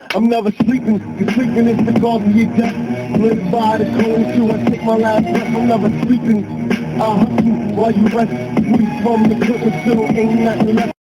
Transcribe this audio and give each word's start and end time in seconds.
I'm 0.00 0.28
never 0.28 0.50
sleeping, 0.52 1.00
cause 1.00 1.34
sleeping 1.34 1.68
is 1.68 1.92
the 1.92 2.00
cause 2.00 2.22
of 2.22 2.34
your 2.34 2.46
death. 2.56 3.18
Live 3.18 3.50
by 3.50 3.78
the 3.78 3.84
code 3.84 4.34
too, 4.34 4.50
I 4.50 4.64
take 4.64 4.82
my 4.84 4.96
last 4.96 5.24
breath, 5.24 5.56
I'm 5.56 5.68
never 5.68 5.88
sleeping. 6.02 6.44
I 7.00 7.18
hunt 7.18 7.44
you 7.44 7.52
while 7.74 7.92
you 7.92 8.06
rest. 8.08 8.30
We 8.30 9.02
from 9.02 9.28
the 9.28 9.44
clip 9.44 9.60
still 9.82 10.04
ain't 10.04 10.40
nothing 10.40 10.74
left. 10.76 10.94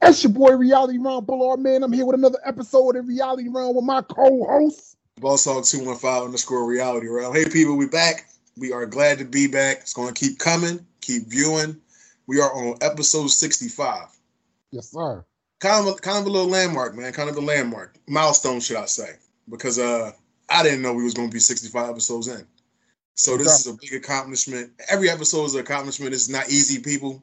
That's 0.00 0.22
your 0.22 0.32
boy 0.32 0.52
Reality 0.52 0.98
Ron 0.98 1.24
Bullard, 1.24 1.60
man. 1.60 1.82
I'm 1.82 1.92
here 1.92 2.06
with 2.06 2.14
another 2.14 2.38
episode 2.44 2.96
of 2.96 3.08
Reality 3.08 3.48
Realm 3.48 3.74
with 3.74 3.84
my 3.84 4.02
co-host. 4.02 4.96
Boss 5.20 5.44
Hog 5.44 5.64
215 5.64 6.26
underscore 6.26 6.64
reality 6.66 7.08
realm. 7.08 7.34
Hey 7.34 7.44
people, 7.46 7.76
we 7.76 7.86
back. 7.86 8.28
We 8.56 8.72
are 8.72 8.86
glad 8.86 9.18
to 9.18 9.24
be 9.24 9.48
back. 9.48 9.78
It's 9.80 9.92
gonna 9.92 10.12
keep 10.12 10.38
coming, 10.38 10.86
keep 11.00 11.26
viewing. 11.26 11.80
We 12.26 12.40
are 12.40 12.52
on 12.52 12.78
episode 12.80 13.28
65. 13.28 14.08
Yes, 14.70 14.90
sir. 14.90 15.24
Kind 15.60 15.86
of 15.86 15.94
a, 15.94 15.96
kind 15.98 16.18
of 16.18 16.26
a 16.26 16.30
little 16.30 16.48
landmark, 16.48 16.94
man. 16.94 17.12
Kind 17.12 17.28
of 17.28 17.36
a 17.36 17.40
landmark. 17.40 17.96
Milestone, 18.06 18.60
should 18.60 18.76
I 18.76 18.86
say. 18.86 19.16
Because 19.50 19.78
uh 19.78 20.12
I 20.48 20.62
didn't 20.62 20.82
know 20.82 20.94
we 20.94 21.04
was 21.04 21.14
gonna 21.14 21.28
be 21.28 21.40
65 21.40 21.90
episodes 21.90 22.28
in. 22.28 22.46
So 23.14 23.36
this 23.36 23.60
is 23.60 23.66
a 23.66 23.74
big 23.74 23.94
accomplishment. 23.94 24.70
Every 24.88 25.10
episode 25.10 25.44
is 25.46 25.54
an 25.54 25.60
accomplishment. 25.60 26.14
It's 26.14 26.28
not 26.28 26.48
easy, 26.48 26.80
people. 26.80 27.22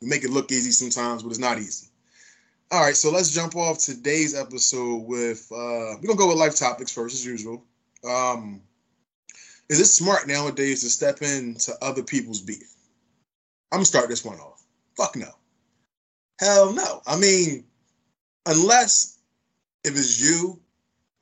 We 0.00 0.08
make 0.08 0.24
it 0.24 0.30
look 0.30 0.50
easy 0.50 0.70
sometimes, 0.70 1.22
but 1.22 1.28
it's 1.28 1.38
not 1.38 1.58
easy. 1.58 1.88
All 2.70 2.80
right, 2.80 2.96
so 2.96 3.10
let's 3.10 3.30
jump 3.30 3.54
off 3.54 3.78
today's 3.78 4.34
episode 4.34 5.02
with 5.06 5.46
uh 5.52 6.00
we're 6.00 6.08
gonna 6.08 6.18
go 6.18 6.28
with 6.28 6.38
life 6.38 6.56
topics 6.56 6.92
first 6.92 7.14
as 7.14 7.26
usual. 7.26 7.62
Um 8.08 8.62
is 9.68 9.80
it 9.80 9.86
smart 9.86 10.26
nowadays 10.26 10.82
to 10.82 10.90
step 10.90 11.22
into 11.22 11.72
other 11.82 12.02
people's 12.02 12.40
beef? 12.40 12.74
I'm 13.70 13.78
gonna 13.78 13.84
start 13.84 14.08
this 14.08 14.24
one 14.24 14.38
off. 14.38 14.64
Fuck 14.96 15.16
no. 15.16 15.30
Hell 16.40 16.72
no. 16.72 17.02
I 17.06 17.16
mean, 17.16 17.64
unless 18.46 19.18
if 19.84 19.92
it's 19.92 20.20
you, 20.20 20.58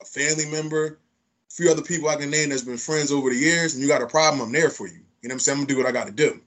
a 0.00 0.04
family 0.04 0.46
member, 0.46 0.86
a 0.86 1.54
few 1.54 1.70
other 1.70 1.82
people 1.82 2.08
I 2.08 2.16
can 2.16 2.30
name 2.30 2.50
that's 2.50 2.62
been 2.62 2.76
friends 2.76 3.12
over 3.12 3.30
the 3.30 3.36
years, 3.36 3.74
and 3.74 3.82
you 3.82 3.88
got 3.88 4.02
a 4.02 4.06
problem, 4.06 4.40
I'm 4.40 4.52
there 4.52 4.70
for 4.70 4.86
you. 4.86 5.00
You 5.22 5.28
know 5.28 5.34
what 5.34 5.34
I'm 5.34 5.38
saying? 5.40 5.58
I'm 5.58 5.64
gonna 5.64 5.74
do 5.74 5.78
what 5.78 5.86
I 5.86 5.92
gotta 5.92 6.12
do. 6.12 6.40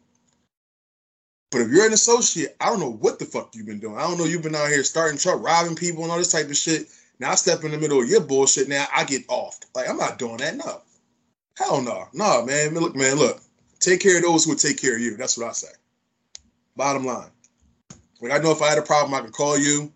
But 1.51 1.61
if 1.61 1.69
you're 1.69 1.85
an 1.85 1.93
associate, 1.93 2.55
I 2.59 2.65
don't 2.65 2.79
know 2.79 2.91
what 2.91 3.19
the 3.19 3.25
fuck 3.25 3.55
you've 3.55 3.65
been 3.65 3.79
doing. 3.79 3.97
I 3.97 4.01
don't 4.01 4.17
know 4.17 4.25
you've 4.25 4.41
been 4.41 4.55
out 4.55 4.67
here 4.67 4.83
starting 4.83 5.17
truck, 5.17 5.41
robbing 5.41 5.75
people 5.75 6.03
and 6.03 6.11
all 6.11 6.17
this 6.17 6.31
type 6.31 6.49
of 6.49 6.57
shit. 6.57 6.87
Now 7.19 7.31
I 7.31 7.35
step 7.35 7.63
in 7.63 7.71
the 7.71 7.77
middle 7.77 8.01
of 8.01 8.09
your 8.09 8.21
bullshit. 8.21 8.67
Now 8.67 8.85
I 8.93 9.05
get 9.05 9.23
off. 9.29 9.59
Like 9.73 9.87
I'm 9.87 9.97
not 9.97 10.19
doing 10.19 10.37
that. 10.37 10.57
No, 10.57 10.81
hell 11.57 11.81
no, 11.81 12.07
no, 12.13 12.45
man. 12.45 12.73
Look, 12.73 12.95
man, 12.95 13.15
look. 13.15 13.41
Take 13.79 14.01
care 14.01 14.17
of 14.17 14.23
those 14.23 14.43
who 14.43 14.51
will 14.51 14.57
take 14.57 14.81
care 14.81 14.95
of 14.95 15.01
you. 15.01 15.15
That's 15.15 15.37
what 15.37 15.47
I 15.47 15.51
say. 15.51 15.71
Bottom 16.75 17.05
line. 17.05 17.29
Like 18.19 18.33
I 18.33 18.39
know 18.39 18.51
if 18.51 18.61
I 18.61 18.69
had 18.69 18.77
a 18.77 18.81
problem, 18.81 19.13
I 19.13 19.21
could 19.23 19.33
call 19.33 19.57
you. 19.57 19.93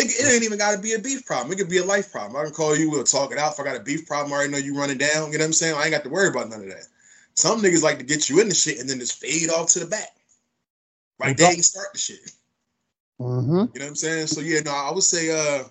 It, 0.00 0.10
it 0.18 0.32
ain't 0.32 0.44
even 0.44 0.58
got 0.58 0.74
to 0.74 0.80
be 0.80 0.94
a 0.94 0.98
beef 0.98 1.24
problem. 1.26 1.52
It 1.52 1.56
could 1.56 1.68
be 1.68 1.78
a 1.78 1.84
life 1.84 2.10
problem. 2.10 2.36
I 2.40 2.44
can 2.44 2.52
call 2.52 2.76
you. 2.76 2.90
We'll 2.90 3.04
talk 3.04 3.32
it 3.32 3.38
out. 3.38 3.52
If 3.52 3.60
I 3.60 3.64
got 3.64 3.76
a 3.76 3.80
beef 3.80 4.06
problem, 4.06 4.32
I 4.32 4.36
already 4.36 4.52
know 4.52 4.58
you 4.58 4.76
running 4.76 4.98
down. 4.98 5.32
You 5.32 5.38
know 5.38 5.44
what 5.44 5.46
I'm 5.46 5.52
saying? 5.52 5.76
I 5.76 5.84
ain't 5.84 5.92
got 5.92 6.04
to 6.04 6.10
worry 6.10 6.28
about 6.28 6.48
none 6.48 6.62
of 6.62 6.68
that. 6.68 6.86
Some 7.34 7.60
niggas 7.60 7.82
like 7.82 7.98
to 7.98 8.04
get 8.04 8.28
you 8.28 8.40
in 8.40 8.48
the 8.48 8.54
shit 8.54 8.78
and 8.78 8.88
then 8.88 8.98
just 8.98 9.20
fade 9.20 9.50
off 9.50 9.68
to 9.68 9.80
the 9.80 9.86
back. 9.86 10.10
Right 11.18 11.36
there, 11.36 11.52
you 11.52 11.62
start 11.62 11.88
the 11.92 11.98
shit. 11.98 12.32
Mm-hmm. 13.20 13.50
You 13.50 13.56
know 13.56 13.66
what 13.66 13.86
I'm 13.86 13.94
saying? 13.94 14.26
So 14.28 14.40
yeah, 14.40 14.60
no, 14.60 14.72
I 14.72 14.90
would 14.92 15.02
say 15.02 15.30
uh 15.30 15.64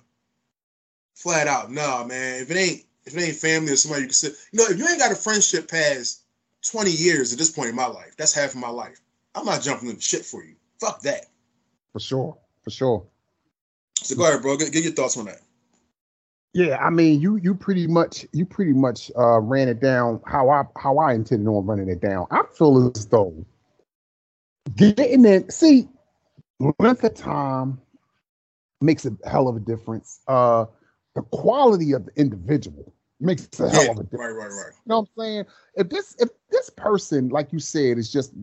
flat 1.15 1.47
out, 1.47 1.71
nah, 1.71 2.03
man. 2.03 2.43
If 2.43 2.51
it 2.51 2.57
ain't 2.57 2.83
if 3.05 3.17
it 3.17 3.21
ain't 3.21 3.35
family 3.35 3.71
or 3.71 3.75
somebody 3.75 4.01
you 4.01 4.07
can 4.07 4.13
sit, 4.13 4.33
you 4.51 4.59
know, 4.59 4.65
if 4.69 4.77
you 4.77 4.87
ain't 4.87 4.99
got 4.99 5.11
a 5.11 5.15
friendship 5.15 5.69
past 5.69 6.21
20 6.69 6.91
years 6.91 7.33
at 7.33 7.39
this 7.39 7.49
point 7.49 7.69
in 7.69 7.75
my 7.75 7.87
life, 7.87 8.15
that's 8.17 8.33
half 8.33 8.51
of 8.51 8.57
my 8.57 8.69
life. 8.69 8.99
I'm 9.33 9.45
not 9.45 9.61
jumping 9.61 9.89
in 9.89 9.95
the 9.95 10.01
shit 10.01 10.25
for 10.25 10.43
you. 10.43 10.55
Fuck 10.79 11.01
that. 11.01 11.25
For 11.93 11.99
sure. 11.99 12.37
For 12.63 12.69
sure. 12.69 13.03
So 14.03 14.15
go 14.15 14.27
ahead, 14.27 14.41
bro. 14.41 14.57
Get, 14.57 14.71
get 14.71 14.83
your 14.83 14.93
thoughts 14.93 15.17
on 15.17 15.25
that. 15.25 15.41
Yeah, 16.53 16.77
I 16.77 16.89
mean, 16.89 17.21
you 17.21 17.35
you 17.35 17.53
pretty 17.53 17.85
much 17.85 18.25
you 18.33 18.45
pretty 18.45 18.73
much 18.73 19.11
uh 19.17 19.39
ran 19.39 19.67
it 19.67 19.79
down 19.79 20.19
how 20.25 20.49
I 20.49 20.63
how 20.77 20.97
I 20.97 21.13
intended 21.13 21.47
on 21.47 21.65
running 21.65 21.89
it 21.89 22.01
down. 22.01 22.25
I 22.31 22.43
feel 22.57 22.91
as 22.95 23.05
though 23.05 23.45
getting 24.75 25.25
it. 25.25 25.51
See, 25.53 25.87
length 26.79 27.03
of 27.03 27.13
time 27.13 27.79
makes 28.81 29.05
a 29.05 29.15
hell 29.29 29.47
of 29.47 29.57
a 29.57 29.59
difference. 29.59 30.21
Uh, 30.27 30.65
the 31.15 31.21
quality 31.21 31.91
of 31.93 32.05
the 32.05 32.11
individual 32.15 32.93
makes 33.19 33.59
a 33.59 33.69
hell 33.69 33.85
Yeah, 33.85 33.91
of 33.91 33.99
a 33.99 34.03
difference. 34.03 34.21
right, 34.21 34.29
right, 34.31 34.51
right. 34.51 34.73
You 34.73 34.89
know 34.89 34.99
what 34.99 35.09
I'm 35.17 35.23
saying? 35.23 35.45
If 35.75 35.89
this 35.89 36.15
if 36.19 36.29
this 36.51 36.69
person, 36.69 37.29
like 37.29 37.51
you 37.53 37.59
said, 37.59 37.97
is 37.97 38.11
just 38.11 38.33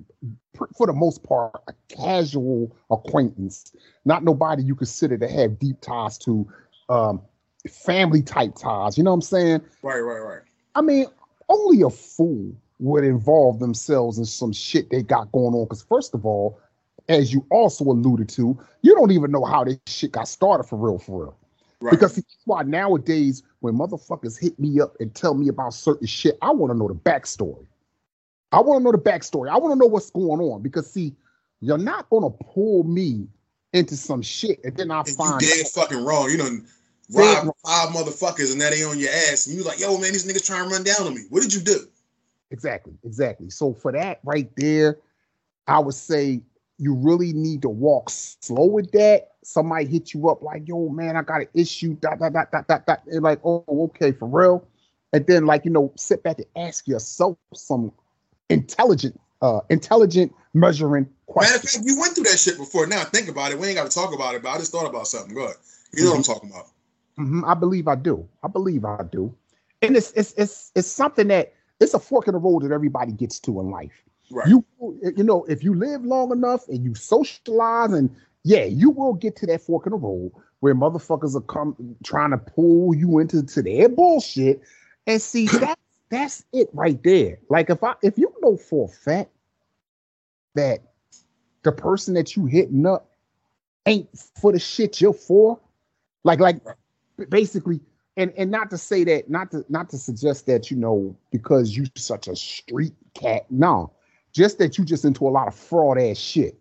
for 0.77 0.87
the 0.87 0.93
most 0.93 1.23
part 1.23 1.55
a 1.69 1.73
casual 1.89 2.77
acquaintance, 2.91 3.75
not 4.05 4.25
nobody 4.25 4.63
you 4.63 4.75
consider 4.75 5.19
to 5.19 5.29
have 5.29 5.59
deep 5.59 5.81
ties 5.81 6.19
to, 6.19 6.47
um, 6.89 7.23
family 7.71 8.23
type 8.23 8.55
ties. 8.55 8.97
You 8.97 9.05
know 9.05 9.11
what 9.11 9.17
I'm 9.17 9.23
saying? 9.23 9.61
Right, 9.83 10.01
right, 10.01 10.21
right. 10.21 10.43
I 10.75 10.83
mean, 10.83 11.07
only 11.49 11.83
a 11.83 11.91
fool 11.91 12.55
would 12.79 13.05
involve 13.05 13.59
themselves 13.59 14.19
in 14.19 14.25
some 14.25 14.53
shit 14.53 14.91
they 14.91 15.03
got 15.03 15.33
going 15.33 15.55
on. 15.55 15.65
Because 15.65 15.83
first 15.83 16.15
of 16.15 16.27
all, 16.27 16.61
as 17.09 17.33
you 17.33 17.47
also 17.51 17.85
alluded 17.85 18.29
to, 18.31 18.59
you 18.83 18.95
don't 18.95 19.11
even 19.13 19.31
know 19.31 19.45
how 19.45 19.65
this 19.65 19.79
shit 19.87 20.13
got 20.13 20.29
started 20.29 20.65
for 20.65 20.77
real, 20.77 20.99
for 20.99 21.25
real. 21.25 21.37
Right. 21.81 21.91
Because 21.91 22.15
see, 22.15 22.23
why 22.45 22.63
nowadays, 22.63 23.43
when 23.61 23.75
motherfuckers 23.75 24.39
hit 24.39 24.59
me 24.59 24.81
up 24.81 24.97
and 25.01 25.15
tell 25.15 25.35
me 25.35 25.49
about 25.49 25.75
certain 25.75 26.07
shit, 26.07 26.39
I 26.43 26.51
want 26.51 26.73
to 26.73 26.79
know 26.79 26.89
the 26.89 26.95
backstory. 26.95 27.67
I 28.53 28.61
want 28.61 28.81
to 28.81 28.85
know 28.85 28.93
the 28.93 28.99
backstory. 28.99 29.51
I 29.51 29.59
want 29.59 29.73
to 29.73 29.79
know 29.79 29.87
what's 29.87 30.11
going 30.11 30.41
on. 30.41 30.63
Because 30.63 30.91
see, 30.91 31.15
you're 31.61 31.79
not 31.79 32.09
gonna 32.11 32.31
pull 32.31 32.85
me 32.85 33.29
into 33.73 33.97
some 33.97 34.23
shit 34.23 34.61
and 34.65 34.77
then 34.77 34.91
I 34.91 35.01
and 35.01 35.09
you 35.09 35.15
find 35.15 35.41
dead 35.41 35.67
out- 35.67 35.71
fucking 35.73 36.05
wrong. 36.05 36.31
You 36.31 36.39
know, 36.39 36.51
robbed 37.13 37.51
five 37.65 37.89
motherfuckers 37.91 38.53
and 38.53 38.61
that 38.61 38.73
ain't 38.73 38.87
on 38.87 38.99
your 38.99 39.11
ass. 39.11 39.47
And 39.47 39.57
you 39.57 39.65
like, 39.65 39.81
yo, 39.81 39.99
man, 39.99 40.13
these 40.13 40.27
niggas 40.27 40.47
trying 40.47 40.69
to 40.69 40.75
run 40.75 40.85
down 40.85 41.07
on 41.07 41.15
me. 41.15 41.23
What 41.29 41.43
did 41.43 41.53
you 41.53 41.61
do? 41.61 41.87
Exactly, 42.51 42.95
exactly. 43.05 43.51
So 43.51 43.75
for 43.75 43.93
that 43.93 44.21
right 44.25 44.51
there, 44.57 44.99
I 45.67 45.79
would 45.81 45.95
say 45.95 46.41
you 46.79 46.95
really 46.95 47.33
need 47.33 47.63
to 47.63 47.69
walk 47.69 48.11
slow 48.11 48.67
with 48.67 48.93
that. 48.93 49.33
Somebody 49.47 49.87
hit 49.87 50.13
you 50.13 50.29
up 50.29 50.43
like, 50.43 50.67
"Yo, 50.67 50.89
man, 50.89 51.17
I 51.17 51.23
got 51.23 51.43
an 51.43 51.49
issue." 51.55 51.95
Dot 51.95 52.19
dot 52.19 52.33
dot 52.33 52.51
dot 52.51 52.67
dot. 52.67 52.87
dot. 52.87 53.03
And 53.07 53.23
like, 53.23 53.41
"Oh, 53.45 53.65
okay, 53.69 54.11
for 54.13 54.27
real." 54.27 54.67
And 55.13 55.25
then 55.27 55.47
like 55.47 55.65
you 55.65 55.71
know, 55.71 55.93
sit 55.97 56.23
back 56.23 56.39
and 56.39 56.47
ask 56.57 56.89
yourself 56.89 57.39
some 57.55 57.93
intelligent, 58.49 59.21
uh, 59.43 59.61
intelligent 59.71 60.35
measuring 60.53 61.09
Matter 61.35 61.57
of 61.57 61.63
fact, 61.63 61.79
you 61.85 61.99
went 61.99 62.15
through 62.15 62.25
that 62.25 62.39
shit 62.39 62.57
before. 62.57 62.87
Now 62.87 63.05
think 63.05 63.29
about 63.29 63.53
it. 63.53 63.59
We 63.59 63.69
ain't 63.69 63.77
got 63.77 63.91
to 63.91 63.95
talk 63.95 64.15
about 64.15 64.35
it, 64.35 64.43
but 64.43 64.51
I 64.51 64.59
just 64.59 64.73
thought 64.73 64.89
about 64.89 65.07
something. 65.07 65.35
Go 65.35 65.45
ahead. 65.45 65.57
You 65.93 66.05
know 66.05 66.11
what 66.11 66.17
I'm 66.19 66.23
talking 66.23 66.51
about. 66.51 66.67
Mhm, 67.19 67.47
I 67.47 67.55
believe 67.55 67.89
I 67.89 67.95
do. 67.95 68.29
I 68.43 68.49
believe 68.49 68.85
I 68.85 69.03
do. 69.11 69.35
And 69.83 69.97
it's 69.97 70.13
it's 70.13 70.35
it's 70.37 70.73
it's 70.75 70.89
something 70.89 71.29
that 71.29 71.53
it's 71.81 71.95
a 71.95 72.01
fork 72.01 72.27
in 72.27 72.33
the 72.35 72.39
road 72.39 72.63
that 72.63 72.73
everybody 72.73 73.13
gets 73.13 73.39
to 73.41 73.61
in 73.61 73.71
life. 73.71 74.03
Right. 74.31 74.49
You 74.49 74.65
you 74.81 75.25
know, 75.25 75.45
if 75.45 75.63
you 75.63 75.75
live 75.75 76.05
long 76.05 76.33
enough 76.33 76.67
and 76.69 76.85
you 76.85 76.95
socialize 76.95 77.93
and 77.93 78.15
yeah, 78.47 78.65
you 78.65 78.91
will 78.91 79.15
get 79.15 79.35
to 79.37 79.47
that 79.47 79.61
fork 79.61 79.87
in 79.87 79.91
the 79.91 79.99
road 79.99 80.31
where 80.61 80.73
motherfuckers 80.73 81.35
are 81.35 81.41
come 81.41 81.97
trying 82.05 82.31
to 82.31 82.39
pull 82.39 82.95
you 82.95 83.19
into 83.19 83.43
to 83.43 83.61
their 83.63 83.89
bullshit. 83.89 84.63
And 85.09 85.21
see 85.21 85.47
that 85.59 85.79
that's 86.11 86.45
it 86.53 86.69
right 86.73 87.03
there. 87.03 87.41
Like 87.51 87.71
if 87.71 87.83
I 87.83 87.95
if 88.03 88.17
you 88.17 88.33
know 88.43 88.57
for 88.57 88.87
a 88.87 88.89
fact 88.89 89.31
that 90.55 90.79
the 91.65 91.73
person 91.73 92.15
that 92.15 92.37
you 92.37 92.47
hitting 92.47 92.87
up 92.87 93.11
ain't 93.85 94.09
for 94.41 94.53
the 94.53 94.61
shit 94.61 95.01
you're 95.01 95.13
for, 95.13 95.59
like 96.23 96.39
like 96.39 96.61
basically 97.29 97.81
and 98.17 98.33
and 98.39 98.51
not 98.53 98.71
to 98.71 98.79
say 98.79 99.03
that 99.05 99.29
not 99.29 99.51
to 99.51 99.65
not 99.69 99.91
to 99.91 99.99
suggest 99.99 100.47
that 100.47 100.71
you 100.71 100.77
know 100.77 101.17
because 101.33 101.77
you 101.77 101.85
such 101.97 102.29
a 102.29 102.37
street 102.37 102.95
cat 103.15 103.43
no 103.51 103.93
just 104.33 104.59
that 104.59 104.79
you 104.79 104.85
just 104.85 105.05
into 105.05 105.27
a 105.27 105.31
lot 105.31 105.49
of 105.49 105.55
fraud 105.55 105.99
ass 105.99 106.17
shit 106.17 106.59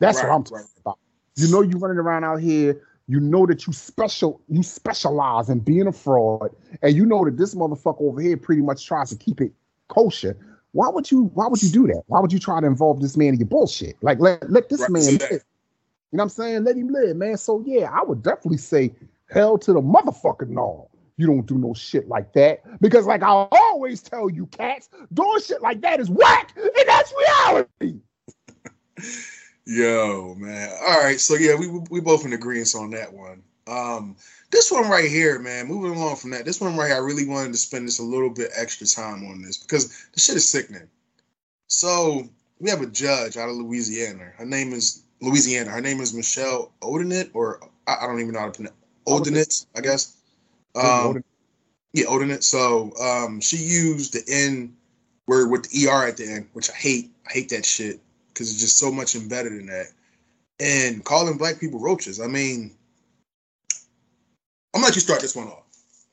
that's 0.00 0.18
Right, 0.18 0.28
what 0.28 0.34
i'm 0.34 0.44
talking 0.44 0.58
right. 0.58 0.66
about 0.84 0.98
you 1.36 1.48
know 1.50 1.62
you 1.62 1.76
running 1.78 1.98
around 1.98 2.24
out 2.24 2.40
here 2.40 2.80
you 3.08 3.20
know 3.20 3.46
that 3.46 3.66
you 3.66 3.72
special 3.72 4.40
you 4.48 4.62
specialize 4.62 5.48
in 5.48 5.58
being 5.58 5.86
a 5.86 5.92
fraud 5.92 6.50
and 6.82 6.94
you 6.94 7.04
know 7.04 7.24
that 7.24 7.36
this 7.36 7.54
motherfucker 7.54 8.00
over 8.00 8.20
here 8.20 8.36
pretty 8.36 8.62
much 8.62 8.86
tries 8.86 9.10
to 9.10 9.16
keep 9.16 9.40
it 9.40 9.52
kosher 9.88 10.36
why 10.72 10.88
would 10.88 11.10
you 11.10 11.24
why 11.34 11.46
would 11.46 11.62
you 11.62 11.68
do 11.70 11.86
that 11.86 12.02
why 12.06 12.20
would 12.20 12.32
you 12.32 12.38
try 12.38 12.60
to 12.60 12.66
involve 12.66 13.00
this 13.00 13.16
man 13.16 13.28
in 13.28 13.38
your 13.38 13.48
bullshit 13.48 13.96
like 14.02 14.18
let, 14.20 14.48
let 14.50 14.68
this 14.68 14.80
Right, 14.80 14.90
man 14.90 15.02
live. 15.04 15.20
you 15.30 15.36
know 15.36 15.38
what 16.10 16.22
i'm 16.22 16.28
saying 16.28 16.64
let 16.64 16.76
him 16.76 16.88
live 16.88 17.16
man 17.16 17.36
so 17.36 17.62
yeah 17.66 17.90
i 17.92 18.02
would 18.02 18.22
definitely 18.22 18.58
say 18.58 18.94
hell 19.32 19.58
to 19.58 19.72
the 19.72 19.80
motherfucking 19.80 20.48
no. 20.48 20.88
You 21.16 21.26
don't 21.26 21.46
do 21.46 21.58
no 21.58 21.74
shit 21.74 22.08
like 22.08 22.32
that. 22.32 22.62
Because, 22.80 23.06
like 23.06 23.22
I 23.22 23.46
always 23.52 24.02
tell 24.02 24.30
you, 24.30 24.46
cats, 24.46 24.88
doing 25.12 25.40
shit 25.40 25.62
like 25.62 25.80
that 25.82 26.00
is 26.00 26.10
whack, 26.10 26.52
and 26.56 26.70
that's 26.86 27.12
reality. 27.18 28.00
Yo, 29.64 30.34
man. 30.38 30.70
All 30.86 31.00
right. 31.00 31.20
So 31.20 31.34
yeah, 31.34 31.54
we 31.54 31.68
we 31.68 32.00
both 32.00 32.24
in 32.24 32.32
agreement 32.32 32.74
on 32.74 32.90
that 32.90 33.12
one. 33.12 33.42
Um, 33.68 34.16
this 34.50 34.72
one 34.72 34.88
right 34.88 35.08
here, 35.08 35.38
man. 35.38 35.68
Moving 35.68 35.96
along 35.96 36.16
from 36.16 36.30
that, 36.30 36.44
this 36.44 36.60
one 36.60 36.76
right 36.76 36.88
here, 36.88 36.96
I 36.96 37.00
really 37.00 37.26
wanted 37.26 37.52
to 37.52 37.58
spend 37.58 37.86
this 37.86 38.00
a 38.00 38.04
little 38.04 38.30
bit 38.30 38.50
extra 38.56 38.86
time 38.86 39.24
on 39.24 39.40
this 39.40 39.56
because 39.56 40.06
the 40.12 40.20
shit 40.20 40.36
is 40.36 40.48
sickening. 40.48 40.88
So 41.68 42.28
we 42.58 42.70
have 42.70 42.82
a 42.82 42.86
judge 42.86 43.36
out 43.36 43.48
of 43.48 43.54
Louisiana. 43.54 44.32
Her 44.36 44.44
name 44.44 44.72
is 44.72 45.04
Louisiana. 45.20 45.70
Her 45.70 45.80
name 45.80 46.00
is 46.00 46.12
Michelle 46.12 46.72
Odinet, 46.82 47.30
or 47.32 47.60
I, 47.86 47.98
I 48.02 48.06
don't 48.06 48.20
even 48.20 48.32
know 48.32 48.40
how 48.40 48.46
to 48.46 48.52
pronounce. 48.52 48.76
Odinitz, 49.06 49.66
I 49.76 49.80
guess. 49.80 50.16
Um, 50.74 51.22
yeah, 51.92 52.06
Odinitz. 52.06 52.44
So 52.44 52.92
um, 53.00 53.40
she 53.40 53.58
used 53.58 54.12
the 54.12 54.24
N 54.28 54.74
word 55.28 55.50
with 55.50 55.70
the 55.70 55.86
ER 55.86 56.08
at 56.08 56.16
the 56.16 56.26
end, 56.26 56.48
which 56.52 56.68
I 56.68 56.74
hate. 56.74 57.12
I 57.28 57.32
hate 57.32 57.48
that 57.50 57.64
shit 57.64 58.00
because 58.32 58.50
it's 58.50 58.60
just 58.60 58.78
so 58.78 58.90
much 58.90 59.14
embedded 59.14 59.52
in 59.52 59.66
that. 59.66 59.86
And 60.60 61.04
calling 61.04 61.36
black 61.36 61.58
people 61.58 61.80
roaches. 61.80 62.20
I 62.20 62.26
mean, 62.26 62.76
I'm 64.74 64.80
gonna 64.80 64.86
let 64.86 64.94
you 64.94 65.00
start 65.00 65.20
this 65.20 65.36
one 65.36 65.48
off. 65.48 65.64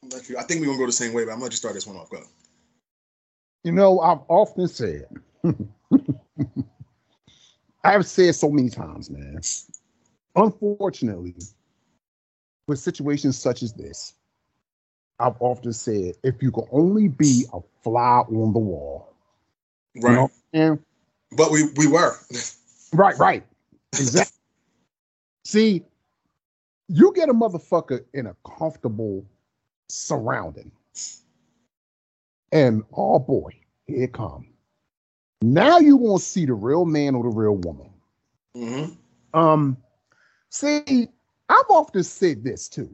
I'm 0.03 0.09
let 0.09 0.27
you, 0.29 0.37
I 0.37 0.43
think 0.43 0.61
we're 0.61 0.67
gonna 0.67 0.79
go 0.79 0.85
the 0.85 0.91
same 0.91 1.13
way, 1.13 1.23
but 1.23 1.31
I'm 1.31 1.35
gonna 1.37 1.45
let 1.45 1.53
you 1.53 1.57
start 1.57 1.73
this 1.75 1.87
one 1.87 1.97
off. 1.97 2.09
Go. 2.09 2.23
You 3.63 3.71
know, 3.71 3.99
I've 3.99 4.19
often 4.27 4.67
said, 4.67 5.07
I've 7.83 8.05
said 8.05 8.35
so 8.35 8.49
many 8.49 8.69
times, 8.69 9.09
man. 9.09 9.39
Unfortunately, 10.35 11.35
with 12.67 12.79
situations 12.79 13.37
such 13.37 13.63
as 13.63 13.73
this, 13.73 14.13
I've 15.19 15.35
often 15.39 15.73
said, 15.73 16.15
if 16.23 16.41
you 16.41 16.51
could 16.51 16.67
only 16.71 17.09
be 17.09 17.45
a 17.53 17.59
fly 17.83 18.19
on 18.29 18.53
the 18.53 18.59
wall, 18.59 19.13
Right. 19.95 20.11
you 20.11 20.17
know, 20.17 20.31
and 20.53 20.79
But 21.31 21.51
we 21.51 21.63
we 21.75 21.87
were. 21.87 22.15
right, 22.93 23.17
right, 23.17 23.43
exactly. 23.93 24.35
See, 25.45 25.83
you 26.87 27.13
get 27.15 27.29
a 27.29 27.33
motherfucker 27.33 28.03
in 28.13 28.27
a 28.27 28.35
comfortable 28.57 29.25
surrounding, 29.87 30.71
and 32.51 32.83
oh 32.93 33.19
boy, 33.19 33.51
here 33.87 34.03
it 34.03 34.13
come. 34.13 34.47
Now 35.41 35.79
you 35.79 35.95
won't 35.95 36.21
see 36.21 36.45
the 36.45 36.53
real 36.53 36.85
man 36.85 37.15
or 37.15 37.23
the 37.23 37.29
real 37.29 37.55
woman. 37.55 37.89
hmm 38.53 38.93
Um, 39.33 39.77
see, 40.49 41.07
I've 41.47 41.69
often 41.69 42.03
said 42.03 42.43
this 42.43 42.67
too. 42.67 42.93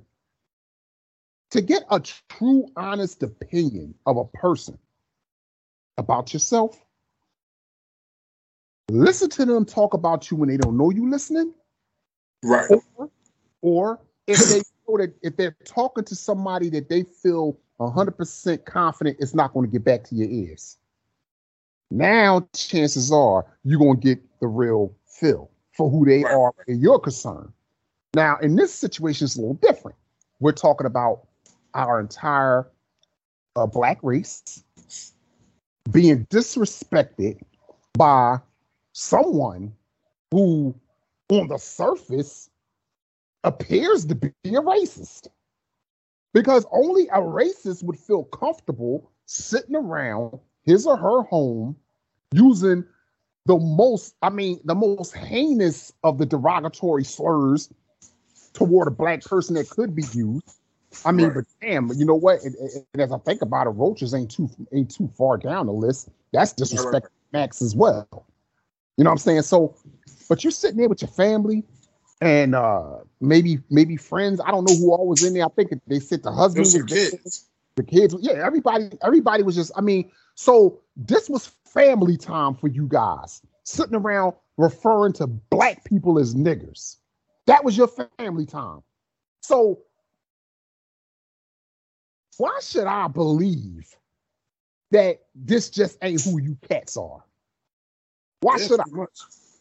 To 1.51 1.61
get 1.61 1.83
a 1.89 1.99
true, 1.99 2.67
honest 2.75 3.23
opinion 3.23 3.95
of 4.05 4.17
a 4.17 4.25
person 4.25 4.77
about 5.97 6.33
yourself, 6.33 6.84
listen 8.89 9.29
to 9.31 9.45
them 9.45 9.65
talk 9.65 9.93
about 9.93 10.29
you 10.29 10.37
when 10.37 10.49
they 10.49 10.57
don't 10.57 10.77
know 10.77 10.91
you 10.91 11.09
listening, 11.09 11.53
Right. 12.43 12.69
or, 12.97 13.09
or 13.61 13.99
if 14.27 14.37
they 14.39 14.61
know 14.87 14.97
that 14.97 15.13
if 15.21 15.35
they're 15.37 15.55
talking 15.65 16.03
to 16.05 16.15
somebody 16.15 16.69
that 16.69 16.89
they 16.89 17.03
feel 17.03 17.57
100% 17.79 18.65
confident 18.65 19.17
it's 19.19 19.33
not 19.33 19.53
going 19.53 19.65
to 19.65 19.71
get 19.71 19.83
back 19.83 20.03
to 20.05 20.15
your 20.15 20.29
ears. 20.29 20.77
Now, 21.91 22.47
chances 22.53 23.11
are 23.11 23.45
you're 23.63 23.79
going 23.79 23.99
to 23.99 24.15
get 24.15 24.39
the 24.39 24.47
real 24.47 24.95
feel 25.07 25.49
for 25.73 25.89
who 25.89 26.05
they 26.05 26.23
Right. 26.23 26.33
are 26.33 26.53
and 26.67 26.81
your 26.81 26.99
concern. 26.99 27.51
Now, 28.13 28.37
in 28.37 28.55
this 28.55 28.73
situation, 28.73 29.25
it's 29.25 29.35
a 29.35 29.41
little 29.41 29.55
different. 29.55 29.97
We're 30.39 30.53
talking 30.53 30.87
about 30.87 31.27
our 31.73 31.99
entire 31.99 32.67
uh, 33.55 33.65
black 33.65 33.99
race 34.03 34.63
being 35.91 36.25
disrespected 36.27 37.39
by 37.93 38.39
someone 38.99 39.73
who, 40.31 40.73
on 41.29 41.49
the 41.49 41.57
surface, 41.57 42.49
appears 43.43 44.05
to 44.05 44.15
be 44.15 44.31
a 44.45 44.61
racist. 44.61 45.27
Because 46.33 46.65
only 46.71 47.07
a 47.09 47.19
racist 47.19 47.83
would 47.83 47.99
feel 47.99 48.23
comfortable 48.23 49.11
sitting 49.25 49.75
around 49.75 50.39
his 50.63 50.87
or 50.87 50.95
her 50.95 51.23
home 51.23 51.75
using 52.33 52.85
the 53.45 53.57
most, 53.57 54.15
I 54.21 54.29
mean, 54.29 54.59
the 54.63 54.75
most 54.75 55.13
heinous 55.13 55.91
of 56.03 56.17
the 56.17 56.25
derogatory 56.25 57.03
slurs 57.03 57.69
toward 58.53 58.87
a 58.87 58.91
black 58.91 59.23
person 59.23 59.55
that 59.55 59.69
could 59.69 59.93
be 59.93 60.03
used. 60.13 60.55
I 61.03 61.11
mean, 61.11 61.27
Right. 61.27 61.35
but 61.35 61.67
damn, 61.67 61.91
you 61.97 62.05
know 62.05 62.15
what? 62.15 62.43
And, 62.43 62.55
and- 62.55 62.85
and 62.93 63.01
as 63.01 63.11
I 63.11 63.17
think 63.19 63.41
about 63.41 63.67
it, 63.67 63.71
roaches 63.71 64.13
ain't 64.13 64.31
too 64.31 64.49
ain't 64.71 64.89
too 64.89 65.09
far 65.17 65.37
down 65.37 65.65
the 65.65 65.73
list. 65.73 66.07
That's 66.31 66.53
disrespect 66.53 67.09
Max 67.33 67.61
as 67.61 67.75
well. 67.75 68.07
You 68.97 69.03
know 69.03 69.09
what 69.09 69.15
I'm 69.15 69.17
saying? 69.19 69.41
So, 69.43 69.75
but 70.29 70.43
you're 70.43 70.51
sitting 70.51 70.77
there 70.77 70.89
with 70.89 71.01
your 71.01 71.11
family 71.11 71.63
and 72.21 72.55
uh 72.55 72.99
maybe 73.19 73.59
maybe 73.69 73.97
friends. 73.97 74.39
I 74.43 74.51
don't 74.51 74.63
know 74.63 74.75
who 74.75 74.91
all 74.91 75.07
was 75.07 75.23
in 75.23 75.33
there. 75.33 75.45
I 75.45 75.49
think 75.49 75.71
they 75.87 75.99
said 75.99 76.23
the 76.23 76.31
husband 76.31 76.63
was 76.65 76.73
there, 76.73 76.85
kids. 76.85 77.49
the 77.75 77.83
kids. 77.83 78.15
Yeah, 78.21 78.33
everybody, 78.33 78.89
everybody 79.03 79.43
was 79.43 79.55
just, 79.55 79.71
I 79.75 79.81
mean, 79.81 80.11
so 80.35 80.79
this 80.95 81.29
was 81.29 81.47
family 81.65 82.15
time 82.15 82.55
for 82.55 82.67
you 82.69 82.87
guys, 82.87 83.41
sitting 83.63 83.95
around 83.95 84.33
referring 84.57 85.11
to 85.13 85.27
black 85.27 85.83
people 85.83 86.17
as 86.17 86.35
niggers. 86.35 86.95
That 87.47 87.65
was 87.65 87.77
your 87.77 87.89
family 88.17 88.45
time. 88.45 88.81
So 89.41 89.79
why 92.37 92.57
should 92.61 92.87
I 92.87 93.09
believe 93.09 93.93
that 94.91 95.23
this 95.35 95.69
just 95.69 95.97
ain't 96.01 96.21
who 96.21 96.39
you 96.39 96.57
cats 96.69 96.95
are? 96.95 97.24
Why 98.45 98.57
Yeah, 98.59 98.67
should 98.67 98.79
I? 98.79 98.83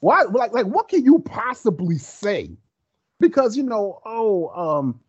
Why 0.00 0.22
like 0.24 0.52
like 0.52 0.66
what 0.66 0.88
can 0.88 1.02
you 1.02 1.18
possibly 1.20 1.96
say? 1.96 2.50
Because 3.18 3.56
you 3.56 3.62
know, 3.62 4.02
oh, 4.04 4.48
um, 4.48 5.00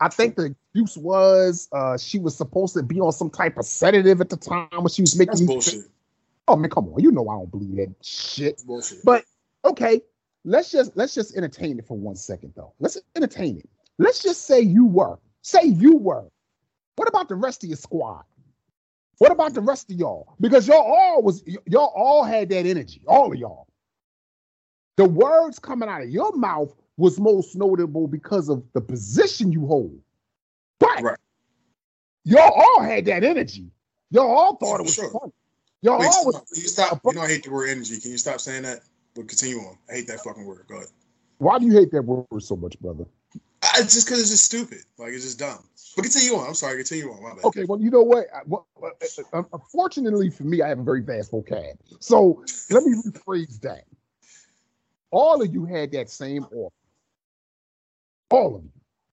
I 0.00 0.10
think 0.10 0.36
the 0.36 0.54
excuse 0.74 0.98
was 0.98 1.66
uh 1.72 1.96
she 1.96 2.18
was 2.18 2.36
supposed 2.36 2.74
to 2.74 2.82
be 2.82 3.00
on 3.00 3.10
some 3.10 3.30
type 3.30 3.56
of 3.56 3.64
sedative 3.64 4.20
at 4.20 4.28
the 4.28 4.36
time 4.36 4.68
when 4.72 4.88
she 4.88 5.00
was 5.00 5.16
making 5.18 5.30
That's 5.30 5.42
bullshit. 5.46 5.84
Oh 6.46 6.56
man, 6.56 6.68
come 6.68 6.88
on, 6.88 7.02
you 7.02 7.10
know 7.10 7.26
I 7.30 7.36
don't 7.36 7.50
believe 7.50 7.76
that 7.76 7.94
shit. 8.04 8.62
Bullshit. 8.66 8.98
But 9.02 9.24
okay, 9.64 10.02
let's 10.44 10.70
just 10.70 10.94
let's 10.94 11.14
just 11.14 11.34
entertain 11.34 11.78
it 11.78 11.86
for 11.86 11.96
one 11.96 12.16
second 12.16 12.52
though. 12.54 12.74
Let's 12.80 12.98
entertain 13.16 13.56
it. 13.56 13.70
Let's 13.96 14.22
just 14.22 14.42
say 14.46 14.60
you 14.60 14.84
were. 14.84 15.18
Say 15.40 15.64
you 15.64 15.96
were. 15.96 16.28
What 16.96 17.08
about 17.08 17.30
the 17.30 17.36
rest 17.36 17.64
of 17.64 17.70
your 17.70 17.78
squad? 17.78 18.24
What 19.18 19.30
about 19.32 19.54
the 19.54 19.60
rest 19.60 19.90
of 19.90 19.96
y'all? 19.96 20.34
Because 20.40 20.66
y'all 20.66 20.82
all 20.82 21.22
was 21.22 21.44
y'all 21.66 21.92
all 21.94 22.24
had 22.24 22.48
that 22.50 22.66
energy, 22.66 23.02
all 23.06 23.32
of 23.32 23.38
y'all. 23.38 23.66
The 24.96 25.04
words 25.04 25.58
coming 25.58 25.88
out 25.88 26.02
of 26.02 26.10
your 26.10 26.32
mouth 26.36 26.74
was 26.96 27.18
most 27.18 27.56
notable 27.56 28.06
because 28.06 28.48
of 28.48 28.62
the 28.72 28.80
position 28.80 29.52
you 29.52 29.66
hold. 29.66 29.98
But 30.78 31.02
Right. 31.02 31.18
y'all 32.24 32.52
all 32.52 32.82
had 32.82 33.04
that 33.06 33.24
energy. 33.24 33.70
Y'all 34.10 34.30
all 34.30 34.56
thought 34.56 34.80
it 34.80 34.84
was 34.84 34.94
Sure. 34.94 35.10
funny. 35.10 35.32
Y'all 35.82 35.98
Wait, 35.98 36.08
all 36.08 36.26
was. 36.26 36.34
Can 36.36 36.62
you 36.62 36.68
stop? 36.68 37.00
You 37.04 37.14
know 37.14 37.22
I 37.22 37.28
hate 37.28 37.44
the 37.44 37.50
word 37.50 37.68
energy. 37.68 37.98
Can 38.00 38.10
you 38.10 38.18
stop 38.18 38.40
saying 38.40 38.62
that? 38.64 38.80
But 39.14 39.28
continue 39.28 39.58
on. 39.60 39.78
I 39.88 39.94
hate 39.94 40.06
that 40.08 40.20
fucking 40.20 40.44
word. 40.44 40.66
Go 40.68 40.76
ahead. 40.76 40.88
Why 41.38 41.58
do 41.58 41.66
you 41.66 41.72
hate 41.72 41.90
that 41.92 42.02
word 42.02 42.26
so 42.40 42.56
much, 42.56 42.78
brother? 42.80 43.04
It's 43.78 43.94
just 43.94 44.06
because 44.06 44.20
it's 44.20 44.30
just 44.30 44.44
stupid. 44.44 44.82
Like 44.98 45.12
it's 45.12 45.24
just 45.24 45.38
dumb. 45.38 45.62
But 45.96 46.02
continue 46.02 46.34
on. 46.36 46.48
I'm 46.48 46.54
sorry. 46.54 46.76
Continue 46.78 47.10
on. 47.10 47.38
Okay, 47.44 47.64
well, 47.64 47.80
you 47.80 47.90
know 47.90 48.02
what? 48.02 48.26
I- 48.34 48.40
well, 48.46 48.66
uh, 48.82 48.88
uh, 49.32 49.42
Unfortunately 49.52 50.30
for 50.30 50.44
me, 50.44 50.62
I 50.62 50.68
have 50.68 50.78
a 50.78 50.82
very 50.82 51.02
vast 51.02 51.30
vocab. 51.32 51.74
So 52.00 52.44
let 52.70 52.82
me 52.84 52.94
rephrase 52.94 53.60
that. 53.60 53.84
All 55.10 55.42
of 55.42 55.52
you 55.52 55.64
had 55.66 55.92
that 55.92 56.08
same 56.10 56.46
aura. 56.50 56.70
All 58.30 58.56
of 58.56 58.62
you. 58.64 58.70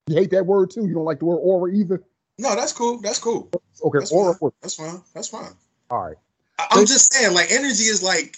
You 0.08 0.16
hate 0.16 0.32
that 0.32 0.46
word 0.46 0.72
too? 0.72 0.88
You 0.88 0.94
don't 0.96 1.06
like 1.06 1.20
the 1.20 1.26
word 1.26 1.38
aura 1.38 1.72
either? 1.74 2.02
No, 2.38 2.56
that's 2.56 2.72
cool. 2.74 3.00
That's 3.02 3.20
cool. 3.20 3.50
Okay, 3.84 4.00
That's 4.00 4.12
aura. 4.12 4.34
fine. 4.34 4.52
That's 4.62 4.76
fine. 4.76 5.02
That's 5.14 5.28
fine. 5.28 5.52
All 5.92 6.08
right. 6.08 6.18
I, 6.58 6.68
I'm 6.72 6.86
just 6.86 7.14
saying, 7.14 7.34
like 7.34 7.52
energy 7.52 7.84
is 7.84 8.02
like 8.02 8.38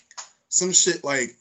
some 0.50 0.74
shit. 0.74 1.04
Like 1.04 1.36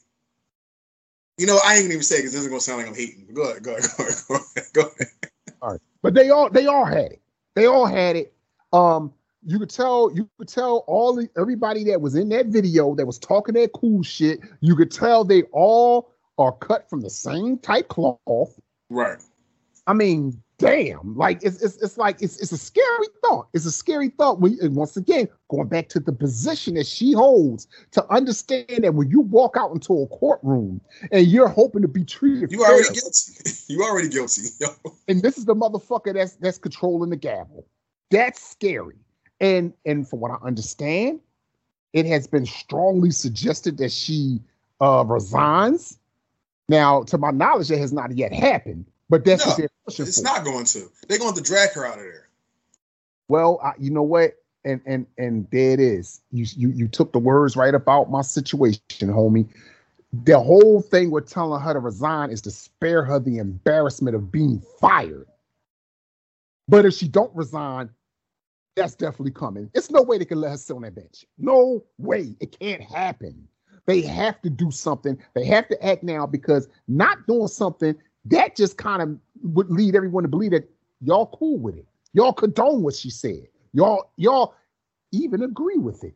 you 1.41 1.47
know, 1.47 1.57
I 1.65 1.73
ain't 1.73 1.85
gonna 1.85 1.93
even 1.95 2.03
say 2.03 2.17
because 2.17 2.33
this 2.33 2.41
is 2.41 2.47
gonna 2.47 2.61
sound 2.61 2.77
like 2.77 2.87
I'm 2.87 2.93
hating. 2.93 3.25
But 3.33 3.33
go 3.33 3.41
ahead. 3.43 3.63
Go 3.63 3.73
ahead. 3.73 3.83
Go 4.27 4.35
ahead. 4.35 4.63
Go 4.73 4.81
ahead. 4.81 5.07
Go 5.59 5.67
ahead. 5.67 5.81
But 6.03 6.13
they 6.13 6.29
all 6.29 6.51
they 6.51 6.67
all 6.67 6.85
had 6.85 7.13
it. 7.13 7.21
They 7.55 7.65
all 7.65 7.87
had 7.87 8.15
it. 8.15 8.33
Um, 8.71 9.11
you 9.43 9.57
could 9.57 9.71
tell 9.71 10.11
you 10.13 10.29
could 10.37 10.47
tell 10.47 10.83
all 10.85 11.15
the 11.15 11.27
everybody 11.35 11.83
that 11.85 11.99
was 11.99 12.13
in 12.13 12.29
that 12.29 12.47
video 12.47 12.93
that 12.93 13.07
was 13.07 13.17
talking 13.17 13.55
that 13.55 13.71
cool 13.73 14.03
shit. 14.03 14.39
You 14.59 14.75
could 14.75 14.91
tell 14.91 15.23
they 15.23 15.41
all 15.51 16.13
are 16.37 16.51
cut 16.51 16.87
from 16.87 17.01
the 17.01 17.09
same 17.09 17.57
type 17.57 17.87
cloth. 17.87 18.59
Right. 18.91 19.17
I 19.87 19.93
mean, 19.93 20.39
damn, 20.61 21.15
like 21.15 21.43
it's 21.43 21.61
it's, 21.61 21.77
it's 21.81 21.97
like 21.97 22.21
it's 22.21 22.39
it's 22.39 22.51
a 22.51 22.57
scary 22.57 23.07
thought. 23.21 23.47
It's 23.53 23.65
a 23.65 23.71
scary 23.71 24.09
thought. 24.09 24.39
When 24.39 24.57
once 24.73 24.95
again, 24.95 25.27
going 25.49 25.67
back 25.67 25.89
to 25.89 25.99
the 25.99 26.11
position 26.11 26.75
that 26.75 26.87
she 26.87 27.11
holds 27.13 27.67
to 27.91 28.07
understand 28.11 28.83
that 28.83 28.93
when 28.93 29.09
you 29.09 29.21
walk 29.21 29.55
out 29.57 29.71
into 29.71 30.01
a 30.01 30.07
courtroom 30.07 30.81
and 31.11 31.27
you're 31.27 31.47
hoping 31.47 31.81
to 31.81 31.87
be 31.87 32.05
treated, 32.05 32.51
You 32.51 32.63
already 32.63 32.93
guilty. 32.93 33.51
you 33.67 33.83
already 33.83 34.09
guilty. 34.09 34.43
And 35.07 35.21
this 35.21 35.37
is 35.37 35.45
the 35.45 35.55
motherfucker 35.55 36.13
that's 36.13 36.35
that's 36.35 36.57
controlling 36.57 37.09
the 37.09 37.17
gavel. 37.17 37.67
That's 38.09 38.41
scary. 38.41 38.97
And 39.39 39.73
and 39.85 40.07
from 40.07 40.19
what 40.19 40.31
I 40.31 40.45
understand, 40.45 41.19
it 41.93 42.05
has 42.05 42.27
been 42.27 42.45
strongly 42.45 43.11
suggested 43.11 43.77
that 43.77 43.91
she 43.91 44.39
uh 44.79 45.03
resigns. 45.07 45.97
Now, 46.69 47.03
to 47.03 47.17
my 47.17 47.31
knowledge, 47.31 47.67
that 47.67 47.79
has 47.79 47.91
not 47.91 48.15
yet 48.17 48.31
happened, 48.31 48.85
but 49.11 49.25
that's 49.25 49.45
No, 49.45 49.67
It's 49.87 50.17
for. 50.19 50.23
not 50.23 50.45
going 50.45 50.65
to. 50.65 50.89
They're 51.07 51.19
going 51.19 51.35
to 51.35 51.41
drag 51.41 51.73
her 51.73 51.85
out 51.85 51.99
of 51.99 52.03
there. 52.05 52.29
Well, 53.27 53.59
I, 53.63 53.73
you 53.77 53.91
know 53.91 54.03
what? 54.03 54.37
And 54.63 54.81
and 54.85 55.05
and 55.17 55.47
there 55.51 55.71
it 55.73 55.79
is. 55.81 56.21
You 56.31 56.45
you 56.55 56.69
you 56.71 56.87
took 56.87 57.11
the 57.11 57.19
words 57.19 57.55
right 57.57 57.73
about 57.75 58.09
my 58.09 58.21
situation, 58.21 58.81
homie. 59.01 59.47
The 60.13 60.39
whole 60.39 60.81
thing 60.81 61.11
with 61.11 61.29
telling 61.29 61.61
her 61.61 61.73
to 61.73 61.79
resign 61.79 62.31
is 62.31 62.41
to 62.41 62.51
spare 62.51 63.03
her 63.03 63.19
the 63.19 63.37
embarrassment 63.37 64.15
of 64.15 64.31
being 64.31 64.61
fired. 64.79 65.27
But 66.67 66.85
if 66.85 66.93
she 66.93 67.07
don't 67.07 67.35
resign, 67.35 67.89
that's 68.75 68.95
definitely 68.95 69.31
coming. 69.31 69.69
It's 69.73 69.91
no 69.91 70.03
way 70.03 70.17
they 70.19 70.25
can 70.25 70.39
let 70.39 70.51
her 70.51 70.57
sit 70.57 70.75
on 70.75 70.83
that 70.83 70.95
bench. 70.95 71.25
No 71.37 71.83
way. 71.97 72.35
It 72.39 72.57
can't 72.59 72.81
happen. 72.81 73.47
They 73.87 74.01
have 74.01 74.41
to 74.43 74.49
do 74.49 74.71
something. 74.71 75.17
They 75.33 75.45
have 75.45 75.67
to 75.69 75.85
act 75.85 76.03
now 76.03 76.27
because 76.27 76.69
not 76.87 77.25
doing 77.27 77.47
something 77.47 77.95
that 78.25 78.55
just 78.55 78.77
kind 78.77 79.01
of 79.01 79.17
would 79.43 79.69
lead 79.69 79.95
everyone 79.95 80.23
to 80.23 80.29
believe 80.29 80.51
that 80.51 80.69
y'all 81.01 81.27
cool 81.27 81.57
with 81.57 81.75
it. 81.75 81.85
Y'all 82.13 82.33
condone 82.33 82.83
what 82.83 82.95
she 82.95 83.09
said. 83.09 83.47
Y'all, 83.73 84.11
y'all 84.17 84.53
even 85.11 85.41
agree 85.41 85.77
with 85.77 86.03
it. 86.03 86.13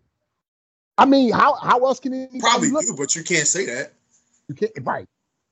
I 0.97 1.05
mean, 1.05 1.33
how 1.33 1.55
how 1.55 1.79
else 1.85 1.99
can 1.99 2.13
it 2.13 2.29
probably 2.39 2.69
do? 2.69 2.95
But 2.97 3.15
you 3.15 3.23
can't 3.23 3.47
say 3.47 3.65
that. 3.65 3.93
You 4.47 4.55
can't. 4.55 4.71
Right. 4.81 5.07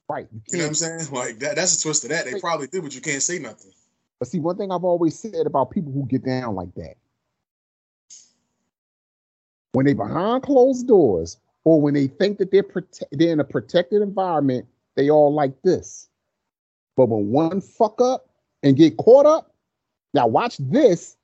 Right. 0.09 0.27
You, 0.31 0.41
you 0.49 0.57
know 0.57 0.63
what 0.65 0.69
I'm 0.69 0.75
saying? 0.75 1.11
Like 1.11 1.39
that. 1.39 1.55
That's 1.55 1.75
a 1.77 1.81
twist 1.81 2.03
of 2.03 2.09
that. 2.11 2.25
They 2.25 2.39
probably 2.39 2.67
do, 2.67 2.81
but 2.81 2.93
you 2.93 3.01
can't 3.01 3.21
say 3.21 3.39
nothing. 3.39 3.71
But 4.19 4.27
see, 4.27 4.39
one 4.39 4.57
thing 4.57 4.71
I've 4.71 4.83
always 4.83 5.17
said 5.17 5.45
about 5.45 5.71
people 5.71 5.91
who 5.91 6.05
get 6.05 6.23
down 6.23 6.55
like 6.55 6.73
that, 6.75 6.95
when 9.73 9.85
they 9.85 9.93
behind 9.93 10.43
closed 10.43 10.87
doors, 10.87 11.37
or 11.65 11.81
when 11.81 11.93
they 11.93 12.07
think 12.07 12.37
that 12.37 12.51
they're 12.51 12.63
prote- 12.63 13.03
they're 13.11 13.33
in 13.33 13.39
a 13.39 13.45
protected 13.45 14.01
environment, 14.01 14.65
they 14.95 15.09
all 15.09 15.33
like 15.33 15.61
this. 15.63 16.07
But 16.95 17.09
when 17.09 17.29
one 17.29 17.61
fuck 17.61 17.99
up 18.01 18.29
and 18.61 18.77
get 18.77 18.97
caught 18.97 19.25
up, 19.25 19.53
now 20.13 20.27
watch 20.27 20.57
this 20.57 21.17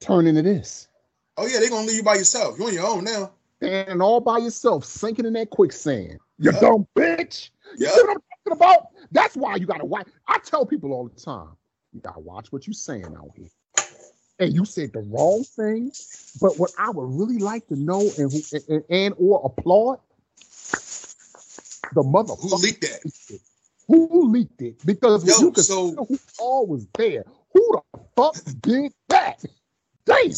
turn 0.00 0.26
into 0.26 0.42
this. 0.42 0.88
Oh 1.36 1.46
yeah, 1.46 1.58
they're 1.58 1.70
gonna 1.70 1.86
leave 1.86 1.96
you 1.96 2.02
by 2.02 2.14
yourself. 2.14 2.58
You're 2.58 2.68
on 2.68 2.74
your 2.74 2.86
own 2.86 3.04
now. 3.04 3.32
And 3.62 4.02
all 4.02 4.20
by 4.20 4.38
yourself, 4.38 4.84
sinking 4.84 5.24
in 5.24 5.32
that 5.34 5.50
quicksand. 5.50 6.18
You 6.38 6.52
yep. 6.52 6.60
dumb 6.60 6.86
bitch. 6.94 7.50
Yep. 7.76 7.80
You 7.80 7.86
see 7.88 8.02
what 8.02 8.10
I'm 8.10 8.22
talking 8.44 8.52
about? 8.52 8.88
That's 9.10 9.36
why 9.36 9.56
you 9.56 9.66
gotta 9.66 9.84
watch. 9.84 10.08
I 10.28 10.38
tell 10.44 10.66
people 10.66 10.92
all 10.92 11.08
the 11.08 11.20
time, 11.20 11.56
you 11.92 12.00
gotta 12.00 12.20
watch 12.20 12.52
what 12.52 12.66
you're 12.66 12.74
saying 12.74 13.14
out 13.16 13.30
here. 13.34 13.48
And 14.38 14.52
you 14.52 14.66
said 14.66 14.92
the 14.92 15.00
wrong 15.00 15.44
thing, 15.44 15.90
but 16.42 16.58
what 16.58 16.70
I 16.78 16.90
would 16.90 17.18
really 17.18 17.38
like 17.38 17.66
to 17.68 17.76
know 17.76 18.00
and 18.18 18.32
and, 18.68 18.84
and 18.90 19.14
or 19.18 19.40
applaud 19.44 20.00
the 21.94 22.02
mother 22.02 22.34
who 22.34 22.54
leaked 22.56 22.82
that. 22.82 23.40
Who 23.88 24.30
leaked 24.30 24.62
it? 24.62 24.84
Because 24.84 25.26
Yo, 25.26 25.46
you 25.46 25.52
could 25.52 25.64
so, 25.64 25.94
who 25.94 26.18
all 26.38 26.66
was 26.66 26.86
there. 26.94 27.24
Who 27.52 27.80
the 27.92 28.00
fuck 28.16 28.36
did 28.60 28.92
that? 29.08 29.44
Damn. 30.04 30.32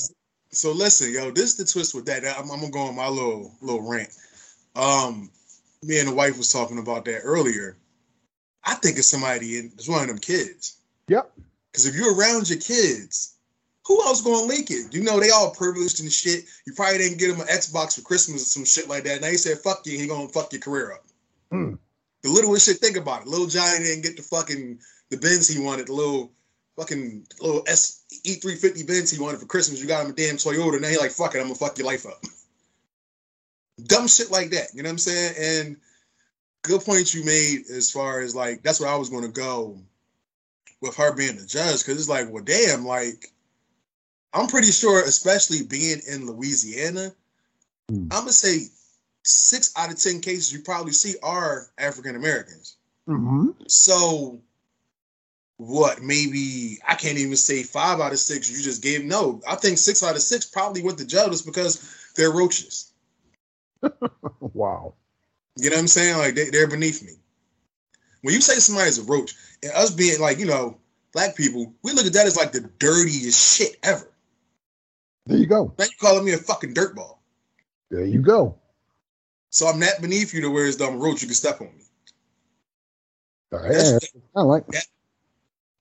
So 0.51 0.73
listen, 0.73 1.13
yo, 1.13 1.31
this 1.31 1.45
is 1.45 1.57
the 1.57 1.65
twist 1.65 1.95
with 1.95 2.07
that. 2.07 2.25
I'm, 2.25 2.51
I'm 2.51 2.61
gonna 2.61 2.71
go 2.71 2.81
on 2.81 2.97
my 2.97 3.09
little 3.09 3.53
little 3.61 3.89
rant. 3.89 4.11
Um, 4.77 5.31
me 5.83 5.99
and 5.99 6.09
the 6.09 6.15
wife 6.15 6.37
was 6.37 6.53
talking 6.53 6.79
about 6.79 7.05
that 7.07 7.21
earlier. 7.23 7.77
I 8.65 8.75
think 8.75 8.99
it's 8.99 9.09
somebody 9.09 9.59
in 9.59 9.73
it's 9.75 9.89
one 9.89 10.03
of 10.03 10.09
them 10.09 10.19
kids. 10.19 10.79
Yep. 11.09 11.31
Because 11.73 11.87
if 11.87 11.95
you're 11.95 12.17
around 12.17 12.49
your 12.49 12.59
kids, 12.59 13.37
who 13.87 14.01
else 14.03 14.23
gonna 14.23 14.47
leak 14.47 14.71
it? 14.71 14.95
You 14.95 15.03
know 15.03 15.21
they 15.21 15.31
all 15.31 15.51
privileged 15.51 16.01
and 16.01 16.13
shit. 16.13 16.45
You 16.67 16.73
probably 16.75 16.99
didn't 16.99 17.19
get 17.19 17.29
them 17.31 17.41
an 17.41 17.47
Xbox 17.47 17.97
for 17.97 18.03
Christmas 18.03 18.43
or 18.43 18.47
some 18.47 18.65
shit 18.65 18.89
like 18.89 19.05
that. 19.05 19.21
Now 19.21 19.29
you 19.29 19.39
said 19.39 19.59
fuck 19.59 19.87
you, 19.87 19.99
he 19.99 20.07
gonna 20.07 20.29
fuck 20.29 20.53
your 20.53 20.61
career 20.61 20.93
up. 20.93 21.05
Mm. 21.53 21.79
The 22.29 22.35
littlest 22.35 22.67
shit, 22.67 22.77
think 22.77 22.99
about 22.99 23.23
it. 23.23 23.29
Little 23.29 23.47
Johnny 23.47 23.79
didn't 23.85 24.03
get 24.03 24.19
the 24.19 24.23
fucking 24.23 24.81
the 25.09 25.17
Benz 25.17 25.49
he 25.49 25.59
wanted, 25.59 25.87
the 25.87 25.95
little 25.95 26.31
fucking 26.77 27.27
little 27.41 27.65
S 27.67 28.05
E350 28.27 28.87
Benz 28.87 29.11
he 29.11 29.19
wanted 29.19 29.41
for 29.41 29.47
Christmas. 29.47 29.81
You 29.81 29.89
got 29.89 30.05
him 30.05 30.11
a 30.11 30.15
damn 30.15 30.37
Toyota. 30.37 30.79
Now 30.79 30.89
he 30.89 30.99
like, 30.99 31.11
fuck 31.11 31.35
it, 31.35 31.39
I'm 31.39 31.45
gonna 31.45 31.55
fuck 31.55 31.79
your 31.79 31.87
life 31.87 32.05
up. 32.05 32.23
Dumb 33.83 34.09
shit 34.09 34.31
like 34.31 34.51
that. 34.51 34.75
You 34.75 34.83
know 34.83 34.89
what 34.89 34.93
I'm 34.93 34.99
saying? 34.99 35.35
And 35.39 35.77
good 36.61 36.83
point 36.83 37.15
you 37.15 37.25
made 37.25 37.63
as 37.75 37.91
far 37.91 38.21
as 38.21 38.37
like 38.37 38.63
that's 38.63 38.79
where 38.79 38.91
I 38.91 38.97
was 38.97 39.09
gonna 39.09 39.29
go 39.29 39.79
with 40.83 40.97
her 40.97 41.17
being 41.17 41.37
the 41.37 41.47
judge, 41.47 41.79
because 41.79 41.99
it's 41.99 42.11
like, 42.11 42.31
well, 42.31 42.45
damn, 42.45 42.85
like 42.85 43.33
I'm 44.35 44.49
pretty 44.49 44.71
sure, 44.71 45.03
especially 45.03 45.63
being 45.63 46.03
in 46.07 46.27
Louisiana, 46.27 47.11
mm. 47.91 48.03
I'm 48.03 48.09
gonna 48.11 48.33
say 48.33 48.67
six 49.29 49.73
out 49.77 49.93
of 49.93 49.99
ten 49.99 50.21
cases 50.21 50.53
you 50.53 50.61
probably 50.61 50.93
see 50.93 51.15
are 51.23 51.69
African 51.79 52.17
Americans. 52.17 52.77
Mm-hmm. 53.09 53.51
So 53.67 54.41
what 55.59 56.03
maybe 56.03 56.79
I 56.87 56.95
can't 56.95 57.19
even 57.19 57.37
say 57.37 57.63
five 57.63 58.01
out 58.01 58.13
of 58.13 58.19
six 58.19 58.51
you 58.51 58.63
just 58.63 58.83
gave 58.83 59.05
no. 59.05 59.41
I 59.47 59.57
think 59.57 59.79
six 59.79 60.03
out 60.03 60.17
of 60.17 60.23
six 60.23 60.47
probably 60.47 60.83
went 60.83 60.99
to 60.99 61.07
judges 61.07 61.43
because 61.43 62.13
they're 62.17 62.33
roaches. 62.33 62.93
wow. 64.41 64.95
You 65.57 65.71
know 65.71 65.77
what 65.77 65.81
I'm 65.81 65.89
saying? 65.89 66.17
Like 66.17 66.35
they, 66.35 66.51
they're 66.51 66.69
beneath 66.69 67.05
me. 67.05 67.13
When 68.23 68.35
you 68.35 68.41
say 68.41 68.55
somebody's 68.55 68.99
a 68.99 69.05
roach, 69.05 69.35
and 69.63 69.73
us 69.73 69.91
being 69.91 70.21
like, 70.21 70.39
you 70.39 70.47
know, 70.47 70.79
black 71.13 71.37
people, 71.37 71.73
we 71.83 71.93
look 71.93 72.07
at 72.07 72.13
that 72.15 72.27
as 72.27 72.37
like 72.37 72.53
the 72.53 72.69
dirtiest 72.79 73.57
shit 73.57 73.77
ever. 73.83 74.11
There 75.27 75.39
you 75.39 75.47
go. 75.47 75.75
Now 75.79 75.85
you 75.85 75.91
calling 76.01 76.25
me 76.25 76.33
a 76.33 76.39
fucking 76.39 76.75
dirtball. 76.75 77.19
There 77.91 78.05
you 78.05 78.21
go. 78.21 78.59
So 79.51 79.67
I'm 79.67 79.79
not 79.79 80.01
beneath 80.01 80.35
you 80.35 80.43
to 80.43 80.51
where 80.51 80.67
it's 80.67 80.77
dumb 80.77 80.99
roach, 80.99 81.23
you 81.23 81.29
can 81.29 81.35
step 81.35 81.61
on 81.61 81.69
me. 81.69 81.85
yeah, 83.53 83.99
I 84.37 84.43
like 84.43 84.67
that, 84.69 84.87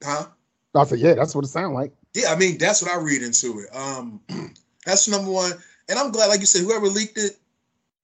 Huh? 0.04 0.28
I 0.76 0.84
said, 0.86 1.00
yeah, 1.00 1.16
that's 1.16 1.34
what 1.36 1.44
it 1.44 1.50
sounds 1.50 1.74
like. 1.74 1.92
Yeah, 2.14 2.32
I 2.32 2.36
mean, 2.36 2.58
that's 2.58 2.82
what 2.82 2.92
I 2.92 2.98
read 2.98 3.24
into 3.24 3.60
it. 3.60 3.76
Um, 3.76 4.22
that's 4.86 5.08
number 5.08 5.32
one. 5.32 5.52
And 5.90 5.98
I'm 5.98 6.12
glad, 6.12 6.28
like 6.28 6.40
you 6.40 6.46
said, 6.46 6.64
whoever 6.64 6.88
leaked 6.88 7.18
it 7.18 7.38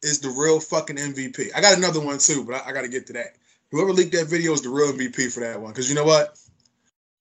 is 0.02 0.20
the 0.20 0.30
real 0.30 0.60
fucking 0.60 0.98
MVP. 0.98 1.50
I 1.56 1.62
got 1.62 1.78
another 1.78 2.00
one 2.00 2.18
too, 2.18 2.44
but 2.46 2.56
I, 2.56 2.70
I 2.70 2.74
got 2.74 2.82
to 2.82 2.90
get 2.90 3.08
to 3.08 3.14
that. 3.14 3.36
Whoever 3.72 3.92
leaked 3.92 4.14
that 4.14 4.28
video 4.28 4.54
is 4.54 4.62
the 4.62 4.70
real 4.70 4.92
MVP 4.94 5.32
for 5.32 5.42
that 5.42 5.60
one. 5.60 5.72
Because 5.72 5.90
you 5.90 5.96
know 5.96 6.04
what? 6.04 6.38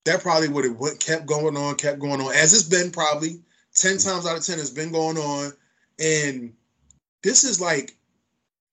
That 0.04 0.20
probably 0.20 0.48
would 0.48 0.64
have 0.64 0.76
went, 0.76 1.00
kept 1.00 1.26
going 1.26 1.56
on, 1.56 1.76
kept 1.76 1.98
going 1.98 2.20
on, 2.20 2.34
as 2.34 2.52
it's 2.52 2.64
been 2.64 2.90
probably 2.90 3.40
10 3.74 3.92
mm-hmm. 3.92 4.08
times 4.08 4.26
out 4.26 4.36
of 4.36 4.44
10, 4.44 4.58
it's 4.58 4.70
been 4.70 4.92
going 4.92 5.16
on. 5.16 5.52
And 5.98 6.52
this 7.22 7.44
is 7.44 7.60
like, 7.60 7.96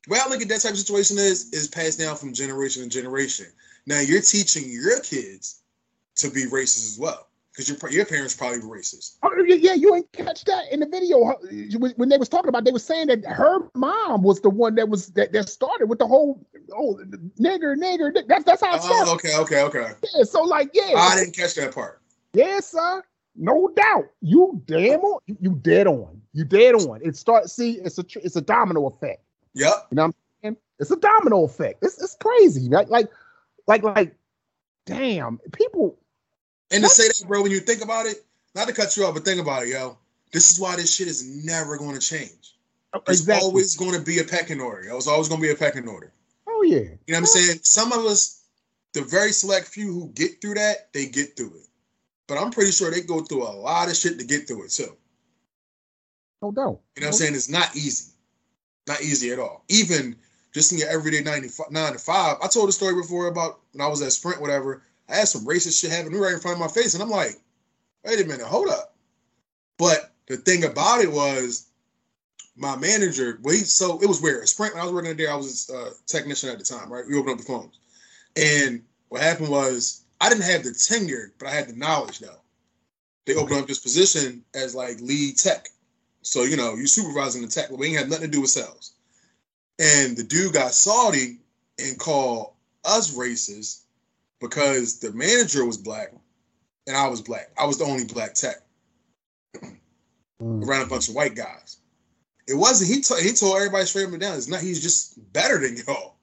well, 0.09 0.21
I 0.25 0.29
look 0.29 0.41
at 0.41 0.49
that 0.49 0.61
type 0.61 0.71
of 0.71 0.77
situation 0.77 1.17
is, 1.17 1.53
is 1.53 1.67
passed 1.67 1.99
down 1.99 2.15
from 2.17 2.33
generation 2.33 2.83
to 2.83 2.89
generation. 2.89 3.45
Now 3.85 3.99
you're 3.99 4.21
teaching 4.21 4.63
your 4.67 4.99
kids 5.01 5.61
to 6.15 6.29
be 6.29 6.45
racist 6.45 6.93
as 6.93 6.97
well. 6.99 7.27
Because 7.51 7.81
your 7.81 7.91
your 7.91 8.05
parents 8.05 8.35
probably 8.35 8.59
were 8.59 8.77
racist. 8.77 9.17
Oh 9.21 9.31
yeah, 9.45 9.73
you 9.73 9.93
ain't 9.93 10.09
catch 10.13 10.45
that 10.45 10.71
in 10.71 10.79
the 10.79 10.85
video 10.85 11.33
when 11.97 12.07
they 12.07 12.17
was 12.17 12.29
talking 12.29 12.47
about. 12.47 12.63
They 12.63 12.71
was 12.71 12.85
saying 12.85 13.07
that 13.07 13.25
her 13.25 13.59
mom 13.75 14.21
was 14.23 14.39
the 14.39 14.49
one 14.49 14.75
that 14.75 14.87
was 14.87 15.07
that, 15.07 15.33
that 15.33 15.49
started 15.49 15.87
with 15.87 15.99
the 15.99 16.07
whole 16.07 16.45
oh 16.73 17.01
nigger 17.37 17.75
nigger. 17.75 18.13
That's 18.27 18.45
that's 18.45 18.61
how 18.61 18.75
it 18.75 18.81
oh, 18.83 18.85
started. 18.85 19.09
Oh, 19.09 19.15
okay, 19.15 19.35
okay, 19.37 19.61
okay. 19.63 19.93
Yeah, 20.15 20.23
so 20.23 20.43
like 20.43 20.69
yeah, 20.73 20.93
I 20.95 21.15
didn't 21.15 21.35
catch 21.35 21.55
that 21.55 21.73
part. 21.73 22.01
Yes, 22.33 22.71
sir. 22.71 23.03
No 23.35 23.71
doubt. 23.75 24.05
You 24.21 24.61
damn 24.65 25.01
on. 25.01 25.19
You 25.27 25.55
dead 25.55 25.87
on. 25.87 26.21
You 26.31 26.45
dead 26.45 26.75
on. 26.75 27.01
It 27.03 27.17
starts. 27.17 27.53
See, 27.53 27.79
it's 27.83 27.97
a 27.97 28.05
it's 28.23 28.37
a 28.37 28.41
domino 28.41 28.87
effect. 28.87 29.21
Yep. 29.55 29.87
You 29.91 29.95
know 29.95 30.01
what 30.03 30.07
I'm 30.07 30.13
saying? 30.41 30.57
It's 30.79 30.91
a 30.91 30.97
domino 30.97 31.43
effect. 31.43 31.83
It's 31.83 32.01
it's 32.01 32.15
crazy. 32.15 32.69
Like 32.69 32.89
like 32.89 33.09
like 33.67 33.83
like. 33.83 34.15
Damn, 34.85 35.39
people 35.51 35.99
and 36.71 36.83
to 36.83 36.89
say 36.89 37.07
that, 37.07 37.27
bro, 37.27 37.41
when 37.41 37.51
you 37.51 37.59
think 37.59 37.83
about 37.83 38.05
it, 38.05 38.25
not 38.55 38.67
to 38.67 38.73
cut 38.73 38.95
you 38.95 39.05
off, 39.05 39.13
but 39.13 39.25
think 39.25 39.41
about 39.41 39.63
it, 39.63 39.69
yo. 39.69 39.97
This 40.31 40.51
is 40.51 40.59
why 40.59 40.75
this 40.75 40.95
shit 40.95 41.07
is 41.07 41.45
never 41.45 41.77
going 41.77 41.95
to 41.95 41.99
change. 41.99 42.55
Oh, 42.93 42.99
it's 43.07 43.21
exactly. 43.21 43.47
always 43.47 43.75
going 43.75 43.93
to 43.93 44.01
be 44.01 44.19
a 44.19 44.23
pecking 44.23 44.61
order. 44.61 44.87
It's 44.89 45.07
always 45.07 45.27
going 45.27 45.41
to 45.41 45.47
be 45.47 45.53
a 45.53 45.55
pecking 45.55 45.87
order. 45.87 46.11
Oh 46.47 46.63
yeah. 46.63 46.77
You 46.77 46.83
know 46.83 46.95
what 47.07 47.17
I'm 47.17 47.25
saying? 47.25 47.59
Some 47.63 47.91
of 47.91 47.99
us, 48.05 48.43
the 48.93 49.01
very 49.01 49.31
select 49.31 49.67
few 49.67 49.91
who 49.91 50.11
get 50.13 50.41
through 50.41 50.55
that, 50.55 50.91
they 50.93 51.07
get 51.07 51.35
through 51.35 51.53
it. 51.55 51.67
But 52.27 52.37
I'm 52.37 52.51
pretty 52.51 52.71
sure 52.71 52.91
they 52.91 53.01
go 53.01 53.21
through 53.21 53.43
a 53.43 53.49
lot 53.49 53.89
of 53.89 53.95
shit 53.95 54.19
to 54.19 54.25
get 54.25 54.47
through 54.47 54.65
it 54.65 54.71
too. 54.71 54.95
No 56.41 56.51
doubt. 56.51 56.79
You 56.95 57.01
know 57.01 57.07
what 57.07 57.07
I'm 57.07 57.13
saying? 57.13 57.35
It's 57.35 57.49
not 57.49 57.75
easy. 57.75 58.11
Not 58.89 59.03
easy 59.03 59.31
at 59.31 59.37
all. 59.37 59.63
Even 59.69 60.15
just 60.51 60.73
in 60.73 60.79
your 60.79 60.89
everyday 60.89 61.21
95, 61.21 61.69
9 61.69 61.93
to 61.93 61.99
5. 61.99 62.37
I 62.41 62.47
told 62.47 62.69
a 62.69 62.71
story 62.71 62.95
before 62.95 63.27
about 63.27 63.59
when 63.71 63.85
I 63.85 63.87
was 63.87 64.01
at 64.01 64.11
Sprint, 64.11 64.41
whatever. 64.41 64.81
I 65.07 65.17
had 65.17 65.27
some 65.27 65.45
racist 65.45 65.79
shit 65.79 65.91
happen 65.91 66.11
right 66.13 66.33
in 66.33 66.39
front 66.39 66.55
of 66.55 66.59
my 66.59 66.67
face, 66.67 66.95
and 66.95 67.03
I'm 67.03 67.09
like, 67.09 67.35
wait 68.03 68.19
a 68.19 68.25
minute, 68.25 68.47
hold 68.47 68.67
up. 68.67 68.95
But 69.77 70.11
the 70.27 70.37
thing 70.37 70.63
about 70.63 71.01
it 71.01 71.11
was, 71.11 71.67
my 72.57 72.75
manager, 72.77 73.39
he, 73.45 73.57
so 73.57 74.01
it 74.01 74.07
was 74.07 74.23
weird. 74.23 74.49
Sprint, 74.49 74.73
when 74.73 74.81
I 74.81 74.85
was 74.85 74.93
working 74.93 75.15
there, 75.15 75.31
I 75.31 75.35
was 75.35 75.69
a 75.69 75.77
uh, 75.77 75.89
technician 76.07 76.49
at 76.49 76.57
the 76.57 76.65
time, 76.65 76.91
right? 76.91 77.05
We 77.07 77.15
opened 77.15 77.33
up 77.33 77.37
the 77.37 77.45
phones. 77.45 77.77
And 78.35 78.83
what 79.09 79.21
happened 79.21 79.49
was, 79.49 80.03
I 80.19 80.29
didn't 80.29 80.43
have 80.45 80.63
the 80.63 80.73
tenure, 80.73 81.31
but 81.37 81.47
I 81.47 81.51
had 81.51 81.69
the 81.69 81.75
knowledge 81.75 82.19
though. 82.19 82.41
They 83.25 83.35
opened 83.35 83.61
up 83.61 83.67
this 83.67 83.79
position 83.79 84.43
as 84.55 84.73
like 84.73 84.99
lead 84.99 85.37
tech. 85.37 85.69
So, 86.21 86.43
you 86.43 86.57
know, 86.57 86.75
you're 86.75 86.87
supervising 86.87 87.41
the 87.41 87.47
tech, 87.47 87.69
but 87.69 87.79
we 87.79 87.87
ain't 87.87 87.97
had 87.97 88.09
nothing 88.09 88.25
to 88.25 88.31
do 88.31 88.41
with 88.41 88.49
sales. 88.49 88.93
And 89.79 90.17
the 90.17 90.23
dude 90.23 90.53
got 90.53 90.73
salty 90.73 91.39
and 91.79 91.97
called 91.97 92.53
us 92.83 93.15
racist 93.15 93.83
because 94.41 94.99
the 94.99 95.11
manager 95.13 95.65
was 95.65 95.77
black 95.77 96.13
and 96.87 96.97
I 96.97 97.07
was 97.07 97.21
black. 97.21 97.51
I 97.57 97.65
was 97.65 97.77
the 97.77 97.85
only 97.85 98.05
black 98.05 98.33
tech 98.33 98.57
mm. 99.55 99.77
around 100.41 100.83
a 100.83 100.89
bunch 100.89 101.07
of 101.07 101.15
white 101.15 101.35
guys. 101.35 101.77
It 102.47 102.55
wasn't 102.55 102.89
he. 102.89 103.01
T- 103.01 103.27
he 103.27 103.33
told 103.33 103.57
everybody 103.57 103.85
straight 103.85 104.07
up 104.07 104.11
and 104.11 104.21
down. 104.21 104.35
It's 104.35 104.47
not. 104.47 104.61
He's 104.61 104.81
just 104.81 105.31
better 105.33 105.59
than 105.59 105.77
y'all. 105.77 106.15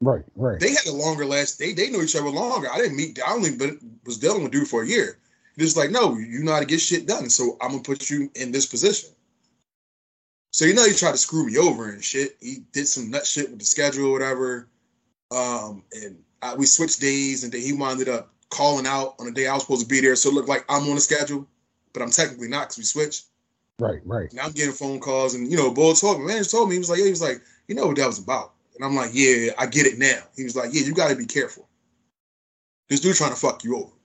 Right, 0.00 0.22
right. 0.36 0.60
They 0.60 0.70
had 0.70 0.86
a 0.86 0.92
longer 0.92 1.26
last. 1.26 1.58
They 1.58 1.72
they 1.72 1.90
knew 1.90 2.02
each 2.02 2.14
other 2.14 2.30
longer. 2.30 2.70
I 2.72 2.78
didn't 2.78 2.96
meet. 2.96 3.18
I 3.26 3.32
only 3.32 3.56
but 3.56 3.70
was 4.06 4.18
dealing 4.18 4.44
with 4.44 4.52
dude 4.52 4.68
for 4.68 4.82
a 4.82 4.86
year, 4.86 5.18
Just 5.58 5.76
like, 5.76 5.90
no, 5.90 6.16
you 6.16 6.44
know 6.44 6.52
how 6.52 6.60
to 6.60 6.66
get 6.66 6.80
shit 6.80 7.06
done. 7.06 7.28
So 7.28 7.56
I'm 7.60 7.70
gonna 7.70 7.82
put 7.82 8.08
you 8.08 8.30
in 8.36 8.52
this 8.52 8.66
position. 8.66 9.10
So 10.52 10.64
you 10.64 10.72
know 10.72 10.86
he 10.86 10.94
tried 10.94 11.12
to 11.12 11.18
screw 11.18 11.46
me 11.46 11.58
over 11.58 11.90
and 11.90 12.02
shit. 12.02 12.36
He 12.40 12.62
did 12.72 12.86
some 12.86 13.10
nut 13.10 13.26
shit 13.26 13.50
with 13.50 13.58
the 13.58 13.64
schedule 13.64 14.06
or 14.06 14.12
whatever. 14.12 14.68
Um, 15.30 15.82
and 15.92 16.22
I, 16.40 16.54
we 16.54 16.64
switched 16.64 17.00
days, 17.00 17.42
and 17.42 17.52
then 17.52 17.60
he 17.60 17.72
wound 17.72 18.08
up 18.08 18.32
calling 18.50 18.86
out 18.86 19.16
on 19.18 19.26
the 19.26 19.32
day 19.32 19.46
I 19.46 19.54
was 19.54 19.62
supposed 19.62 19.82
to 19.82 19.88
be 19.88 20.00
there. 20.00 20.16
So 20.16 20.30
it 20.30 20.34
looked 20.34 20.48
like 20.48 20.64
I'm 20.68 20.88
on 20.88 20.94
the 20.94 21.00
schedule, 21.00 21.46
but 21.92 22.02
I'm 22.02 22.10
technically 22.10 22.48
not 22.48 22.68
because 22.68 22.78
we 22.78 22.84
switched. 22.84 23.26
Right, 23.80 24.00
right. 24.04 24.32
Now 24.32 24.44
I'm 24.44 24.52
getting 24.52 24.72
phone 24.72 25.00
calls, 25.00 25.34
and 25.34 25.50
you 25.50 25.56
know, 25.56 25.72
Bull 25.72 25.94
told 25.94 26.20
me, 26.20 26.26
man, 26.26 26.38
he 26.38 26.44
told 26.44 26.68
me 26.68 26.76
he 26.76 26.78
was 26.78 26.88
like, 26.88 26.98
yeah, 26.98 27.04
he 27.04 27.10
was 27.10 27.22
like, 27.22 27.42
you 27.66 27.74
know 27.74 27.86
what 27.88 27.96
that 27.96 28.06
was 28.06 28.18
about, 28.18 28.54
and 28.76 28.84
I'm 28.84 28.94
like, 28.94 29.10
yeah, 29.12 29.50
I 29.58 29.66
get 29.66 29.86
it 29.86 29.98
now. 29.98 30.20
He 30.36 30.44
was 30.44 30.56
like, 30.56 30.70
yeah, 30.72 30.82
you 30.82 30.94
got 30.94 31.10
to 31.10 31.16
be 31.16 31.26
careful. 31.26 31.68
This 32.88 33.00
dude 33.00 33.16
trying 33.16 33.30
to 33.30 33.36
fuck 33.36 33.64
you 33.64 33.76
over 33.76 33.97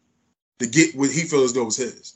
to 0.60 0.68
get 0.68 0.96
what 0.96 1.12
he 1.12 1.22
feels 1.22 1.46
as 1.46 1.54
though 1.54 1.66
was 1.66 1.78
his. 1.78 2.14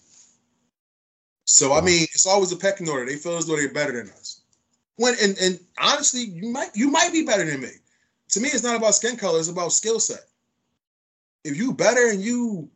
So 1.46 1.74
I 1.74 1.82
mean, 1.82 2.04
it's 2.04 2.28
always 2.28 2.52
a 2.52 2.58
pecking 2.58 2.90
order. 2.90 3.06
They 3.06 3.16
feel 3.16 3.38
as 3.38 3.46
though 3.46 3.56
they're 3.56 3.74
better 3.74 3.94
than 3.94 4.12
us. 4.12 4.42
When 4.98 5.16
and 5.22 5.38
and 5.40 5.60
honestly, 5.80 6.22
you 6.22 6.52
might 6.52 6.76
you 6.76 6.90
might 6.90 7.14
be 7.14 7.26
better 7.26 7.46
than 7.46 7.62
me. 7.62 7.72
To 8.30 8.40
me, 8.40 8.50
it's 8.50 8.64
not 8.64 8.76
about 8.76 8.96
skin 8.96 9.16
color; 9.16 9.40
it's 9.40 9.48
about 9.48 9.72
skill 9.72 10.00
set. 10.00 10.26
If 11.44 11.56
you 11.56 11.74
better 11.74 12.10
and 12.10 12.22
you 12.22 12.70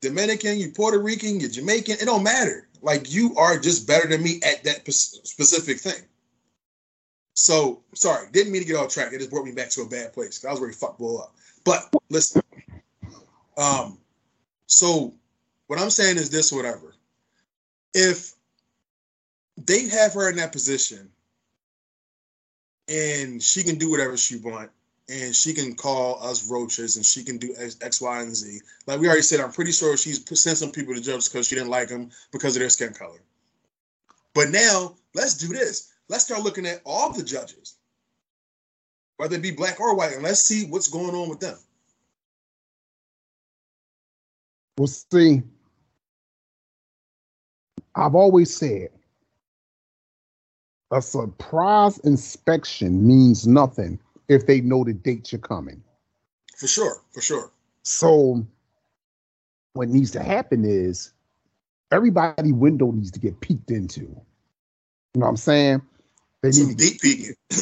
Dominican, 0.00 0.58
you 0.58 0.70
Puerto 0.70 0.98
Rican, 0.98 1.40
you 1.40 1.48
Jamaican, 1.48 1.96
it 2.00 2.04
don't 2.04 2.22
matter. 2.22 2.68
Like 2.82 3.12
you 3.12 3.36
are 3.36 3.58
just 3.58 3.86
better 3.86 4.08
than 4.08 4.22
me 4.22 4.40
at 4.42 4.64
that 4.64 4.90
specific 4.90 5.78
thing. 5.80 6.02
So 7.34 7.82
sorry, 7.94 8.28
didn't 8.32 8.52
mean 8.52 8.62
to 8.62 8.68
get 8.68 8.76
off 8.76 8.92
track. 8.92 9.12
It 9.12 9.18
just 9.18 9.30
brought 9.30 9.44
me 9.44 9.52
back 9.52 9.70
to 9.70 9.82
a 9.82 9.88
bad 9.88 10.12
place. 10.12 10.44
I 10.44 10.50
was 10.50 10.60
ready 10.60 10.72
to 10.72 10.78
fuck 10.78 10.98
bull 10.98 11.22
up. 11.22 11.34
But 11.64 11.94
listen, 12.08 12.42
um, 13.56 13.98
so 14.70 15.12
what 15.66 15.80
I'm 15.80 15.90
saying 15.90 16.16
is 16.16 16.30
this, 16.30 16.52
whatever. 16.52 16.94
If 17.92 18.32
they 19.56 19.88
have 19.88 20.14
her 20.14 20.30
in 20.30 20.36
that 20.36 20.52
position 20.52 21.10
and 22.88 23.42
she 23.42 23.64
can 23.64 23.76
do 23.76 23.90
whatever 23.90 24.16
she 24.16 24.36
want 24.36 24.70
and 25.08 25.34
she 25.34 25.54
can 25.54 25.74
call 25.74 26.22
us 26.22 26.48
roaches 26.48 26.96
and 26.96 27.04
she 27.04 27.24
can 27.24 27.36
do 27.36 27.52
X, 27.58 28.00
Y, 28.00 28.22
and 28.22 28.34
Z. 28.34 28.60
Like 28.86 29.00
we 29.00 29.08
already 29.08 29.22
said, 29.22 29.40
I'm 29.40 29.50
pretty 29.50 29.72
sure 29.72 29.96
she's 29.96 30.24
sent 30.40 30.58
some 30.58 30.70
people 30.70 30.94
to 30.94 31.00
judge 31.00 31.28
because 31.30 31.48
she 31.48 31.56
didn't 31.56 31.70
like 31.70 31.88
them 31.88 32.10
because 32.30 32.54
of 32.54 32.60
their 32.60 32.70
skin 32.70 32.92
color. 32.92 33.20
But 34.34 34.50
now 34.50 34.94
let's 35.14 35.34
do 35.36 35.48
this. 35.48 35.92
Let's 36.08 36.24
start 36.24 36.42
looking 36.42 36.66
at 36.66 36.80
all 36.86 37.12
the 37.12 37.24
judges, 37.24 37.74
whether 39.16 39.34
it 39.34 39.42
be 39.42 39.50
black 39.50 39.80
or 39.80 39.96
white, 39.96 40.14
and 40.14 40.22
let's 40.22 40.42
see 40.42 40.66
what's 40.66 40.88
going 40.88 41.14
on 41.14 41.28
with 41.28 41.40
them. 41.40 41.58
Well, 44.78 44.86
see, 44.86 45.42
I've 47.94 48.14
always 48.14 48.56
said 48.56 48.90
a 50.92 51.02
surprise 51.02 51.98
inspection 51.98 53.06
means 53.06 53.46
nothing 53.46 53.98
if 54.28 54.46
they 54.46 54.60
know 54.60 54.84
the 54.84 54.92
date 54.92 55.32
you're 55.32 55.40
coming. 55.40 55.82
For 56.56 56.66
sure, 56.66 57.02
for 57.12 57.20
sure. 57.20 57.50
So 57.82 58.46
what 59.74 59.88
needs 59.88 60.10
to 60.12 60.22
happen 60.22 60.64
is 60.64 61.12
everybody 61.92 62.52
window 62.52 62.90
needs 62.90 63.10
to 63.12 63.20
get 63.20 63.40
peeked 63.40 63.70
into. 63.70 64.00
You 64.00 64.08
know 65.16 65.26
what 65.26 65.28
I'm 65.28 65.36
saying? 65.36 65.82
They 66.42 66.52
Some 66.52 66.68
need 66.68 66.78
deep 66.78 67.00
peeking. 67.00 67.34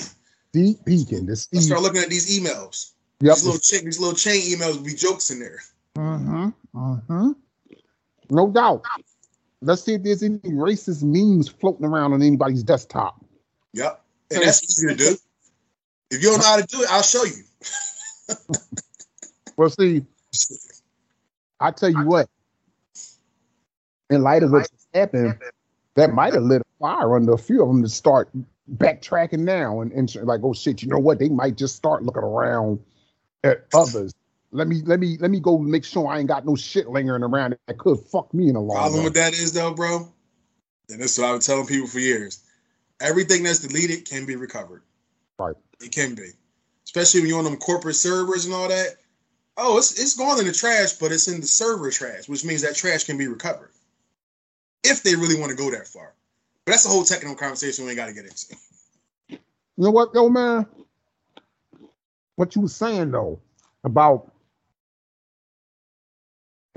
Deep 0.54 0.82
peeking. 0.86 1.34
Start 1.34 1.82
looking 1.82 2.00
at 2.00 2.08
these 2.08 2.38
emails. 2.38 2.92
Yep. 3.20 3.34
These 3.34 3.44
little 3.44 3.60
chain, 3.60 3.84
these 3.84 3.98
little 3.98 4.16
chain 4.16 4.40
emails 4.40 4.82
be 4.82 4.94
jokes 4.94 5.30
in 5.30 5.40
there. 5.40 5.60
Mm-hmm. 5.98 6.48
Mm-hmm. 6.78 7.30
No 8.30 8.50
doubt. 8.50 8.84
Let's 9.60 9.82
see 9.82 9.94
if 9.94 10.04
there's 10.04 10.22
any 10.22 10.38
racist 10.38 11.02
memes 11.02 11.48
floating 11.48 11.84
around 11.84 12.12
on 12.12 12.22
anybody's 12.22 12.62
desktop. 12.62 13.24
Yep. 13.72 14.00
And 14.30 14.42
that's 14.42 14.62
easy 14.62 14.88
to 14.88 14.94
do. 14.94 15.16
If 16.10 16.22
you 16.22 16.30
don't 16.30 16.38
know 16.38 16.44
how 16.44 16.56
to 16.56 16.66
do 16.66 16.82
it, 16.82 16.88
I'll 16.90 17.02
show 17.02 17.24
you. 17.24 17.42
well, 19.56 19.70
see, 19.70 20.04
I 21.58 21.72
tell 21.72 21.90
you 21.90 22.06
what, 22.06 22.28
in 24.10 24.22
light 24.22 24.42
of 24.42 24.52
what 24.52 24.70
happened, 24.94 25.38
that 25.96 26.12
might 26.14 26.34
have 26.34 26.44
lit 26.44 26.62
a 26.62 26.64
fire 26.78 27.16
under 27.16 27.32
a 27.32 27.38
few 27.38 27.62
of 27.62 27.68
them 27.68 27.82
to 27.82 27.88
start 27.88 28.30
backtracking 28.76 29.40
now 29.40 29.80
and, 29.80 29.92
and 29.92 30.14
like, 30.24 30.40
oh 30.44 30.52
shit, 30.52 30.82
you 30.82 30.88
know 30.88 30.98
what? 30.98 31.18
They 31.18 31.28
might 31.28 31.56
just 31.56 31.74
start 31.74 32.04
looking 32.04 32.22
around 32.22 32.78
at 33.42 33.66
others. 33.74 34.14
Let 34.50 34.66
me 34.66 34.82
let 34.84 34.98
me 34.98 35.18
let 35.18 35.30
me 35.30 35.40
go 35.40 35.58
make 35.58 35.84
sure 35.84 36.08
I 36.08 36.18
ain't 36.18 36.28
got 36.28 36.46
no 36.46 36.56
shit 36.56 36.88
lingering 36.88 37.22
around 37.22 37.56
that 37.66 37.78
could 37.78 37.98
fuck 37.98 38.32
me 38.32 38.48
in 38.48 38.56
a 38.56 38.60
long. 38.60 38.76
Problem 38.76 39.04
with 39.04 39.14
that 39.14 39.34
is 39.34 39.52
though, 39.52 39.74
bro, 39.74 40.08
and 40.88 41.00
this 41.00 41.12
is 41.12 41.18
what 41.18 41.28
I've 41.28 41.34
been 41.34 41.40
telling 41.42 41.66
people 41.66 41.88
for 41.88 41.98
years. 41.98 42.44
Everything 43.00 43.42
that's 43.42 43.58
deleted 43.60 44.08
can 44.08 44.24
be 44.24 44.36
recovered. 44.36 44.82
Right. 45.38 45.54
It 45.80 45.92
can 45.92 46.14
be, 46.14 46.30
especially 46.84 47.20
when 47.20 47.28
you're 47.28 47.38
on 47.38 47.44
them 47.44 47.56
corporate 47.56 47.96
servers 47.96 48.46
and 48.46 48.54
all 48.54 48.68
that. 48.68 48.96
Oh, 49.58 49.76
it's 49.76 50.00
it's 50.00 50.16
gone 50.16 50.40
in 50.40 50.46
the 50.46 50.52
trash, 50.52 50.94
but 50.94 51.12
it's 51.12 51.28
in 51.28 51.40
the 51.40 51.46
server 51.46 51.90
trash, 51.90 52.28
which 52.28 52.44
means 52.44 52.62
that 52.62 52.74
trash 52.74 53.04
can 53.04 53.18
be 53.18 53.26
recovered 53.26 53.70
if 54.82 55.02
they 55.02 55.14
really 55.14 55.38
want 55.38 55.50
to 55.50 55.56
go 55.56 55.70
that 55.70 55.86
far. 55.86 56.14
But 56.64 56.72
that's 56.72 56.86
a 56.86 56.88
whole 56.88 57.04
technical 57.04 57.36
conversation 57.36 57.84
we 57.84 57.90
ain't 57.90 57.98
got 57.98 58.06
to 58.06 58.14
get 58.14 58.24
into. 58.24 58.56
You 59.76 59.84
know 59.84 59.90
what, 59.92 60.12
though, 60.12 60.28
man? 60.28 60.66
What 62.34 62.56
you 62.56 62.62
were 62.62 62.68
saying 62.68 63.12
though 63.12 63.38
about 63.84 64.32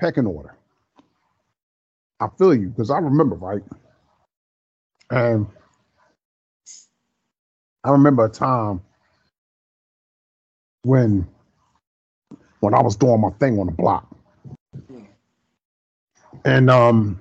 pecking 0.01 0.27
order. 0.27 0.55
I 2.21 2.27
feel 2.39 2.55
you 2.55 2.69
because 2.69 2.91
I 2.91 2.99
remember, 2.99 3.35
right? 3.35 3.63
And 5.11 5.47
I 7.83 7.91
remember 7.91 8.25
a 8.25 8.29
time 8.29 8.81
when 10.83 11.27
when 12.61 12.73
I 12.75 12.81
was 12.81 12.95
doing 12.95 13.21
my 13.21 13.31
thing 13.31 13.59
on 13.59 13.67
the 13.67 13.73
block. 13.73 14.07
And 16.45 16.69
um 16.69 17.19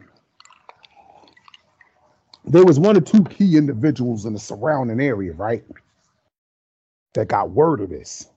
there 2.46 2.64
was 2.64 2.78
one 2.80 2.96
or 2.96 3.00
two 3.02 3.24
key 3.24 3.56
individuals 3.56 4.26
in 4.26 4.34
the 4.34 4.38
surrounding 4.40 5.00
area, 5.00 5.32
right? 5.34 5.64
That 7.14 7.28
got 7.28 7.50
word 7.50 7.80
of 7.80 7.90
this. 7.90 8.28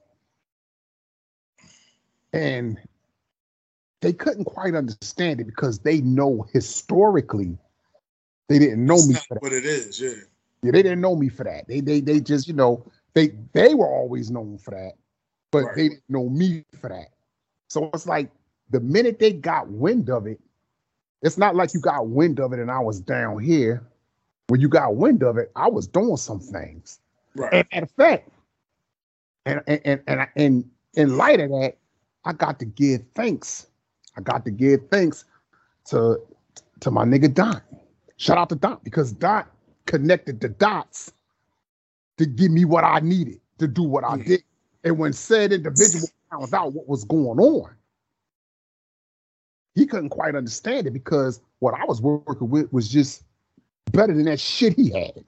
And 2.33 2.79
they 4.03 4.13
couldn't 4.13 4.45
quite 4.45 4.75
understand 4.75 5.39
it 5.39 5.45
because 5.45 5.79
they 5.79 6.01
know 6.01 6.45
historically 6.53 7.57
they 8.49 8.59
didn't 8.59 8.85
know 8.85 8.97
That's 8.97 9.07
me 9.07 9.15
for 9.15 9.33
that. 9.35 9.43
What 9.43 9.53
it 9.53 9.65
is, 9.65 9.99
yeah. 9.99 10.11
Yeah, 10.61 10.71
they 10.71 10.83
didn't 10.83 11.01
know 11.01 11.15
me 11.15 11.29
for 11.29 11.43
that. 11.43 11.67
They 11.67 11.79
they 11.79 12.01
they 12.01 12.19
just, 12.19 12.47
you 12.47 12.53
know, 12.53 12.85
they 13.13 13.33
they 13.53 13.73
were 13.73 13.87
always 13.87 14.29
known 14.29 14.57
for 14.57 14.71
that, 14.71 14.93
but 15.51 15.63
right. 15.63 15.75
they 15.75 15.89
didn't 15.89 16.03
know 16.09 16.29
me 16.29 16.63
for 16.79 16.89
that. 16.89 17.07
So 17.69 17.89
it's 17.93 18.05
like 18.05 18.29
the 18.69 18.79
minute 18.79 19.19
they 19.19 19.33
got 19.33 19.69
wind 19.69 20.09
of 20.09 20.27
it, 20.27 20.39
it's 21.21 21.37
not 21.37 21.55
like 21.55 21.73
you 21.73 21.79
got 21.79 22.07
wind 22.07 22.39
of 22.39 22.53
it 22.53 22.59
and 22.59 22.69
I 22.69 22.79
was 22.79 22.99
down 22.99 23.39
here. 23.39 23.83
When 24.47 24.59
you 24.59 24.67
got 24.67 24.95
wind 24.95 25.23
of 25.23 25.37
it, 25.37 25.51
I 25.55 25.69
was 25.69 25.87
doing 25.87 26.17
some 26.17 26.39
things. 26.39 26.99
Right. 27.35 27.53
And 27.71 27.83
in 27.83 27.87
fact, 27.87 28.29
and 29.45 29.61
and 29.67 29.81
and 29.85 30.01
and, 30.07 30.27
and 30.35 30.69
in 30.95 31.17
light 31.17 31.39
of 31.39 31.49
that, 31.49 31.77
I 32.25 32.33
got 32.33 32.59
to 32.59 32.65
give 32.65 33.01
thanks. 33.15 33.67
I 34.15 34.21
got 34.21 34.45
to 34.45 34.51
give 34.51 34.89
thanks 34.89 35.25
to 35.85 36.19
to 36.81 36.91
my 36.91 37.05
nigga 37.05 37.33
Don. 37.33 37.61
Shout 38.17 38.37
out 38.37 38.49
to 38.49 38.55
Dot 38.55 38.83
because 38.83 39.11
Dot 39.11 39.47
connected 39.85 40.39
the 40.39 40.49
dots 40.49 41.11
to 42.17 42.25
give 42.25 42.51
me 42.51 42.65
what 42.65 42.83
I 42.83 42.99
needed 42.99 43.39
to 43.59 43.67
do 43.67 43.83
what 43.83 44.03
I 44.03 44.17
did. 44.17 44.43
And 44.83 44.97
when 44.97 45.13
said 45.13 45.51
individual 45.51 46.07
found 46.31 46.53
out 46.53 46.73
what 46.73 46.87
was 46.87 47.03
going 47.03 47.39
on, 47.39 47.69
he 49.75 49.85
couldn't 49.85 50.09
quite 50.09 50.35
understand 50.35 50.87
it 50.87 50.91
because 50.91 51.41
what 51.59 51.73
I 51.73 51.85
was 51.85 52.01
working 52.01 52.49
with 52.49 52.71
was 52.71 52.89
just 52.89 53.23
better 53.91 54.13
than 54.13 54.25
that 54.25 54.39
shit 54.39 54.73
he 54.73 54.91
had. 54.91 55.23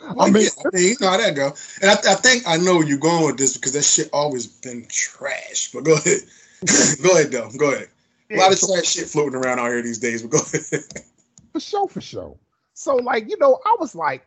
Well, 0.00 0.22
I 0.22 0.30
mean, 0.30 0.44
yeah, 0.44 0.48
I 0.64 0.76
mean, 0.76 0.88
you 0.88 0.96
know 1.00 1.10
how 1.10 1.16
that 1.18 1.34
go. 1.34 1.52
And 1.82 1.90
I, 1.90 1.94
I, 1.94 2.14
think 2.14 2.44
I 2.46 2.56
know 2.56 2.76
where 2.76 2.86
you're 2.86 2.98
going 2.98 3.26
with 3.26 3.36
this 3.36 3.56
because 3.56 3.74
that 3.74 3.84
shit 3.84 4.08
always 4.14 4.46
been 4.46 4.86
trash. 4.88 5.70
But 5.72 5.84
go 5.84 5.94
ahead, 5.94 6.20
go 7.02 7.12
ahead, 7.12 7.32
though. 7.32 7.50
Go 7.58 7.72
ahead. 7.72 7.88
A 8.30 8.36
lot 8.36 8.52
of 8.52 8.60
trash 8.60 8.86
shit 8.86 9.06
floating 9.06 9.34
around 9.34 9.58
out 9.58 9.68
here 9.68 9.82
these 9.82 9.98
days. 9.98 10.22
But 10.22 10.30
go 10.30 10.38
ahead. 10.38 10.84
For 11.52 11.60
sure, 11.60 11.88
for 11.88 12.00
sure. 12.00 12.36
So, 12.74 12.94
like, 12.94 13.28
you 13.28 13.36
know, 13.38 13.58
I 13.66 13.76
was 13.80 13.96
like, 13.96 14.24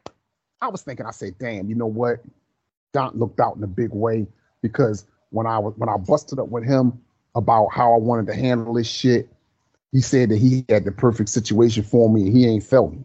I 0.62 0.68
was 0.68 0.82
thinking, 0.82 1.06
I 1.06 1.12
said, 1.12 1.38
damn, 1.40 1.70
you 1.70 1.76
know 1.76 1.88
what? 1.88 2.22
Don 2.92 3.18
looked 3.18 3.40
out 3.40 3.56
in 3.56 3.64
a 3.64 3.68
big 3.68 3.92
way 3.92 4.28
because 4.62 5.06
when 5.30 5.48
I 5.48 5.58
was 5.58 5.74
when 5.78 5.90
I 5.90 5.98
busted 5.98 6.38
up 6.40 6.50
with 6.50 6.66
him 6.66 7.00
about 7.36 7.68
how 7.68 7.94
I 7.94 7.98
wanted 7.98 8.28
to 8.28 8.36
handle 8.36 8.74
this 8.74 8.88
shit, 8.88 9.30
he 9.92 10.02
said 10.02 10.30
that 10.30 10.38
he 10.38 10.66
had 10.70 10.86
the 10.86 10.92
perfect 10.92 11.30
situation 11.30 11.84
for 11.84 12.10
me 12.10 12.28
and 12.28 12.38
he 12.38 12.46
ain't 12.46 12.64
felt 12.64 12.92
me. 12.92 13.04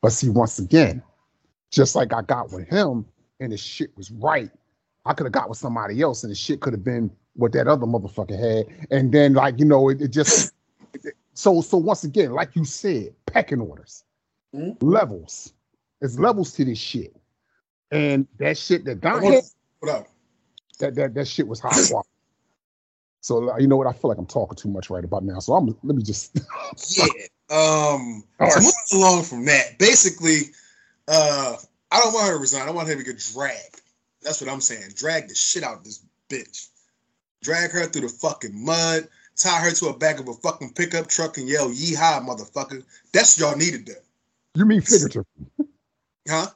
But 0.00 0.12
see, 0.12 0.28
once 0.28 0.58
again, 0.58 1.02
just 1.70 1.94
like 1.94 2.12
I 2.12 2.22
got 2.22 2.52
with 2.52 2.68
him 2.68 3.06
and 3.40 3.52
the 3.52 3.56
shit 3.56 3.96
was 3.96 4.10
right, 4.10 4.50
I 5.06 5.14
could 5.14 5.24
have 5.24 5.32
got 5.32 5.48
with 5.48 5.58
somebody 5.58 6.02
else 6.02 6.24
and 6.24 6.30
the 6.30 6.34
shit 6.36 6.60
could 6.60 6.72
have 6.72 6.84
been 6.84 7.10
what 7.34 7.52
that 7.52 7.68
other 7.68 7.86
motherfucker 7.86 8.38
had. 8.38 8.88
And 8.90 9.12
then, 9.12 9.34
like, 9.34 9.58
you 9.58 9.64
know, 9.66 9.88
it, 9.90 10.02
it 10.02 10.08
just 10.08 10.46
So 11.34 11.60
so 11.60 11.78
once 11.78 12.04
again, 12.04 12.32
like 12.32 12.56
you 12.56 12.64
said, 12.64 13.14
pecking 13.26 13.60
orders, 13.60 14.04
Mhm. 14.54 14.82
levels. 14.82 15.54
There's 16.00 16.18
levels 16.18 16.52
to 16.54 16.64
this 16.64 16.78
shit. 16.78 17.14
And 17.90 18.26
that 18.38 18.58
shit 18.58 18.84
that 18.86 19.00
Don 19.00 19.22
What 19.22 19.34
had, 19.34 19.44
up? 19.90 20.08
that 20.80 20.94
that 20.96 21.14
that 21.14 21.28
shit 21.28 21.48
was 21.48 21.60
hot 21.60 21.82
quality. 21.82 22.08
So 23.22 23.56
you 23.58 23.68
know 23.68 23.76
what? 23.76 23.86
I 23.88 23.92
feel 23.92 24.08
like 24.10 24.18
I'm 24.18 24.26
talking 24.26 24.56
too 24.56 24.68
much 24.70 24.90
right 24.90 25.04
about 25.04 25.24
now. 25.24 25.40
So 25.40 25.54
I'm 25.54 25.66
let 25.82 25.96
me 25.96 26.02
just 26.02 26.38
Yeah. 26.88 27.06
Um. 27.50 28.24
All 28.40 28.48
So 28.50 28.60
right. 28.60 28.62
moving 28.62 28.74
along 28.94 29.24
from 29.24 29.44
that, 29.46 29.78
basically, 29.78 30.52
uh, 31.08 31.56
I 31.90 32.00
don't 32.00 32.14
want 32.14 32.28
her 32.28 32.34
to 32.34 32.40
resign. 32.40 32.68
I 32.68 32.72
want 32.72 32.88
her 32.88 32.96
to 32.96 33.02
get 33.04 33.18
dragged. 33.34 33.82
That's 34.22 34.40
what 34.40 34.50
I'm 34.50 34.60
saying. 34.62 34.92
Drag 34.96 35.28
the 35.28 35.34
shit 35.34 35.62
out 35.64 35.78
of 35.78 35.84
this 35.84 36.04
bitch. 36.30 36.68
Drag 37.42 37.70
her 37.72 37.86
through 37.86 38.02
the 38.02 38.08
fucking 38.08 38.64
mud. 38.64 39.08
Tie 39.36 39.60
her 39.60 39.70
to 39.72 39.86
a 39.86 39.96
back 39.96 40.20
of 40.20 40.28
a 40.28 40.34
fucking 40.34 40.74
pickup 40.74 41.08
truck 41.08 41.38
and 41.38 41.48
yell 41.48 41.68
"Yeehaw, 41.70 42.24
motherfucker!" 42.26 42.84
That's 43.12 43.38
y'all 43.38 43.56
needed 43.56 43.86
to, 43.86 43.94
you 44.54 44.66
mean 44.66 44.80
figuratively. 44.82 45.24
huh? 46.28 46.48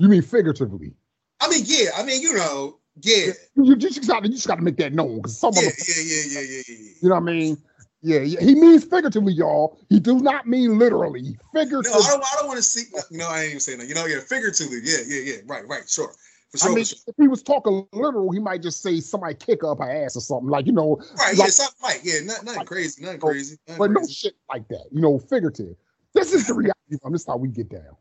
You 0.00 0.08
mean 0.08 0.22
figuratively. 0.22 0.92
I 1.40 1.48
mean, 1.48 1.62
yeah. 1.64 1.90
I 1.96 2.04
mean, 2.04 2.20
you 2.20 2.34
know, 2.34 2.78
yeah, 3.02 3.32
You 3.56 3.76
just 3.76 4.06
got 4.06 4.22
to 4.22 4.28
you 4.28 4.34
just 4.34 4.46
got 4.46 4.56
to 4.56 4.62
make 4.62 4.76
that 4.76 4.92
known 4.92 5.16
because 5.16 5.38
some 5.38 5.52
yeah, 5.54 5.68
of 5.68 5.74
yeah, 5.88 5.94
yeah, 6.04 6.22
yeah, 6.28 6.40
yeah, 6.40 6.62
yeah. 6.68 6.74
you 7.00 7.08
know 7.08 7.14
what 7.16 7.22
I 7.22 7.24
mean. 7.24 7.56
Yeah, 8.02 8.20
yeah, 8.20 8.40
he 8.40 8.54
means 8.54 8.84
figuratively, 8.84 9.32
y'all. 9.32 9.78
He 9.88 9.98
do 9.98 10.20
not 10.20 10.46
mean 10.46 10.78
literally. 10.78 11.22
No, 11.54 11.60
Figuratively. 11.62 11.98
I 12.04 12.06
don't. 12.10 12.22
I 12.22 12.36
don't 12.36 12.48
want 12.48 12.58
to 12.58 12.62
see. 12.62 12.84
You 13.10 13.18
know, 13.18 13.28
I 13.28 13.40
ain't 13.40 13.48
even 13.50 13.60
saying 13.60 13.78
that. 13.78 13.88
You 13.88 13.94
know, 13.94 14.04
yeah, 14.06 14.20
figuratively. 14.20 14.80
Yeah, 14.84 14.98
yeah, 15.06 15.20
yeah. 15.22 15.36
Right, 15.46 15.66
right. 15.66 15.88
Sure, 15.88 16.12
sure. 16.58 16.70
I 16.70 16.74
mean, 16.74 16.82
if 16.82 17.14
he 17.18 17.28
was 17.28 17.42
talking 17.42 17.86
literal, 17.92 18.30
he 18.32 18.38
might 18.38 18.62
just 18.62 18.82
say 18.82 19.00
somebody 19.00 19.34
kick 19.34 19.64
up 19.64 19.78
her 19.78 19.90
ass 19.90 20.16
or 20.16 20.20
something 20.20 20.48
like 20.48 20.66
you 20.66 20.72
know, 20.72 21.00
Right. 21.18 21.36
Yeah, 21.36 21.46
something 21.46 21.76
like 21.82 22.00
Yeah, 22.04 22.20
nothing, 22.24 22.46
nothing 22.46 22.66
crazy. 22.66 23.02
Nothing 23.04 23.20
crazy. 23.20 23.58
Nothing 23.66 23.78
but 23.78 23.90
no 23.90 24.06
shit 24.06 24.34
like 24.48 24.68
that. 24.68 24.86
You 24.92 25.00
know, 25.00 25.18
figurative. 25.18 25.76
This 26.14 26.32
is 26.32 26.46
the 26.46 26.54
reality. 26.54 26.74
From 27.02 27.12
this 27.12 27.22
is 27.22 27.26
how 27.26 27.36
we 27.36 27.48
get 27.48 27.68
down. 27.68 27.96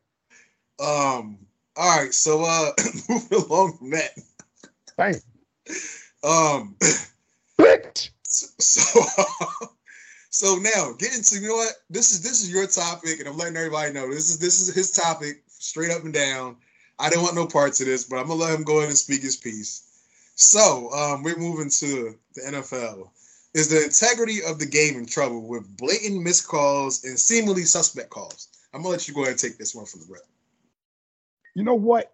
Um. 0.80 1.40
All 1.76 2.00
right. 2.00 2.14
So, 2.14 2.44
uh, 2.44 2.72
moving 3.10 3.46
along 3.50 3.78
from 3.78 3.90
that. 3.92 4.12
Bam, 4.98 5.16
Um. 6.24 6.76
bitch. 7.60 8.10
So. 8.60 9.00
so 10.32 10.56
now, 10.56 10.94
getting 10.98 11.22
to 11.22 11.40
you 11.40 11.50
know 11.50 11.56
what 11.56 11.74
this 11.92 12.12
is. 12.12 12.24
This 12.24 12.42
is 12.42 12.52
your 12.52 12.66
topic, 12.66 13.20
and 13.20 13.28
I'm 13.28 13.38
letting 13.38 13.56
everybody 13.56 13.94
know 13.94 14.10
this 14.10 14.32
is 14.32 14.40
this 14.40 14.60
is 14.60 14.74
his 14.74 14.92
topic, 14.92 15.44
straight 15.48 15.92
up 15.92 16.04
and 16.04 16.14
down. 16.14 16.58
I 17.00 17.10
didn't 17.10 17.24
want 17.24 17.36
no 17.36 17.48
parts 17.48 17.80
of 17.82 17.88
this, 17.88 18.04
but 18.04 18.18
I'm 18.18 18.28
gonna 18.28 18.40
let 18.40 18.58
him 18.58 18.64
go 18.64 18.78
ahead 18.78 18.90
and 18.90 18.98
speak 18.98 19.22
his 19.22 19.38
piece. 19.38 19.84
So, 20.36 20.92
um, 20.92 21.24
we're 21.24 21.38
moving 21.38 21.70
to 21.70 22.16
the 22.36 22.42
NFL. 22.42 23.10
Is 23.54 23.68
the 23.68 23.84
integrity 23.84 24.44
of 24.44 24.58
the 24.58 24.66
game 24.66 24.98
in 24.98 25.06
trouble 25.06 25.48
with 25.48 25.78
blatant 25.78 26.24
missed 26.24 26.48
calls 26.48 27.04
and 27.04 27.20
seemingly 27.20 27.64
suspect 27.64 28.10
calls? 28.10 28.48
I'm 28.74 28.82
gonna 28.82 28.92
let 28.92 29.08
you 29.08 29.14
go 29.14 29.22
ahead 29.22 29.34
and 29.34 29.40
take 29.40 29.58
this 29.58 29.76
one 29.76 29.86
from 29.86 30.02
the 30.02 30.08
rep. 30.10 30.24
You 31.56 31.64
know 31.64 31.76
what? 31.76 32.12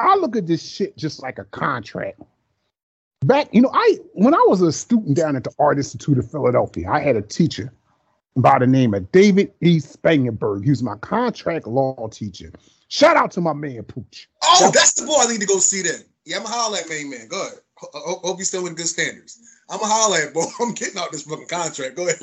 I 0.00 0.16
look 0.16 0.36
at 0.36 0.46
this 0.46 0.66
shit 0.66 0.96
just 0.96 1.22
like 1.22 1.38
a 1.38 1.44
contract. 1.44 2.20
Back, 3.22 3.48
you 3.52 3.60
know, 3.60 3.70
I 3.72 3.98
when 4.12 4.34
I 4.34 4.44
was 4.46 4.62
a 4.62 4.72
student 4.72 5.16
down 5.16 5.36
at 5.36 5.44
the 5.44 5.52
Art 5.58 5.78
Institute 5.78 6.18
of 6.18 6.30
Philadelphia, 6.30 6.88
I 6.88 7.00
had 7.00 7.16
a 7.16 7.22
teacher 7.22 7.72
by 8.36 8.58
the 8.58 8.66
name 8.66 8.94
of 8.94 9.10
David 9.12 9.52
E. 9.60 9.78
Spangenberg. 9.78 10.64
He 10.64 10.70
was 10.70 10.82
my 10.82 10.96
contract 10.96 11.66
law 11.66 12.08
teacher. 12.08 12.52
Shout 12.88 13.16
out 13.16 13.30
to 13.32 13.40
my 13.40 13.52
man 13.52 13.82
Pooch. 13.82 14.28
Oh, 14.42 14.70
that's 14.72 14.94
the 14.94 15.06
boy 15.06 15.16
I 15.18 15.26
need 15.26 15.40
to 15.40 15.46
go 15.46 15.58
see 15.58 15.82
then. 15.82 16.00
Yeah, 16.24 16.36
I'm 16.36 16.44
gonna 16.44 16.54
holler 16.54 16.78
at 16.78 16.88
main 16.88 17.10
man. 17.10 17.28
Go 17.28 17.40
ahead. 17.40 17.58
Ho- 17.78 17.88
ho- 17.92 18.20
Hope 18.22 18.38
he's 18.38 18.48
still 18.48 18.66
in 18.66 18.74
good 18.74 18.86
standards. 18.86 19.40
I'm 19.68 19.78
gonna 19.78 19.92
holler 19.92 20.18
at 20.18 20.34
boy. 20.34 20.44
I'm 20.60 20.72
getting 20.72 20.98
out 20.98 21.12
this 21.12 21.22
fucking 21.22 21.48
contract. 21.48 21.96
Go 21.96 22.04
ahead. 22.04 22.18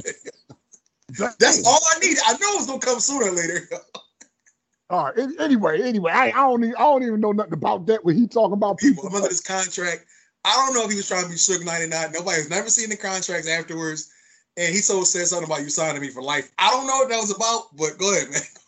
That's 1.39 1.65
all 1.67 1.80
I 1.95 1.99
need. 1.99 2.17
I 2.26 2.34
know 2.34 2.56
it's 2.56 2.65
gonna 2.65 2.80
come 2.80 2.99
sooner 2.99 3.28
or 3.28 3.32
later. 3.32 3.67
All 4.89 5.06
right. 5.06 5.39
Anyway, 5.39 5.82
anyway, 5.82 6.12
I, 6.12 6.28
I 6.28 6.32
don't 6.32 6.63
even, 6.63 6.76
I 6.76 6.82
don't 6.82 7.04
even 7.04 7.19
know 7.19 7.32
nothing 7.32 7.54
about 7.54 7.88
that. 7.88 8.06
When 8.06 8.15
he 8.15 8.28
talking 8.28 8.54
about 8.54 8.78
People, 8.78 9.04
people, 9.04 9.10
I'm 9.10 9.15
under 9.15 9.30
this 9.30 9.41
contract. 9.41 10.06
I 10.45 10.54
don't 10.54 10.76
know 10.76 10.84
if 10.84 10.91
he 10.91 10.97
was 10.97 11.08
trying 11.08 11.23
to 11.23 11.30
be 11.30 11.36
Suge 11.36 11.65
Knight 11.65 11.82
or 11.82 11.88
not. 11.88 12.12
Nobody's 12.13 12.49
never 12.49 12.69
seen 12.69 12.89
the 12.89 12.97
contracts 12.97 13.47
afterwards. 13.47 14.12
And 14.58 14.73
he 14.73 14.82
so 14.82 15.04
said 15.04 15.26
something 15.26 15.47
about 15.47 15.62
you 15.62 15.69
signing 15.69 16.02
me 16.02 16.10
for 16.10 16.21
life. 16.21 16.52
I 16.60 16.69
don't 16.69 16.86
know 16.86 16.97
what 16.97 17.10
that 17.10 17.19
was 17.19 17.36
about, 17.36 17.76
but 17.76 17.97
go 17.97 18.13
ahead, 18.13 18.30
man. 18.30 18.41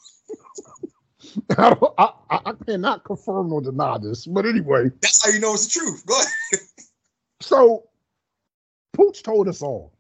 I, 1.58 1.74
don't- 1.74 1.94
I, 1.98 2.12
I, 2.30 2.54
cannot 2.66 3.04
confirm 3.04 3.54
or 3.54 3.62
deny 3.62 3.98
this. 3.98 4.26
But 4.26 4.46
anyway, 4.46 4.90
That's 5.02 5.26
how 5.26 5.32
you 5.32 5.40
know 5.40 5.54
it's 5.54 5.66
the 5.68 5.80
truth. 5.80 6.06
Go 6.06 6.18
ahead. 6.20 6.62
So 7.42 7.90
Pooch 8.94 9.24
told 9.24 9.48
us 9.48 9.62
all. 9.62 9.94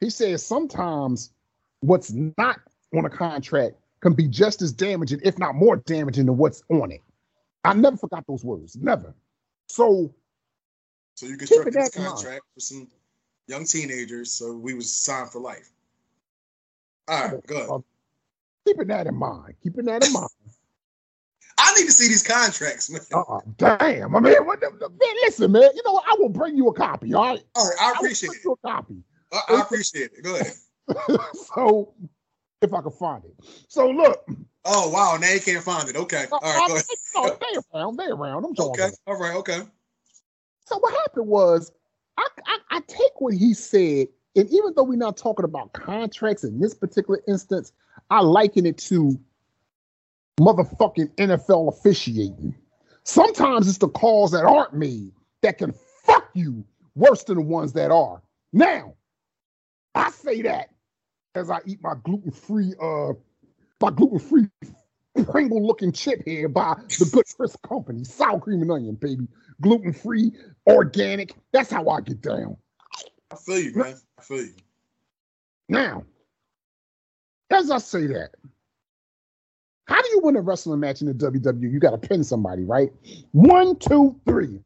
He 0.00 0.10
says 0.10 0.44
sometimes 0.44 1.32
what's 1.80 2.12
not 2.12 2.60
on 2.94 3.04
a 3.04 3.10
contract 3.10 3.76
can 4.00 4.14
be 4.14 4.28
just 4.28 4.62
as 4.62 4.72
damaging, 4.72 5.20
if 5.24 5.38
not 5.38 5.54
more 5.54 5.76
damaging, 5.76 6.26
than 6.26 6.36
what's 6.36 6.62
on 6.70 6.90
it. 6.92 7.00
I 7.64 7.74
never 7.74 7.96
forgot 7.96 8.24
those 8.26 8.44
words. 8.44 8.76
Never. 8.76 9.14
So 9.68 10.12
So 11.16 11.26
you 11.26 11.36
constructed 11.36 11.74
this 11.74 11.96
in 11.96 12.02
mind. 12.02 12.14
contract 12.16 12.42
for 12.54 12.60
some 12.60 12.88
young 13.46 13.64
teenagers, 13.64 14.32
so 14.32 14.54
we 14.54 14.74
was 14.74 14.92
signed 14.92 15.30
for 15.30 15.40
life. 15.40 15.70
All 17.08 17.28
right, 17.28 17.46
good. 17.46 17.70
uh, 17.70 17.78
keeping 18.66 18.88
that 18.88 19.06
in 19.06 19.14
mind, 19.14 19.54
keeping 19.62 19.84
that 19.86 20.04
in 20.06 20.12
mind. 20.12 20.28
I 21.72 21.80
need 21.80 21.86
to 21.86 21.92
see 21.92 22.08
these 22.08 22.22
contracts, 22.22 22.90
man. 22.90 23.00
Uh-uh, 23.12 23.40
damn. 23.56 24.14
I 24.14 24.20
mean, 24.20 24.34
what 24.44 24.60
the, 24.60 24.70
man, 24.70 25.14
listen, 25.22 25.52
man. 25.52 25.70
You 25.74 25.82
know 25.84 25.92
what? 25.92 26.04
I 26.06 26.16
will 26.18 26.28
bring 26.28 26.56
you 26.56 26.68
a 26.68 26.74
copy. 26.74 27.14
All 27.14 27.24
right. 27.24 27.42
All 27.54 27.66
right, 27.66 27.76
I 27.80 27.88
I 27.88 27.92
appreciate 27.92 28.28
bring 28.28 28.40
it. 28.44 28.58
a 28.64 28.68
copy. 28.68 29.02
I, 29.32 29.40
I 29.48 29.60
appreciate 29.60 30.10
it. 30.16 30.22
Go 30.22 30.36
ahead. 30.36 30.52
so 31.54 31.94
if 32.60 32.72
I 32.72 32.80
can 32.82 32.90
find 32.90 33.24
it. 33.24 33.34
So 33.68 33.88
look. 33.90 34.24
Oh 34.64 34.90
wow, 34.90 35.16
now 35.20 35.30
you 35.30 35.40
can't 35.40 35.64
find 35.64 35.88
it. 35.88 35.96
Okay, 35.96 36.26
uh, 36.30 36.36
all 36.36 36.40
right, 36.40 36.68
go 36.68 36.74
uh, 36.74 36.76
ahead. 36.76 36.84
No, 37.14 37.36
they 37.40 37.78
around. 37.78 37.96
They 37.96 38.06
around. 38.06 38.44
I'm 38.44 38.54
talking. 38.54 38.84
Okay, 38.84 38.92
all 39.06 39.18
right, 39.18 39.34
okay. 39.36 39.62
So 40.66 40.78
what 40.78 40.94
happened 40.94 41.26
was, 41.26 41.72
I, 42.16 42.28
I 42.46 42.58
I 42.70 42.80
take 42.86 43.20
what 43.20 43.34
he 43.34 43.54
said, 43.54 44.08
and 44.36 44.48
even 44.50 44.72
though 44.76 44.84
we're 44.84 44.96
not 44.96 45.16
talking 45.16 45.44
about 45.44 45.72
contracts 45.72 46.44
in 46.44 46.60
this 46.60 46.74
particular 46.74 47.20
instance, 47.26 47.72
I 48.10 48.20
liken 48.20 48.66
it 48.66 48.78
to 48.78 49.18
motherfucking 50.40 51.14
NFL 51.16 51.68
officiating. 51.68 52.54
Sometimes 53.04 53.68
it's 53.68 53.78
the 53.78 53.88
calls 53.88 54.30
that 54.32 54.44
aren't 54.44 54.74
made 54.74 55.12
that 55.42 55.58
can 55.58 55.74
fuck 56.04 56.28
you 56.34 56.64
worse 56.94 57.24
than 57.24 57.36
the 57.36 57.42
ones 57.42 57.72
that 57.72 57.90
are. 57.90 58.22
Now, 58.52 58.94
I 59.94 60.10
say 60.10 60.42
that 60.42 60.68
as 61.34 61.50
I 61.50 61.58
eat 61.66 61.80
my 61.82 61.94
gluten-free, 62.04 62.74
uh, 62.80 63.12
my 63.80 63.90
gluten-free 63.90 64.48
Pringle 65.30 65.64
looking 65.66 65.92
chip 65.92 66.22
here 66.24 66.48
by 66.48 66.74
the 66.98 67.04
Good 67.12 67.50
Company, 67.68 68.04
sour 68.04 68.40
cream 68.40 68.62
and 68.62 68.70
onion, 68.70 68.94
baby. 68.94 69.28
Gluten 69.60 69.92
free, 69.92 70.32
organic. 70.66 71.34
That's 71.52 71.70
how 71.70 71.88
I 71.88 72.00
get 72.00 72.22
down. 72.22 72.56
I 73.30 73.36
feel 73.36 73.58
you, 73.58 73.74
man. 73.74 73.96
I 74.18 74.22
feel 74.22 74.38
you. 74.38 74.54
Now, 75.68 76.04
as 77.50 77.70
I 77.70 77.78
say 77.78 78.06
that, 78.08 78.30
how 79.86 80.00
do 80.00 80.08
you 80.10 80.20
win 80.20 80.36
a 80.36 80.40
wrestling 80.40 80.80
match 80.80 81.00
in 81.00 81.08
the 81.08 81.14
WWE? 81.14 81.72
You 81.72 81.80
got 81.80 81.90
to 81.90 81.98
pin 81.98 82.24
somebody, 82.24 82.64
right? 82.64 82.92
One, 83.32 83.76
two, 83.76 84.18
three. 84.26 84.60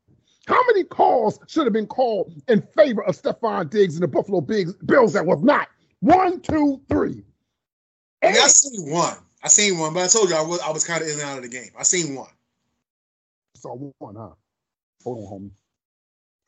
How 0.47 0.61
many 0.67 0.85
calls 0.85 1.41
should 1.49 1.65
have 1.65 1.73
been 1.73 1.87
called 1.87 2.33
in 2.49 2.63
favor 2.77 3.03
of 3.05 3.21
Stefon 3.21 3.69
Diggs 3.69 3.95
and 3.95 4.03
the 4.03 4.09
Buffalo 4.09 4.41
Bigs, 4.41 4.75
Bills 4.75 5.13
that 5.15 5.27
was 5.27 5.43
not? 5.43 5.69
One, 6.01 6.41
two, 6.41 6.81
three. 6.89 7.25
Yeah, 8.23 8.31
I 8.31 8.49
seen 8.49 8.91
one. 8.91 9.17
I 9.43 9.49
seen 9.49 9.79
one, 9.79 9.95
but 9.95 10.05
I 10.05 10.09
told 10.09 10.29
you 10.29 10.37
I 10.37 10.43
was 10.43 10.61
I 10.61 10.71
was 10.71 10.85
kind 10.85 11.03
of 11.03 11.09
in 11.09 11.15
and 11.15 11.23
out 11.23 11.39
of 11.39 11.43
the 11.43 11.49
game. 11.49 11.71
I 11.79 11.83
seen 11.83 12.15
one. 12.15 12.31
so 13.55 13.93
one, 13.99 14.17
huh? 14.17 14.31
Hold 15.05 15.19
on, 15.19 15.33
homie. 15.33 15.51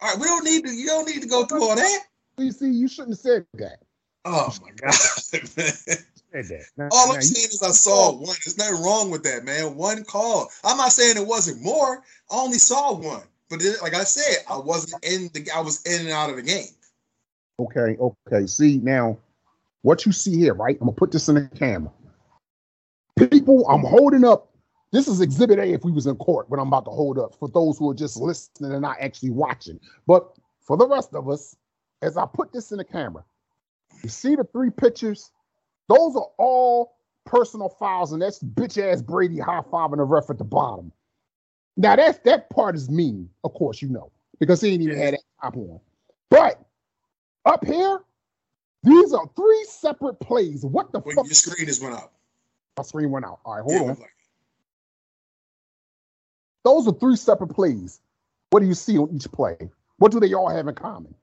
All 0.01 0.11
right, 0.11 0.19
we 0.19 0.27
don't 0.27 0.45
need 0.45 0.65
to. 0.65 0.71
You 0.71 0.87
don't 0.87 1.09
need 1.09 1.23
to 1.23 1.29
go 1.29 1.45
through 1.45 1.63
all 1.63 1.77
that. 1.77 2.01
You 2.39 2.53
see, 2.53 2.71
you 2.71 2.89
shouldn't 2.89 3.15
have 3.15 3.21
said 3.21 3.47
that. 3.55 3.79
Oh 4.25 4.55
my 4.63 4.71
god. 4.71 4.95
Said 6.33 6.45
that. 6.47 6.65
Now- 6.77 6.89
All 6.93 7.09
now 7.09 7.15
I'm 7.15 7.23
saying 7.23 7.49
is 7.51 7.63
I 7.63 7.71
saw 7.71 8.13
one. 8.13 8.37
There's 8.45 8.59
nothing 8.59 8.83
wrong 8.83 9.11
with 9.11 9.23
that, 9.25 9.45
man. 9.45 9.77
One 9.77 10.05
call. 10.05 10.51
I'm 10.65 10.77
not 10.77 10.93
saying 10.93 11.17
it 11.17 11.27
wasn't 11.27 11.63
more. 11.63 12.03
I 12.31 12.37
only 12.37 12.59
saw 12.59 12.95
one. 12.95 13.23
But 13.49 13.61
then, 13.61 13.77
like 13.81 13.95
I 13.95 14.05
said, 14.05 14.45
I 14.49 14.59
wasn't 14.59 15.03
in 15.05 15.31
the. 15.33 15.51
I 15.55 15.61
was 15.61 15.83
in 15.87 16.03
and 16.03 16.11
out 16.11 16.29
of 16.31 16.37
the 16.37 16.43
game. 16.43 16.67
Okay, 17.61 17.97
okay. 17.99 18.47
See 18.47 18.79
now, 18.79 19.19
what 19.83 20.05
you 20.05 20.13
see 20.13 20.37
here, 20.39 20.55
right? 20.55 20.77
I'm 20.81 20.87
gonna 20.87 20.93
put 20.93 21.11
this 21.13 21.29
in 21.29 21.37
the 21.37 21.49
camera. 21.57 21.91
People, 23.17 23.67
I'm 23.69 23.81
holding 23.81 24.25
up. 24.25 24.53
This 24.93 25.09
is 25.09 25.21
Exhibit 25.21 25.59
A 25.59 25.65
if 25.73 25.83
we 25.85 25.93
was 25.93 26.07
in 26.07 26.17
court, 26.17 26.49
what 26.49 26.61
I'm 26.61 26.69
about 26.69 26.85
to 26.87 26.91
hold 26.91 27.19
up 27.19 27.35
for 27.39 27.49
those 27.49 27.79
who 27.79 27.91
are 27.91 27.95
just 27.95 28.17
listening 28.17 28.73
and 28.73 28.81
not 28.83 28.97
actually 29.01 29.31
watching. 29.31 29.79
But 30.07 30.31
for 30.61 30.77
the 30.77 30.87
rest 30.87 31.15
of 31.15 31.29
us, 31.29 31.57
as 32.01 32.17
I 32.17 32.27
put 32.27 32.53
this 32.53 32.71
in 32.71 32.79
the 32.79 32.85
camera, 32.85 33.25
you 34.03 34.09
see 34.09 34.35
the 34.37 34.45
three 34.45 34.71
pictures? 34.71 35.31
Those 35.89 36.17
are 36.17 36.29
all 36.39 36.97
personal 37.25 37.69
files, 37.69 38.13
and 38.13 38.21
that's 38.23 38.43
bitch 38.43 38.77
ass 38.83 39.03
Brady 39.03 39.39
high 39.39 39.63
fiving 39.73 39.97
the 39.97 40.05
ref 40.05 40.31
at 40.31 40.39
the 40.39 40.45
bottom. 40.45 40.93
Now 41.77 41.97
that's 41.97 42.19
that 42.21 42.51
part 42.51 42.75
is 42.75 42.91
mean, 42.91 43.29
of 43.45 43.55
course, 43.55 43.81
you 43.83 43.89
know, 43.89 44.11
because 44.41 44.61
he 44.61 44.71
ain't 44.71 44.83
even 44.83 44.99
had 44.99 45.15
that 45.15 45.21
top 45.41 45.57
on. 45.57 45.81
But 46.31 46.61
up 47.45 47.65
here, 47.65 48.01
These 48.85 49.13
are 49.13 49.29
three 49.35 49.65
separate 49.69 50.21
plays. 50.21 50.65
What 50.65 50.93
the 50.93 51.01
Wait, 51.01 51.17
fuck? 51.17 51.27
your 51.27 51.35
screen 51.35 51.67
just 51.67 51.83
went 51.83 51.97
out. 51.97 52.13
My 52.77 52.85
screen 52.85 53.11
went 53.11 53.25
out. 53.25 53.41
All 53.45 53.55
right, 53.57 53.63
hold 53.63 53.75
Yeah, 53.75 53.81
on. 53.81 53.99
like- 53.99 54.15
Those 56.65 56.87
are 56.87 56.93
three 56.93 57.17
separate 57.17 57.49
plays. 57.49 58.01
What 58.51 58.61
do 58.61 58.67
you 58.67 58.75
see 58.75 58.97
on 58.97 59.11
each 59.13 59.31
play? 59.33 59.57
What 59.99 60.13
do 60.13 60.21
they 60.21 60.33
all 60.33 60.49
have 60.49 60.69
in 60.69 60.75
common? 60.77 61.15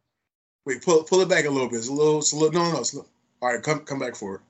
Wait, 0.65 0.84
pull 0.84 1.04
pull 1.04 1.21
it 1.21 1.30
back 1.30 1.45
a 1.45 1.49
little 1.49 1.69
bit. 1.69 1.78
It's 1.78 1.88
a 1.88 1.93
little, 1.93 2.19
it's 2.19 2.34
a 2.34 2.36
little. 2.36 2.51
No, 2.51 2.63
no, 2.67 2.73
no. 2.73 2.80
It's 2.82 2.93
a 2.93 2.97
little, 2.97 3.12
all 3.41 3.54
right, 3.54 3.63
come 3.63 3.80
come 3.86 3.99
back 3.99 4.15
for 4.15 4.36
it. 4.36 4.41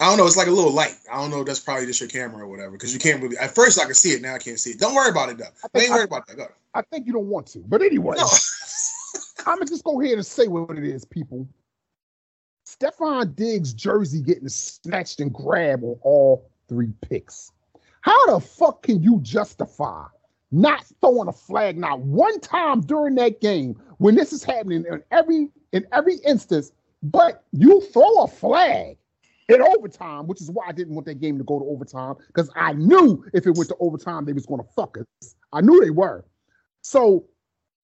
I 0.00 0.06
don't 0.06 0.16
know. 0.16 0.26
It's 0.26 0.36
like 0.36 0.46
a 0.46 0.50
little 0.50 0.72
light. 0.72 0.94
I 1.12 1.16
don't 1.20 1.30
know. 1.30 1.44
That's 1.44 1.60
probably 1.60 1.84
just 1.84 2.00
your 2.00 2.08
camera 2.08 2.44
or 2.44 2.48
whatever. 2.48 2.72
Because 2.72 2.94
you 2.94 2.98
can't 2.98 3.22
really. 3.22 3.36
At 3.36 3.54
first, 3.54 3.78
I 3.78 3.84
could 3.84 3.96
see 3.96 4.10
it. 4.10 4.22
Now 4.22 4.34
I 4.34 4.38
can't 4.38 4.58
see 4.58 4.70
it. 4.70 4.78
Don't 4.78 4.94
worry 4.94 5.10
about 5.10 5.28
it 5.28 5.38
though. 5.38 5.44
I 5.74 5.82
ain't 5.82 5.90
worried 5.90 6.08
about 6.08 6.26
that. 6.26 6.38
Go. 6.38 6.48
I 6.74 6.82
think 6.82 7.06
you 7.06 7.12
don't 7.12 7.26
want 7.26 7.46
to. 7.48 7.58
But 7.58 7.82
anyway, 7.82 8.16
No. 8.16 8.26
I'm 9.46 9.56
gonna 9.56 9.66
just 9.66 9.84
go 9.84 10.00
ahead 10.00 10.14
and 10.14 10.26
say 10.26 10.48
what 10.48 10.76
it 10.76 10.84
is, 10.84 11.04
people. 11.04 11.46
Stefon 12.66 13.34
Diggs' 13.34 13.74
jersey 13.74 14.22
getting 14.22 14.48
snatched 14.48 15.20
and 15.20 15.32
grabbed 15.32 15.82
on 15.82 15.98
all 16.02 16.50
three 16.68 16.92
picks. 17.02 17.52
How 18.00 18.26
the 18.26 18.40
fuck 18.40 18.82
can 18.82 19.02
you 19.02 19.18
justify 19.22 20.06
not 20.52 20.84
throwing 21.00 21.28
a 21.28 21.32
flag 21.32 21.76
not 21.76 22.00
one 22.00 22.40
time 22.40 22.80
during 22.80 23.14
that 23.16 23.40
game 23.40 23.80
when 23.98 24.14
this 24.14 24.32
is 24.32 24.42
happening 24.42 24.84
in 24.90 25.02
every 25.10 25.48
in 25.72 25.86
every 25.92 26.16
instance, 26.26 26.72
but 27.02 27.44
you 27.52 27.80
throw 27.92 28.22
a 28.22 28.28
flag 28.28 28.96
in 29.50 29.62
overtime, 29.62 30.26
which 30.26 30.40
is 30.40 30.50
why 30.50 30.66
I 30.68 30.72
didn't 30.72 30.94
want 30.94 31.06
that 31.06 31.20
game 31.20 31.38
to 31.38 31.44
go 31.44 31.58
to 31.58 31.64
overtime 31.64 32.16
because 32.28 32.50
I 32.56 32.72
knew 32.72 33.24
if 33.32 33.46
it 33.46 33.56
went 33.56 33.68
to 33.68 33.76
overtime 33.80 34.24
they 34.24 34.32
was 34.32 34.46
going 34.46 34.60
to 34.60 34.68
fuck 34.74 34.98
us. 34.98 35.34
I 35.52 35.60
knew 35.60 35.80
they 35.80 35.90
were. 35.90 36.24
So 36.82 37.26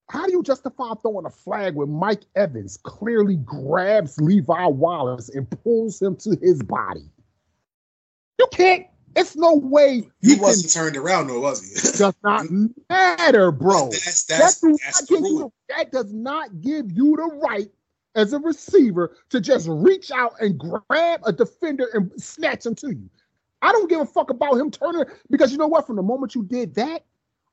how 0.08 0.26
do 0.26 0.32
you 0.32 0.42
justify 0.42 0.92
throwing 1.02 1.26
a 1.26 1.30
flag 1.30 1.74
when 1.74 1.90
Mike 1.90 2.22
Evans 2.36 2.78
clearly 2.82 3.36
grabs 3.36 4.20
Levi 4.20 4.66
Wallace 4.66 5.28
and 5.28 5.48
pulls 5.62 6.00
him 6.00 6.16
to 6.16 6.36
his 6.40 6.62
body? 6.62 7.10
You 8.38 8.46
can't. 8.52 8.86
It's 9.16 9.34
no 9.34 9.54
way 9.54 10.06
He 10.20 10.36
wasn't 10.36 10.72
turned 10.72 10.96
around 10.96 11.28
though, 11.28 11.40
was 11.40 11.62
he? 11.62 11.74
Does 11.98 12.14
not 12.22 12.46
matter, 12.90 13.50
bro. 13.50 13.88
That's 13.90 14.24
That, 14.26 14.38
that's 14.38 14.60
do 14.60 14.76
that's 14.84 15.06
give 15.06 15.20
you 15.20 15.52
that 15.74 15.90
does 15.90 16.12
not 16.12 16.60
give 16.60 16.92
you 16.92 17.16
the 17.16 17.40
right 17.42 17.70
as 18.16 18.32
a 18.32 18.38
receiver 18.38 19.14
to 19.28 19.40
just 19.40 19.68
reach 19.68 20.10
out 20.10 20.32
and 20.40 20.58
grab 20.58 21.20
a 21.24 21.32
defender 21.32 21.88
and 21.92 22.10
snatch 22.20 22.66
him 22.66 22.74
to 22.74 22.88
you. 22.88 23.08
I 23.62 23.72
don't 23.72 23.88
give 23.88 24.00
a 24.00 24.06
fuck 24.06 24.30
about 24.30 24.54
him 24.54 24.70
turning 24.70 25.04
because 25.30 25.52
you 25.52 25.58
know 25.58 25.68
what? 25.68 25.86
From 25.86 25.96
the 25.96 26.02
moment 26.02 26.34
you 26.34 26.42
did 26.42 26.74
that, 26.74 27.04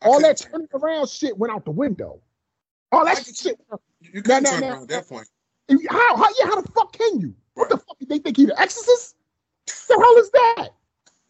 all 0.02 0.19
that 0.21 0.38
turning 0.38 0.67
around 0.73 1.10
shit 1.10 1.38
went 1.38 1.54
out 1.54 1.65
the 1.65 1.71
window. 1.71 2.19
All 2.91 3.06
that 3.06 3.26
shit. 3.26 3.60
You 3.99 4.21
couldn't 4.21 4.43
no, 4.43 4.52
turn 4.52 4.62
no. 4.62 4.69
around 4.69 4.82
at 4.84 4.88
that 4.89 5.10
point. 5.10 5.28
How, 5.89 6.17
how, 6.17 6.28
yeah, 6.39 6.45
how 6.45 6.62
the 6.62 6.71
fuck 6.71 6.93
can 6.93 7.19
you? 7.19 7.34
What 7.54 7.69
the 7.69 7.78
fuck? 7.78 7.97
They 8.08 8.19
think 8.19 8.38
he 8.38 8.45
the 8.45 8.60
exorcist? 8.60 9.15
The 9.65 9.93
hell 9.93 10.17
is 10.17 10.30
that? 10.32 10.69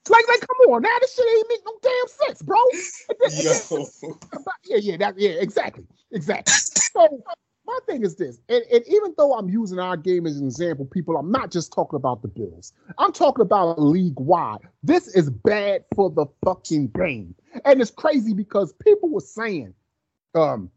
Like, 0.09 0.27
like, 0.27 0.41
come 0.41 0.73
on, 0.73 0.81
now 0.81 0.89
this 0.99 1.15
shit 1.15 1.25
ain't 1.25 1.47
make 1.49 1.61
no 1.65 1.73
damn 1.81 2.07
sense, 2.27 2.41
bro. 2.41 2.57
Yo, 4.09 4.15
yeah, 4.65 4.77
yeah, 4.77 4.97
that, 4.97 5.17
yeah, 5.17 5.29
exactly, 5.39 5.85
exactly. 6.11 6.51
So 6.51 7.23
my 7.65 7.79
thing 7.87 8.03
is 8.03 8.15
this, 8.15 8.39
and, 8.49 8.63
and 8.71 8.83
even 8.87 9.13
though 9.17 9.33
I'm 9.33 9.49
using 9.49 9.79
our 9.79 9.95
game 9.95 10.25
as 10.25 10.37
an 10.37 10.45
example, 10.45 10.85
people, 10.85 11.17
I'm 11.17 11.31
not 11.31 11.51
just 11.51 11.71
talking 11.71 11.97
about 11.97 12.21
the 12.21 12.27
Bills. 12.27 12.73
I'm 12.97 13.13
talking 13.13 13.41
about 13.41 13.81
league 13.81 14.19
wide. 14.19 14.59
This 14.83 15.07
is 15.07 15.29
bad 15.29 15.85
for 15.95 16.09
the 16.09 16.25
fucking 16.45 16.89
game, 16.89 17.35
and 17.65 17.81
it's 17.81 17.91
crazy 17.91 18.33
because 18.33 18.73
people 18.73 19.09
were 19.09 19.21
saying, 19.21 19.73
um, 20.35 20.69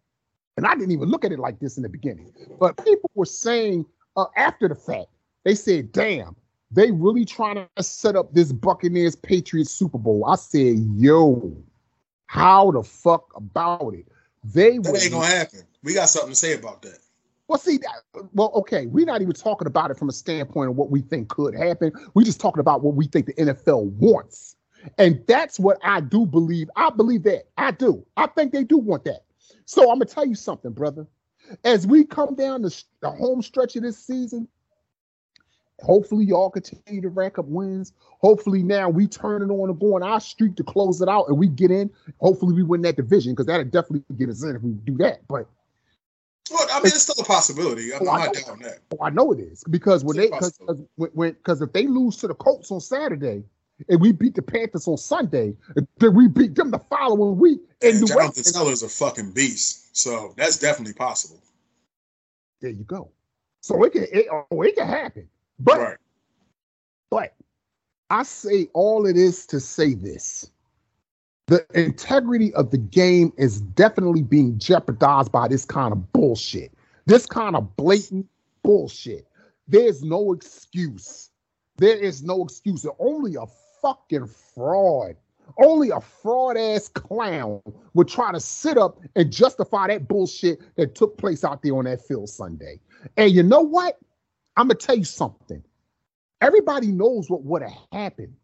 and 0.57 0.67
I 0.67 0.75
didn't 0.75 0.93
even 0.93 1.09
look 1.09 1.25
at 1.25 1.33
it 1.33 1.39
like 1.39 1.59
this 1.59 1.77
in 1.77 1.83
the 1.83 1.89
beginning, 1.89 2.33
but 2.59 2.83
people 2.85 3.11
were 3.15 3.27
saying 3.27 3.85
uh, 4.17 4.27
after 4.37 4.69
the 4.69 4.75
fact, 4.75 5.09
they 5.45 5.55
said, 5.55 5.93
"Damn." 5.93 6.37
They 6.73 6.91
really 6.91 7.25
trying 7.25 7.65
to 7.77 7.83
set 7.83 8.17
up 8.17 8.33
this 8.35 8.53
Buccaneers 8.53 9.15
Patriots 9.15 9.71
Super 9.71 9.99
Bowl. 9.99 10.25
I 10.27 10.35
said, 10.35 10.77
yo, 10.97 11.57
how 12.27 12.73
the 12.73 12.83
fuck 12.83 13.31
about 13.37 13.95
it? 13.95 14.07
They 14.53 14.79
that 14.79 15.03
ain't 15.03 15.13
gonna 15.13 15.27
happen. 15.27 15.61
We 15.83 15.95
got 15.95 16.09
something 16.09 16.31
to 16.31 16.37
say 16.37 16.55
about 16.55 16.83
that. 16.83 16.99
well, 17.49 17.59
see, 17.59 17.79
that, 17.79 18.27
well, 18.33 18.51
okay, 18.55 18.87
we're 18.87 19.07
not 19.07 19.23
even 19.23 19.35
talking 19.35 19.67
about 19.67 19.91
it 19.91 19.99
from 19.99 20.09
a 20.09 20.13
standpoint 20.13 20.71
of 20.71 20.77
what 20.77 20.91
we 20.91 21.01
think 21.01 21.29
could 21.29 21.55
happen. 21.55 21.93
We're 22.15 22.25
just 22.25 22.41
talking 22.41 22.61
about 22.61 22.83
what 22.83 22.95
we 22.95 23.07
think 23.07 23.27
the 23.27 23.35
NFL 23.35 23.91
wants. 23.93 24.57
And 24.99 25.23
that's 25.27 25.59
what 25.59 25.79
I 25.83 26.01
do 26.01 26.27
believe. 26.27 26.71
I 26.77 26.91
believe 26.91 27.25
that. 27.25 27.49
I 27.57 27.71
do. 27.73 28.05
I 28.17 28.27
think 28.27 28.53
they 28.53 28.65
do 28.65 28.79
want 28.79 29.05
that. 29.05 29.25
So 29.65 29.91
I'm 29.91 29.99
going 29.99 30.07
to 30.09 30.15
tell 30.15 30.27
you 30.27 30.35
something, 30.35 30.73
brother. 30.73 31.07
As 31.65 31.87
we 31.87 32.05
come 32.05 32.35
down 32.35 32.63
the, 32.63 32.85
the 33.01 33.11
home 33.11 33.43
stretch 33.43 33.77
of 33.77 33.83
this 33.83 33.99
season, 33.99 34.49
hopefully 35.81 36.25
y'all 36.25 36.51
continue 36.51 37.01
to 37.03 37.09
rack 37.09 37.39
up 37.39 37.47
wins. 37.47 37.93
Hopefully 38.21 38.63
now 38.63 38.89
we 38.89 39.07
turn 39.07 39.43
it 39.43 39.53
on 39.53 39.69
and 39.71 39.79
go 39.79 39.95
on 39.95 40.03
our 40.03 40.21
streak 40.21 40.57
to 40.57 40.65
close 40.65 41.01
it 41.01 41.09
out 41.09 41.29
and 41.29 41.37
we 41.39 41.49
get 41.49 41.71
in. 41.71 41.91
Hopefully 42.21 42.55
we 42.55 42.63
win 42.63 42.83
that 42.83 42.97
division 42.97 43.33
because 43.33 43.47
that'll 43.47 43.65
definitely 43.65 44.03
get 44.17 44.29
us 44.29 44.43
in 44.43 44.57
if 44.57 44.63
we 44.63 44.73
do 44.73 44.97
that. 44.99 45.21
But 45.29 45.47
Well, 46.51 46.67
I 46.73 46.79
mean, 46.79 46.87
it's 46.87 47.03
still 47.03 47.23
a 47.23 47.27
possibility. 47.27 47.93
I'm 47.93 48.07
Oh, 48.07 48.11
I 48.11 48.27
not 48.27 48.35
know. 48.35 48.41
doubting 48.41 48.63
that. 48.65 48.79
Oh, 48.93 49.05
I 49.05 49.11
know 49.11 49.33
it 49.33 49.41
is 49.41 49.65
because 49.65 50.05
when 50.05 50.17
they 50.17 50.29
It's 50.29 50.59
because 50.59 50.83
when 50.97 51.11
when 51.13 51.33
because 51.33 51.61
if 51.61 51.73
they 51.73 51.87
lose 51.87 52.17
to 52.19 52.29
the 52.29 52.35
Colts 52.35 52.71
on 52.71 52.81
Saturday 52.81 53.43
and 53.91 54.01
we 54.01 54.13
beat 54.13 54.35
the 54.35 54.43
Panthers 54.43 54.89
on 54.89 54.97
Sunday, 54.97 55.55
then 55.99 56.15
we 56.15 56.29
beat 56.29 56.55
them 56.55 56.71
the 56.71 56.79
following 56.79 57.37
week 57.39 57.61
And 57.83 58.01
New 58.01 58.07
Jonathan 58.07 58.39
England. 58.39 58.55
Taylor's 58.55 58.83
a 58.83 58.89
fucking 58.89 59.33
beast, 59.33 59.95
so 59.97 60.33
that's 60.39 60.59
definitely 60.59 60.95
possible. 60.95 61.43
There 62.63 62.71
you 62.71 62.85
go. 62.85 63.11
So 63.61 63.83
it 63.85 63.93
can 63.93 64.07
it, 64.11 64.27
oh, 64.33 64.63
it 64.63 64.75
can 64.77 64.87
happen. 64.89 65.29
But 65.59 65.79
right. 65.79 65.97
but 67.11 67.35
I 68.11 68.23
say 68.23 68.69
all 68.75 69.07
it 69.07 69.17
is 69.17 69.47
to 69.47 69.61
say 69.61 69.95
this. 69.95 70.51
The 71.47 71.65
integrity 71.75 72.53
of 72.55 72.71
the 72.71 72.79
game 72.79 73.33
is 73.37 73.61
definitely 73.61 74.23
being 74.23 74.59
jeopardized 74.59 75.31
by 75.31 75.47
this 75.49 75.65
kind 75.65 75.93
of 75.93 76.13
bullshit. 76.13 76.73
This 77.07 77.25
kind 77.25 77.55
of 77.55 77.77
blatant 77.77 78.27
bullshit. 78.63 79.27
There's 79.69 80.03
no 80.03 80.33
excuse. 80.33 81.31
There 81.77 81.97
is 81.97 82.23
no 82.23 82.45
excuse. 82.45 82.85
Only 82.99 83.37
a 83.37 83.47
fucking 83.81 84.27
fraud, 84.27 85.15
only 85.63 85.91
a 85.91 86.01
fraud 86.01 86.57
ass 86.57 86.89
clown 86.89 87.61
would 87.95 88.09
try 88.09 88.33
to 88.33 88.41
sit 88.41 88.77
up 88.77 88.99
and 89.15 89.33
justify 89.33 89.87
that 89.89 90.09
bullshit 90.09 90.61
that 90.77 90.95
took 90.95 91.17
place 91.19 91.45
out 91.45 91.63
there 91.63 91.77
on 91.77 91.85
that 91.85 92.05
field 92.05 92.29
Sunday. 92.29 92.81
And 93.17 93.31
you 93.31 93.43
know 93.43 93.61
what? 93.61 93.99
I'm 94.57 94.69
gonna 94.69 94.75
tell 94.75 94.97
you 94.97 95.05
something. 95.05 95.63
Everybody 96.41 96.89
knows 96.89 97.31
what 97.31 97.43
would 97.45 97.63
have 97.63 97.73
happened 97.93 98.35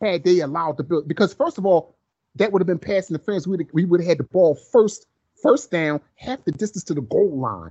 had 0.00 0.24
they 0.24 0.40
allowed 0.40 0.76
the 0.76 0.84
bill. 0.84 1.02
Because 1.02 1.34
first 1.34 1.58
of 1.58 1.66
all, 1.66 1.96
that 2.36 2.52
would 2.52 2.60
have 2.60 2.66
been 2.66 2.78
pass 2.78 3.10
interference. 3.10 3.46
We 3.46 3.66
we 3.72 3.84
would 3.84 4.00
have 4.00 4.08
had 4.08 4.18
the 4.18 4.24
ball 4.24 4.54
first, 4.54 5.06
first 5.42 5.70
down, 5.70 6.00
half 6.16 6.44
the 6.44 6.52
distance 6.52 6.84
to 6.84 6.94
the 6.94 7.02
goal 7.02 7.38
line. 7.38 7.70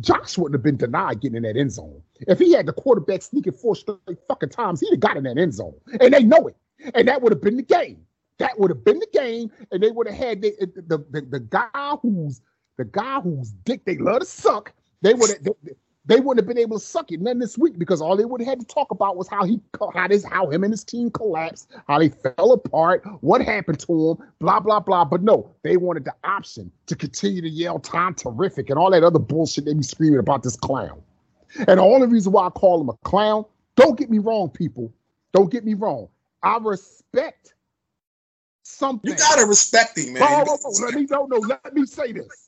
Josh 0.00 0.38
wouldn't 0.38 0.54
have 0.54 0.62
been 0.62 0.76
denied 0.76 1.20
getting 1.20 1.36
in 1.36 1.42
that 1.42 1.56
end 1.56 1.72
zone. 1.72 2.02
If 2.28 2.38
he 2.38 2.52
had 2.52 2.66
the 2.66 2.72
quarterback 2.72 3.22
sneaking 3.22 3.54
four 3.54 3.74
straight 3.74 3.98
fucking 4.28 4.50
times, 4.50 4.80
he'd 4.80 4.90
have 4.90 5.00
got 5.00 5.16
in 5.16 5.24
that 5.24 5.38
end 5.38 5.54
zone, 5.54 5.74
and 6.00 6.12
they 6.12 6.22
know 6.22 6.46
it. 6.48 6.56
And 6.94 7.08
that 7.08 7.22
would 7.22 7.32
have 7.32 7.40
been 7.42 7.56
the 7.56 7.62
game. 7.62 8.06
That 8.38 8.58
would 8.58 8.70
have 8.70 8.84
been 8.84 8.98
the 8.98 9.08
game, 9.12 9.50
and 9.72 9.82
they 9.82 9.90
would 9.90 10.06
have 10.06 10.16
had 10.16 10.42
the 10.42 10.52
the, 10.86 10.98
the, 11.10 11.20
the 11.22 11.40
guy 11.40 11.96
who's 12.02 12.42
the 12.76 12.84
guy 12.84 13.20
whose 13.20 13.52
dick 13.64 13.84
they 13.84 13.96
love 13.96 14.20
to 14.20 14.26
suck. 14.26 14.72
They 15.00 15.14
would 15.14 15.30
have. 15.30 15.56
They, 16.06 16.20
wouldn't 16.20 16.38
have 16.38 16.48
been 16.48 16.62
able 16.62 16.78
to 16.78 16.84
suck 16.84 17.10
it 17.10 17.20
none 17.20 17.38
this 17.38 17.58
week 17.58 17.78
because 17.78 18.00
all 18.00 18.16
they 18.16 18.24
would 18.24 18.40
have 18.40 18.48
had 18.48 18.60
to 18.60 18.66
talk 18.66 18.90
about 18.92 19.16
was 19.16 19.28
how 19.28 19.44
he 19.44 19.60
how 19.92 20.06
this 20.06 20.24
how 20.24 20.48
him 20.50 20.62
and 20.62 20.72
his 20.72 20.84
team 20.84 21.10
collapsed, 21.10 21.72
how 21.88 21.98
they 21.98 22.08
fell 22.08 22.52
apart, 22.52 23.04
what 23.22 23.42
happened 23.42 23.80
to 23.80 24.10
him, 24.10 24.28
blah 24.38 24.60
blah 24.60 24.80
blah. 24.80 25.04
But 25.04 25.22
no, 25.22 25.50
they 25.62 25.76
wanted 25.76 26.04
the 26.04 26.14
option 26.24 26.70
to 26.86 26.94
continue 26.94 27.42
to 27.42 27.48
yell 27.48 27.78
"Tom 27.80 28.14
Terrific" 28.14 28.70
and 28.70 28.78
all 28.78 28.90
that 28.92 29.02
other 29.02 29.18
bullshit 29.18 29.64
they 29.64 29.74
be 29.74 29.82
screaming 29.82 30.20
about 30.20 30.42
this 30.42 30.56
clown. 30.56 31.02
And 31.58 31.78
the 31.78 31.82
only 31.82 32.06
reason 32.06 32.32
why 32.32 32.46
I 32.46 32.50
call 32.50 32.80
him 32.80 32.88
a 32.88 32.96
clown, 33.04 33.44
don't 33.74 33.98
get 33.98 34.10
me 34.10 34.18
wrong, 34.18 34.50
people, 34.50 34.92
don't 35.32 35.50
get 35.50 35.64
me 35.64 35.74
wrong. 35.74 36.08
I 36.42 36.58
respect 36.58 37.54
something. 38.62 39.10
You 39.10 39.16
gotta 39.16 39.46
respect 39.46 39.98
him, 39.98 40.12
man. 40.12 40.22
Whoa, 40.46 40.56
whoa, 40.56 40.84
Let 40.84 40.94
me 40.94 41.06
no, 41.10 41.26
no. 41.26 41.38
Let 41.38 41.74
me 41.74 41.86
say 41.86 42.12
this. 42.12 42.45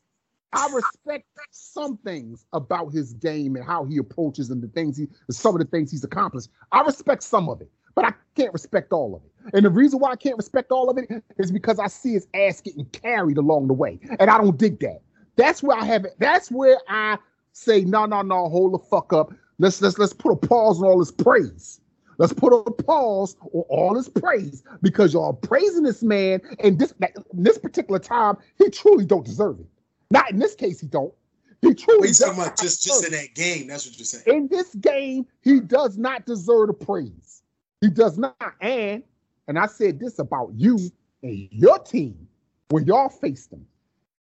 I 0.52 0.68
respect 0.74 1.26
some 1.50 1.98
things 1.98 2.46
about 2.52 2.92
his 2.92 3.12
game 3.14 3.56
and 3.56 3.64
how 3.64 3.84
he 3.84 3.98
approaches 3.98 4.50
and 4.50 4.62
the 4.62 4.68
things 4.68 4.96
he, 4.96 5.08
some 5.30 5.54
of 5.54 5.60
the 5.60 5.66
things 5.66 5.90
he's 5.90 6.04
accomplished. 6.04 6.48
I 6.72 6.82
respect 6.82 7.22
some 7.22 7.48
of 7.48 7.60
it, 7.60 7.70
but 7.94 8.04
I 8.06 8.12
can't 8.36 8.52
respect 8.52 8.92
all 8.92 9.14
of 9.14 9.22
it. 9.24 9.54
And 9.56 9.64
the 9.64 9.70
reason 9.70 9.98
why 9.98 10.10
I 10.10 10.16
can't 10.16 10.36
respect 10.36 10.70
all 10.72 10.88
of 10.90 10.98
it 10.98 11.22
is 11.38 11.52
because 11.52 11.78
I 11.78 11.86
see 11.88 12.14
his 12.14 12.26
ass 12.34 12.60
getting 12.60 12.86
carried 12.86 13.38
along 13.38 13.68
the 13.68 13.74
way, 13.74 13.98
and 14.18 14.30
I 14.30 14.38
don't 14.38 14.56
dig 14.56 14.80
that. 14.80 15.02
That's 15.36 15.62
where 15.62 15.76
I 15.76 15.84
have 15.84 16.04
it. 16.04 16.14
That's 16.18 16.50
where 16.50 16.78
I 16.88 17.18
say, 17.52 17.84
no, 17.84 18.06
no, 18.06 18.22
no, 18.22 18.48
hold 18.48 18.74
the 18.74 18.78
fuck 18.78 19.12
up. 19.12 19.32
Let's 19.58 19.80
let's 19.82 19.98
let's 19.98 20.12
put 20.12 20.32
a 20.32 20.36
pause 20.36 20.80
on 20.80 20.86
all 20.86 20.98
this 20.98 21.12
praise. 21.12 21.80
Let's 22.18 22.32
put 22.32 22.52
a 22.52 22.70
pause 22.70 23.36
on 23.52 23.62
all 23.68 23.94
this 23.94 24.08
praise 24.08 24.62
because 24.82 25.12
y'all 25.12 25.32
praising 25.32 25.82
this 25.82 26.02
man, 26.02 26.40
and 26.62 26.78
this 26.78 26.94
this 27.32 27.58
particular 27.58 27.98
time 27.98 28.36
he 28.58 28.70
truly 28.70 29.04
don't 29.04 29.24
deserve 29.24 29.60
it. 29.60 29.66
Not 30.10 30.30
in 30.30 30.38
this 30.38 30.54
case, 30.54 30.80
he 30.80 30.86
don't. 30.86 31.12
He 31.60 31.74
truly 31.74 32.08
you 32.08 32.14
talking 32.14 32.40
about? 32.40 32.58
Just 32.58 32.82
just 32.84 33.04
in 33.04 33.12
that 33.12 33.34
game. 33.34 33.66
That's 33.66 33.86
what 33.86 33.98
you're 33.98 34.04
saying. 34.04 34.24
in 34.26 34.48
this 34.48 34.74
game, 34.76 35.26
he 35.42 35.60
does 35.60 35.98
not 35.98 36.24
deserve 36.24 36.68
the 36.68 36.72
praise. 36.72 37.42
He 37.80 37.88
does 37.88 38.16
not. 38.16 38.36
And 38.60 39.02
and 39.48 39.58
I 39.58 39.66
said 39.66 39.98
this 39.98 40.18
about 40.18 40.52
you 40.54 40.78
and 41.22 41.48
your 41.50 41.78
team 41.80 42.28
when 42.70 42.84
y'all 42.86 43.08
faced 43.08 43.50
them. 43.50 43.66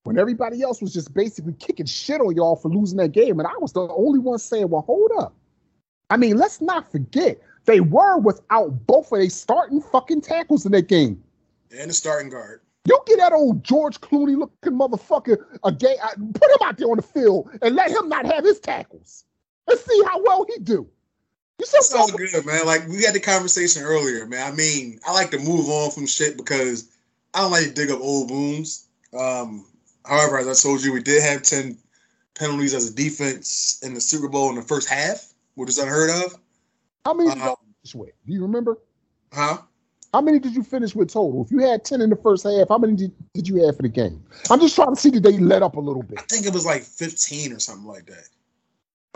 When 0.04 0.19
everybody 0.19 0.62
else 0.62 0.82
was 0.82 0.93
just 0.93 1.13
basically 1.13 1.54
kicking 1.54 1.86
shit 1.86 2.19
on 2.19 2.36
y'all 2.36 2.58
for 2.58 2.69
losing 2.69 2.98
that 2.98 3.13
game, 3.13 3.39
and 3.39 3.48
I 3.48 3.54
was 3.60 3.72
the 3.72 3.88
only 3.88 4.19
one 4.19 4.38
saying, 4.38 4.69
"Well, 4.69 4.82
hold 4.82 5.12
up." 5.17 5.34
I 6.10 6.17
mean, 6.17 6.38
let's 6.38 6.60
not 6.60 6.91
forget 6.91 7.39
they 7.65 7.80
were 7.80 8.17
without 8.17 8.86
both 8.86 9.12
of 9.12 9.19
their 9.19 9.30
starting 9.30 9.82
fucking 9.82 10.22
tackles 10.22 10.65
in 10.65 10.74
that 10.74 10.88
game. 10.88 11.24
And 11.76 11.89
the 11.89 11.93
starting 11.93 12.30
guard. 12.30 12.62
You 12.86 13.00
get 13.08 13.17
that 13.19 13.32
old 13.32 13.63
George 13.63 14.02
Clooney 14.02 14.38
looking 14.38 14.78
motherfucker 14.78 15.46
a 15.63 15.72
game, 15.72 15.98
put 16.34 16.52
him 16.52 16.58
out 16.63 16.78
there 16.78 16.89
on 16.89 16.98
the 16.98 17.02
field 17.02 17.50
and 17.62 17.76
let 17.76 17.91
him 17.91 18.10
not 18.10 18.26
have 18.26 18.43
his 18.43 18.60
tackles. 18.60 19.24
and 19.67 19.80
see 19.80 20.04
how 20.06 20.22
well 20.22 20.46
he 20.50 20.62
do. 20.63 20.88
Said 21.63 21.82
sounds 21.84 22.12
good, 22.12 22.46
man. 22.46 22.65
Like 22.65 22.88
we 22.89 23.04
had 23.04 23.15
the 23.15 23.22
conversation 23.22 23.84
earlier, 23.84 24.26
man. 24.26 24.52
I 24.52 24.56
mean, 24.56 25.00
I 25.08 25.13
like 25.13 25.32
to 25.32 25.39
move 25.39 25.69
on 25.69 25.91
from 25.91 26.06
shit 26.06 26.36
because 26.36 26.89
I 27.34 27.39
don't 27.39 27.52
like 27.52 27.63
to 27.63 27.72
dig 27.72 27.89
up 27.89 28.02
old 28.02 28.30
wounds. 28.30 28.88
Um, 29.17 29.65
however, 30.06 30.39
as 30.39 30.48
I 30.48 30.62
told 30.62 30.84
you, 30.84 30.91
we 30.91 31.02
did 31.02 31.24
have 31.24 31.43
ten 31.43 31.78
penalties 32.36 32.74
as 32.74 32.89
a 32.89 32.93
defense 32.93 33.80
in 33.82 33.93
the 33.93 34.02
Super 34.02 34.28
Bowl 34.28 34.50
in 34.50 34.56
the 34.56 34.62
first 34.62 34.89
half, 34.89 35.34
which 35.56 35.69
is 35.69 35.78
unheard 35.78 36.10
of. 36.10 36.38
how 37.06 37.13
many 37.13 37.30
did 37.30 37.41
uh, 37.41 37.46
y'all 37.46 37.60
finish 37.82 37.96
with? 37.96 38.13
Do 38.26 38.34
you 38.34 38.41
remember? 38.41 38.80
Huh? 39.32 39.60
How 40.13 40.21
many 40.21 40.38
did 40.39 40.54
you 40.54 40.63
finish 40.63 40.95
with 40.95 41.12
total? 41.12 41.43
If 41.43 41.52
you 41.52 41.60
had 41.60 41.84
10 41.84 42.02
in 42.02 42.10
the 42.12 42.15
first 42.15 42.43
half, 42.43 42.69
how 42.69 42.78
many 42.78 42.95
did, 42.95 43.12
did 43.34 43.47
you 43.47 43.65
have 43.65 43.76
for 43.76 43.82
the 43.82 43.89
game? 43.89 44.23
I'm 44.52 44.60
just 44.60 44.76
trying 44.76 44.93
to 44.93 45.02
see 45.02 45.10
did 45.10 45.23
they 45.23 45.39
let 45.39 45.63
up 45.63 45.76
a 45.76 45.80
little 45.80 46.04
bit. 46.04 46.19
I 46.19 46.23
think 46.23 46.45
it 46.45 46.54
was 46.54 46.65
like 46.65 46.84
15 46.84 47.54
or 47.54 47.60
something 47.60 47.88
like 47.88 48.06
that. 48.06 48.30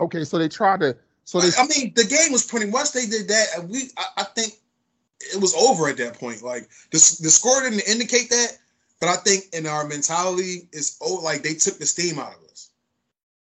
Okay, 0.00 0.24
so 0.24 0.38
they 0.38 0.48
tried 0.48 0.80
to 0.80 0.96
so 1.28 1.40
they 1.42 1.50
I 1.58 1.66
mean, 1.66 1.92
the 1.94 2.04
game 2.04 2.32
was 2.32 2.46
pretty. 2.46 2.70
Once 2.70 2.92
they 2.92 3.04
did 3.04 3.28
that, 3.28 3.48
and 3.58 3.68
we, 3.68 3.90
I, 3.98 4.04
I 4.16 4.24
think 4.24 4.54
it 5.20 5.38
was 5.38 5.54
over 5.54 5.86
at 5.86 5.98
that 5.98 6.18
point. 6.18 6.42
Like 6.42 6.70
the 6.90 6.96
the 7.20 7.28
score 7.28 7.60
didn't 7.60 7.86
indicate 7.86 8.30
that, 8.30 8.56
but 8.98 9.10
I 9.10 9.16
think 9.16 9.44
in 9.52 9.66
our 9.66 9.86
mentality, 9.86 10.70
it's 10.72 10.96
oh, 11.02 11.20
like 11.22 11.42
they 11.42 11.52
took 11.52 11.78
the 11.78 11.84
steam 11.84 12.18
out 12.18 12.34
of 12.34 12.42
us. 12.50 12.70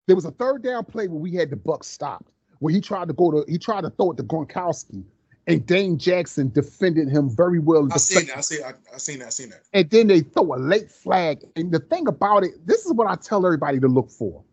there 0.07 0.15
was 0.15 0.25
a 0.25 0.31
third 0.31 0.63
down 0.63 0.83
play 0.85 1.07
where 1.07 1.19
we 1.19 1.35
had 1.35 1.51
the 1.51 1.57
Buck 1.57 1.83
stopped, 1.83 2.31
where 2.57 2.73
he 2.73 2.81
tried 2.81 3.07
to 3.09 3.13
go 3.13 3.29
to 3.29 3.45
he 3.47 3.59
tried 3.59 3.81
to 3.81 3.91
throw 3.91 4.13
it 4.13 4.17
to 4.17 4.23
Gronkowski, 4.23 5.03
and 5.47 5.65
Dane 5.65 5.97
Jackson 5.97 6.49
defended 6.49 7.09
him 7.09 7.29
very 7.29 7.59
well. 7.59 7.87
I 7.91 7.97
seen 7.97 8.27
that. 8.27 8.37
I 8.37 8.41
see. 8.41 8.63
I, 8.63 8.73
I 8.93 8.97
seen 8.97 9.19
that. 9.19 9.27
I 9.27 9.29
seen 9.29 9.49
that. 9.49 9.61
and 9.73 9.89
then 9.89 10.07
they 10.07 10.21
throw 10.21 10.55
a 10.55 10.57
late 10.57 10.91
flag. 10.91 11.43
And 11.55 11.71
the 11.71 11.79
thing 11.79 12.07
about 12.07 12.43
it, 12.43 12.65
this 12.65 12.85
is 12.85 12.93
what 12.93 13.07
I 13.07 13.15
tell 13.15 13.45
everybody 13.45 13.79
to 13.79 13.87
look 13.87 14.09
for. 14.09 14.43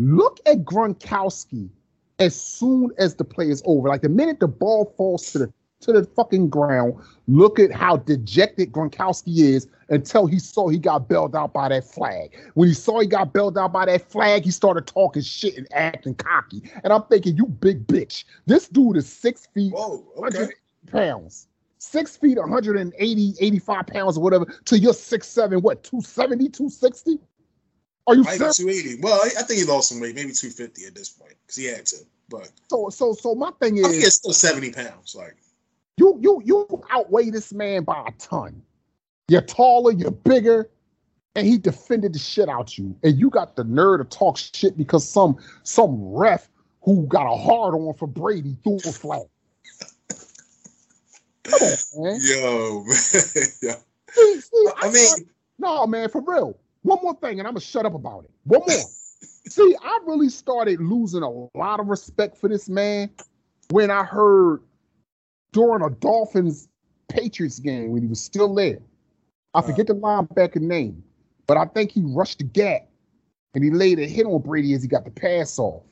Look 0.00 0.40
at 0.46 0.64
Gronkowski 0.64 1.68
as 2.18 2.40
soon 2.40 2.90
as 2.98 3.14
the 3.14 3.24
play 3.24 3.48
is 3.48 3.62
over. 3.64 3.88
Like 3.88 4.02
the 4.02 4.08
minute 4.08 4.40
the 4.40 4.48
ball 4.48 4.92
falls 4.96 5.30
to 5.32 5.38
the 5.38 5.52
to 5.84 5.92
the 5.92 6.04
fucking 6.04 6.48
ground, 6.48 6.94
look 7.28 7.58
at 7.58 7.72
how 7.72 7.96
dejected 7.96 8.72
Gronkowski 8.72 9.38
is 9.38 9.68
until 9.88 10.26
he 10.26 10.38
saw 10.38 10.68
he 10.68 10.78
got 10.78 11.08
bailed 11.08 11.36
out 11.36 11.52
by 11.52 11.68
that 11.68 11.84
flag. 11.84 12.30
When 12.54 12.68
he 12.68 12.74
saw 12.74 13.00
he 13.00 13.06
got 13.06 13.32
bailed 13.32 13.58
out 13.58 13.72
by 13.72 13.86
that 13.86 14.10
flag, 14.10 14.44
he 14.44 14.50
started 14.50 14.86
talking 14.86 15.22
shit 15.22 15.56
and 15.56 15.68
acting 15.72 16.14
cocky. 16.14 16.62
And 16.82 16.92
I'm 16.92 17.02
thinking, 17.04 17.36
you 17.36 17.46
big 17.46 17.86
bitch. 17.86 18.24
This 18.46 18.68
dude 18.68 18.96
is 18.96 19.08
six 19.10 19.46
feet, 19.46 19.72
Whoa. 19.72 20.04
Okay. 20.16 20.38
100 20.38 20.54
pounds. 20.90 21.48
Six 21.78 22.16
feet, 22.16 22.38
180, 22.38 23.34
85 23.38 23.86
pounds 23.86 24.16
or 24.16 24.22
whatever, 24.22 24.46
to 24.64 24.78
your 24.78 24.94
six, 24.94 25.28
seven, 25.28 25.60
what, 25.60 25.84
270, 25.84 26.48
260? 26.48 27.18
Are 28.06 28.14
you 28.14 28.24
serious? 28.24 28.56
280. 28.56 29.02
Well, 29.02 29.20
I 29.22 29.28
I 29.38 29.42
think 29.42 29.60
he 29.60 29.66
lost 29.66 29.90
some 29.90 30.00
weight, 30.00 30.14
maybe 30.14 30.32
250 30.32 30.86
at 30.86 30.94
this 30.94 31.10
point, 31.10 31.34
because 31.42 31.56
he 31.56 31.66
had 31.66 31.86
to. 31.86 31.96
But 32.28 32.50
So, 32.70 32.88
so, 32.88 33.12
so 33.12 33.34
my 33.34 33.50
thing 33.60 33.78
is 33.78 33.84
I 33.84 33.88
think 33.90 34.04
it's 34.04 34.16
still 34.16 34.32
70 34.32 34.72
pounds. 34.72 35.14
Like, 35.14 35.36
you, 35.96 36.18
you, 36.20 36.42
you 36.44 36.82
outweigh 36.90 37.30
this 37.30 37.52
man 37.52 37.84
by 37.84 38.04
a 38.06 38.12
ton. 38.12 38.62
You're 39.28 39.42
taller, 39.42 39.92
you're 39.92 40.10
bigger, 40.10 40.70
and 41.34 41.46
he 41.46 41.58
defended 41.58 42.14
the 42.14 42.18
shit 42.18 42.48
out 42.48 42.76
you. 42.76 42.96
And 43.02 43.18
you 43.18 43.30
got 43.30 43.56
the 43.56 43.64
nerve 43.64 44.00
to 44.00 44.16
talk 44.16 44.36
shit 44.36 44.76
because 44.76 45.08
some, 45.08 45.36
some 45.62 46.02
ref 46.02 46.48
who 46.82 47.06
got 47.06 47.32
a 47.32 47.36
hard 47.36 47.74
on 47.74 47.94
for 47.94 48.06
Brady 48.06 48.56
threw 48.62 48.76
a 48.76 48.92
flag. 48.92 49.22
Come 51.44 51.60
on, 51.60 52.04
man. 52.04 52.20
yo, 52.22 52.84
man. 52.86 52.96
yeah. 53.62 53.76
See, 54.10 54.40
see, 54.40 54.68
I 54.76 54.90
mean, 54.90 55.28
No, 55.58 55.86
man, 55.86 56.08
for 56.08 56.22
real. 56.22 56.56
One 56.82 56.98
more 57.02 57.14
thing, 57.16 57.38
and 57.38 57.48
I'm 57.48 57.54
gonna 57.54 57.60
shut 57.60 57.86
up 57.86 57.94
about 57.94 58.24
it. 58.24 58.30
One 58.44 58.60
more. 58.66 58.84
See, 59.48 59.74
I 59.82 60.00
really 60.06 60.28
started 60.28 60.80
losing 60.80 61.22
a 61.22 61.30
lot 61.58 61.80
of 61.80 61.86
respect 61.86 62.36
for 62.36 62.48
this 62.48 62.68
man 62.68 63.10
when 63.70 63.90
I 63.90 64.04
heard 64.04 64.60
during 65.54 65.82
a 65.82 65.88
Dolphins 65.88 66.68
Patriots 67.08 67.60
game 67.60 67.92
when 67.92 68.02
he 68.02 68.08
was 68.08 68.20
still 68.20 68.54
there. 68.54 68.80
I 69.54 69.62
forget 69.62 69.86
the 69.86 69.94
linebacker 69.94 70.60
name, 70.60 71.02
but 71.46 71.56
I 71.56 71.64
think 71.64 71.92
he 71.92 72.02
rushed 72.04 72.38
the 72.38 72.44
gap 72.44 72.88
and 73.54 73.62
he 73.62 73.70
laid 73.70 74.00
a 74.00 74.06
hit 74.06 74.26
on 74.26 74.42
Brady 74.42 74.74
as 74.74 74.82
he 74.82 74.88
got 74.88 75.04
the 75.04 75.12
pass 75.12 75.58
off. 75.58 75.84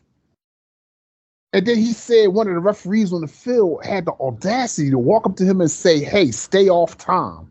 And 1.52 1.64
then 1.64 1.76
he 1.76 1.92
said 1.92 2.28
one 2.28 2.48
of 2.48 2.54
the 2.54 2.60
referees 2.60 3.12
on 3.12 3.20
the 3.20 3.28
field 3.28 3.84
had 3.84 4.06
the 4.06 4.12
audacity 4.12 4.90
to 4.90 4.98
walk 4.98 5.26
up 5.26 5.36
to 5.36 5.44
him 5.44 5.60
and 5.60 5.70
say, 5.70 6.02
Hey, 6.02 6.32
stay 6.32 6.68
off 6.68 6.98
time. 6.98 7.48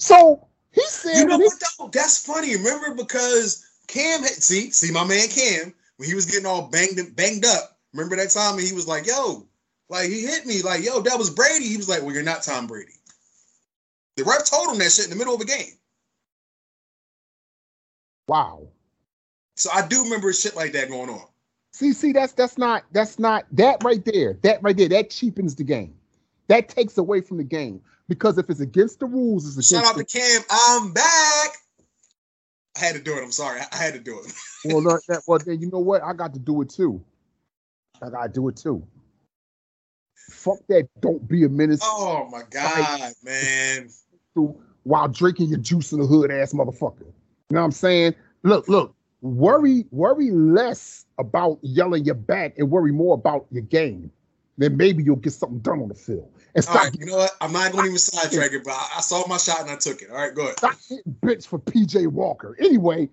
So 0.00 0.48
he 0.72 0.82
said, 0.82 1.20
you 1.20 1.26
know 1.26 1.38
what 1.38 1.62
though? 1.78 1.88
That's 1.92 2.26
funny. 2.26 2.56
Remember 2.56 2.94
because 2.94 3.64
Cam 3.86 4.22
had 4.22 4.30
see 4.30 4.70
see 4.70 4.90
my 4.90 5.06
man 5.06 5.28
Cam 5.28 5.72
when 5.98 6.08
he 6.08 6.14
was 6.14 6.26
getting 6.26 6.46
all 6.46 6.68
banged 6.68 7.14
banged 7.14 7.44
up. 7.44 7.73
Remember 7.94 8.16
that 8.16 8.30
time 8.30 8.58
and 8.58 8.66
he 8.66 8.74
was 8.74 8.88
like, 8.88 9.06
"Yo, 9.06 9.46
like 9.88 10.10
he 10.10 10.22
hit 10.22 10.44
me, 10.46 10.62
like 10.62 10.84
yo, 10.84 11.00
that 11.00 11.16
was 11.16 11.30
Brady." 11.30 11.66
He 11.66 11.76
was 11.76 11.88
like, 11.88 12.02
"Well, 12.02 12.12
you're 12.12 12.24
not 12.24 12.42
Tom 12.42 12.66
Brady." 12.66 12.92
The 14.16 14.24
ref 14.24 14.44
told 14.44 14.70
him 14.70 14.78
that 14.78 14.92
shit 14.92 15.04
in 15.04 15.10
the 15.10 15.16
middle 15.16 15.34
of 15.34 15.40
a 15.40 15.44
game. 15.44 15.72
wow. 18.28 18.68
So 19.56 19.70
I 19.72 19.86
do 19.86 20.02
remember 20.02 20.32
shit 20.32 20.56
like 20.56 20.72
that 20.72 20.88
going 20.88 21.08
on. 21.08 21.26
See, 21.72 21.92
see, 21.92 22.12
that's 22.12 22.32
that's 22.32 22.58
not 22.58 22.84
that's 22.92 23.18
not 23.18 23.46
that 23.52 23.82
right 23.84 24.04
there. 24.04 24.38
That 24.42 24.62
right 24.62 24.76
there, 24.76 24.88
that 24.88 25.10
cheapens 25.10 25.54
the 25.54 25.64
game. 25.64 25.94
That 26.48 26.68
takes 26.68 26.98
away 26.98 27.20
from 27.20 27.36
the 27.36 27.44
game 27.44 27.80
because 28.08 28.38
if 28.38 28.50
it's 28.50 28.60
against 28.60 28.98
the 29.00 29.06
rules, 29.06 29.46
it's 29.46 29.56
a 29.56 29.62
shit. 29.62 29.84
Shout 29.84 29.94
against. 29.94 30.16
out 30.16 30.20
to 30.20 30.42
Cam. 30.42 30.42
I'm 30.50 30.92
back. 30.92 31.56
I 32.76 32.80
had 32.80 32.96
to 32.96 33.02
do 33.02 33.16
it. 33.16 33.22
I'm 33.22 33.32
sorry. 33.32 33.60
I- 33.60 33.76
had 33.76 33.94
to 33.94 34.00
do 34.00 34.18
it. 34.18 34.32
well, 34.64 34.82
that, 35.08 35.22
well, 35.26 35.38
then 35.38 35.60
you 35.60 35.70
know 35.70 35.78
what? 35.78 36.02
I 36.02 36.12
got 36.12 36.34
to 36.34 36.40
do 36.40 36.60
it 36.62 36.70
too. 36.70 37.00
I 38.02 38.10
got 38.10 38.22
to 38.22 38.28
do 38.28 38.48
it 38.48 38.56
too. 38.56 38.86
Fuck 40.30 40.58
that! 40.68 40.88
Don't 41.00 41.26
be 41.28 41.44
a 41.44 41.48
menace 41.48 41.80
Oh 41.82 42.28
my 42.30 42.42
god, 42.50 43.12
man. 43.22 43.90
while 44.84 45.08
drinking 45.08 45.48
your 45.48 45.58
juice 45.58 45.92
in 45.92 46.00
the 46.00 46.06
hood, 46.06 46.30
ass 46.30 46.52
motherfucker. 46.52 47.00
You 47.00 47.12
know 47.50 47.60
what 47.60 47.66
I'm 47.66 47.72
saying? 47.72 48.14
Look, 48.42 48.68
look. 48.68 48.94
Worry, 49.20 49.86
worry 49.90 50.30
less 50.32 51.06
about 51.16 51.58
yelling 51.62 52.04
your 52.04 52.14
back 52.14 52.58
and 52.58 52.70
worry 52.70 52.92
more 52.92 53.14
about 53.14 53.46
your 53.50 53.62
game. 53.62 54.10
Then 54.58 54.76
maybe 54.76 55.02
you'll 55.02 55.16
get 55.16 55.32
something 55.32 55.60
done 55.60 55.80
on 55.80 55.88
the 55.88 55.94
field 55.94 56.30
and 56.54 56.62
stop 56.62 56.76
right, 56.76 56.94
you 56.98 57.06
know 57.06 57.16
what? 57.16 57.32
I'm 57.40 57.52
not 57.52 57.72
going 57.72 57.84
to 57.84 57.88
even 57.88 57.98
sidetrack 57.98 58.52
it, 58.52 58.64
but 58.64 58.72
I, 58.72 58.98
I 58.98 59.00
saw 59.00 59.26
my 59.26 59.36
shot 59.36 59.62
and 59.62 59.70
I 59.70 59.76
took 59.76 60.02
it. 60.02 60.10
All 60.10 60.16
right, 60.16 60.34
good. 60.34 60.56
Stop 60.58 60.76
hitting 60.88 61.16
bitch 61.20 61.46
for 61.46 61.58
PJ 61.58 62.06
Walker. 62.06 62.56
Anyway, 62.60 63.08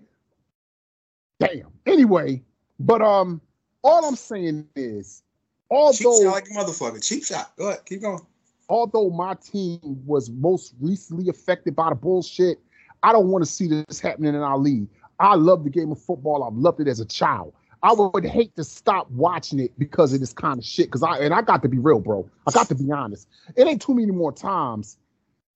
damn. 1.40 1.72
Anyway, 1.86 2.42
but 2.78 3.02
um, 3.02 3.40
all 3.82 4.04
I'm 4.04 4.16
saying 4.16 4.68
is, 4.76 5.22
Cheap 5.70 5.76
although 5.78 6.22
shot 6.22 6.32
like 6.32 6.46
a 6.48 6.52
motherfucker. 6.52 7.06
Cheap 7.06 7.24
shot. 7.24 7.52
Go 7.56 7.68
ahead. 7.68 7.84
Keep 7.86 8.02
going. 8.02 8.20
although 8.68 9.10
my 9.10 9.34
team 9.34 9.80
was 10.06 10.30
most 10.30 10.74
recently 10.80 11.28
affected 11.28 11.74
by 11.74 11.88
the 11.88 11.94
bullshit, 11.94 12.58
I 13.02 13.12
don't 13.12 13.28
want 13.28 13.44
to 13.44 13.50
see 13.50 13.68
this 13.68 14.00
happening 14.00 14.34
in 14.34 14.40
our 14.40 14.58
league. 14.58 14.88
I 15.18 15.34
love 15.34 15.64
the 15.64 15.70
game 15.70 15.92
of 15.92 16.00
football. 16.00 16.44
I've 16.44 16.54
loved 16.54 16.80
it 16.80 16.88
as 16.88 17.00
a 17.00 17.06
child. 17.06 17.54
I 17.82 17.92
would 17.92 18.24
hate 18.24 18.54
to 18.56 18.64
stop 18.64 19.10
watching 19.10 19.58
it 19.58 19.76
because 19.78 20.12
of 20.12 20.20
this 20.20 20.32
kind 20.32 20.58
of 20.58 20.64
shit. 20.64 20.90
Cause 20.90 21.02
I 21.02 21.18
and 21.18 21.34
I 21.34 21.42
got 21.42 21.62
to 21.62 21.68
be 21.68 21.78
real, 21.78 21.98
bro. 22.00 22.28
I 22.46 22.52
got 22.52 22.68
to 22.68 22.74
be 22.74 22.90
honest. 22.92 23.28
It 23.56 23.66
ain't 23.66 23.82
too 23.82 23.94
many 23.94 24.12
more 24.12 24.32
times 24.32 24.98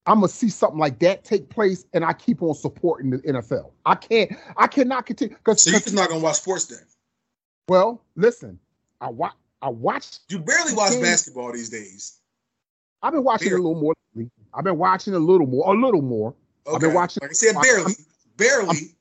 I'm 0.07 0.17
gonna 0.17 0.29
see 0.29 0.49
something 0.49 0.79
like 0.79 1.01
that 1.01 1.25
take 1.25 1.49
place, 1.49 1.85
and 1.93 2.05
I 2.05 2.13
keep 2.13 2.43
on 2.43 2.55
supporting 2.55 3.11
the 3.11 3.19
NFL. 3.19 3.73
I 3.85 3.97
can't. 3.97 4.33
I 4.57 4.69
cannot 4.69 5.05
continue. 5.07 5.37
Cause, 5.43 5.63
So 5.63 5.71
you're 5.71 5.81
just 5.81 5.95
not 5.95 6.09
going 6.09 6.21
to 6.21 6.25
watch 6.25 6.37
sports 6.37 6.67
then? 6.67 6.79
Well, 7.69 8.03
listen. 8.15 8.59
I 9.01 9.11
watch. 9.11 9.35
I 9.63 9.69
watched. 9.69 10.21
You 10.29 10.39
barely 10.39 10.75
watch 10.75 10.93
Okay. 10.93 11.03
basketball 11.03 11.53
these 11.53 11.71
days. 11.71 12.19
I've 13.03 13.13
been 13.13 13.25
watching 13.25 13.49
Here. 13.49 13.57
a 13.59 13.61
little 13.61 13.81
more. 13.81 13.95
lately. 14.15 14.31
I've 14.55 14.65
been 14.65 14.79
watching 14.79 15.15
a 15.15 15.19
little 15.19 15.47
more. 15.47 15.75
A 15.75 15.79
little 15.79 16.03
more. 16.03 16.35
Okay. 16.67 16.75
I've 16.77 16.81
been 16.81 16.95
watching- 16.95 17.21
Like 17.23 17.31
I 17.31 17.35
said, 17.35 17.55
barely. 17.61 17.93
barely. 18.37 18.97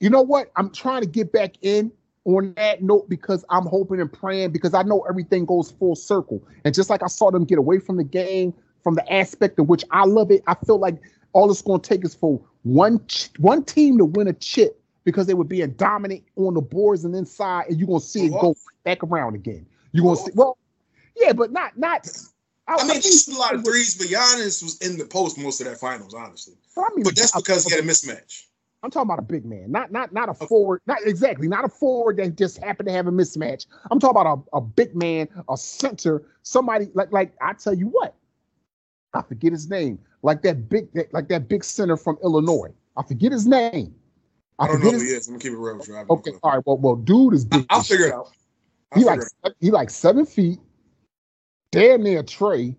you 0.00 0.10
know 0.10 0.22
what? 0.22 0.50
I'm 0.56 0.70
trying 0.70 1.02
to 1.02 1.06
get 1.08 1.32
back 1.32 1.54
in 1.62 1.90
on 2.24 2.54
that 2.56 2.82
note 2.82 3.08
because 3.08 3.44
I'm 3.50 3.64
hoping 3.66 4.00
and 4.00 4.12
praying 4.12 4.52
because 4.52 4.74
I 4.74 4.82
know 4.82 5.00
everything 5.08 5.44
goes 5.46 5.70
full 5.70 5.94
circle. 5.96 6.42
And 6.64 6.74
just 6.74 6.90
like 6.90 7.02
I 7.02 7.06
saw 7.06 7.30
them 7.30 7.44
get 7.44 7.58
away 7.58 7.78
from 7.78 7.96
the 7.96 8.04
game, 8.04 8.52
from 8.82 8.94
the 8.94 9.12
aspect 9.12 9.58
of 9.58 9.68
which 9.68 9.84
I 9.90 10.04
love 10.04 10.30
it, 10.30 10.42
I 10.46 10.54
feel 10.66 10.78
like 10.78 11.00
all 11.32 11.50
it's 11.50 11.62
going 11.62 11.80
to 11.80 11.88
take 11.88 12.04
is 12.04 12.14
for 12.14 12.40
one 12.62 13.04
ch- 13.06 13.30
one 13.38 13.62
team 13.64 13.98
to 13.98 14.04
win 14.04 14.28
a 14.28 14.32
chip 14.32 14.80
because 15.04 15.26
they 15.26 15.34
were 15.34 15.44
being 15.44 15.70
dominant 15.72 16.24
on 16.36 16.54
the 16.54 16.60
boards 16.60 17.04
and 17.04 17.14
inside, 17.14 17.66
and 17.68 17.78
you're 17.78 17.86
gonna 17.86 18.00
see 18.00 18.26
it 18.26 18.32
go 18.32 18.54
back 18.84 19.02
around 19.02 19.34
again. 19.34 19.66
You're 19.92 20.04
gonna 20.04 20.16
see 20.16 20.32
well, 20.34 20.58
yeah, 21.16 21.32
but 21.32 21.52
not 21.52 21.78
not. 21.78 22.08
I, 22.66 22.76
I 22.76 22.86
mean, 22.86 23.02
he 23.02 23.10
a 23.32 23.38
lot 23.38 23.54
of 23.54 23.62
threes, 23.62 23.94
but 23.94 24.06
Giannis 24.06 24.62
was 24.62 24.78
in 24.80 24.96
the 24.96 25.04
post 25.04 25.38
most 25.38 25.60
of 25.60 25.66
that 25.66 25.78
finals, 25.78 26.14
honestly. 26.14 26.54
I 26.78 26.88
mean, 26.94 27.04
but 27.04 27.14
that's 27.14 27.32
because 27.32 27.64
he 27.64 27.74
had 27.74 27.84
a 27.84 27.86
mismatch. 27.86 28.46
I'm 28.82 28.90
talking 28.90 29.06
about 29.06 29.18
a 29.18 29.22
big 29.22 29.44
man, 29.44 29.70
not 29.70 29.92
not 29.92 30.12
not 30.12 30.28
a 30.28 30.34
forward, 30.34 30.82
not 30.86 30.98
exactly, 31.06 31.48
not 31.48 31.64
a 31.64 31.68
forward 31.68 32.18
that 32.18 32.36
just 32.36 32.58
happened 32.58 32.88
to 32.88 32.92
have 32.92 33.06
a 33.06 33.10
mismatch. 33.10 33.66
I'm 33.90 33.98
talking 33.98 34.20
about 34.20 34.44
a, 34.52 34.58
a 34.58 34.60
big 34.60 34.94
man, 34.94 35.28
a 35.48 35.56
center, 35.56 36.22
somebody 36.42 36.88
like 36.94 37.12
like 37.12 37.32
I 37.40 37.54
tell 37.54 37.74
you 37.74 37.86
what, 37.86 38.14
I 39.14 39.22
forget 39.22 39.52
his 39.52 39.70
name, 39.70 39.98
like 40.22 40.42
that 40.42 40.68
big 40.68 40.88
like 41.12 41.28
that 41.28 41.48
big 41.48 41.64
center 41.64 41.96
from 41.96 42.18
Illinois. 42.22 42.72
I 42.96 43.02
forget 43.02 43.32
his 43.32 43.46
name. 43.46 43.94
I, 44.58 44.66
don't 44.68 44.82
know 44.82 44.90
who 44.92 44.98
he 44.98 45.06
is. 45.06 45.26
I'm 45.26 45.34
gonna 45.34 45.42
keep 45.42 45.52
it 45.52 45.58
real 45.58 45.78
with 45.78 45.88
you. 45.88 45.96
Okay, 45.96 46.32
all 46.42 46.52
right. 46.52 46.62
Well, 46.64 46.76
well, 46.78 46.96
dude 46.96 47.34
is 47.34 47.44
big. 47.44 47.66
I'll 47.70 47.82
figure 47.82 48.06
it 48.06 48.12
out. 48.12 48.30
I'll 48.92 48.98
he 48.98 49.04
like 49.04 49.20
he 49.60 49.70
like 49.70 49.90
seven 49.90 50.26
feet, 50.26 50.58
damn 51.72 52.02
near 52.02 52.22
Trey, 52.22 52.76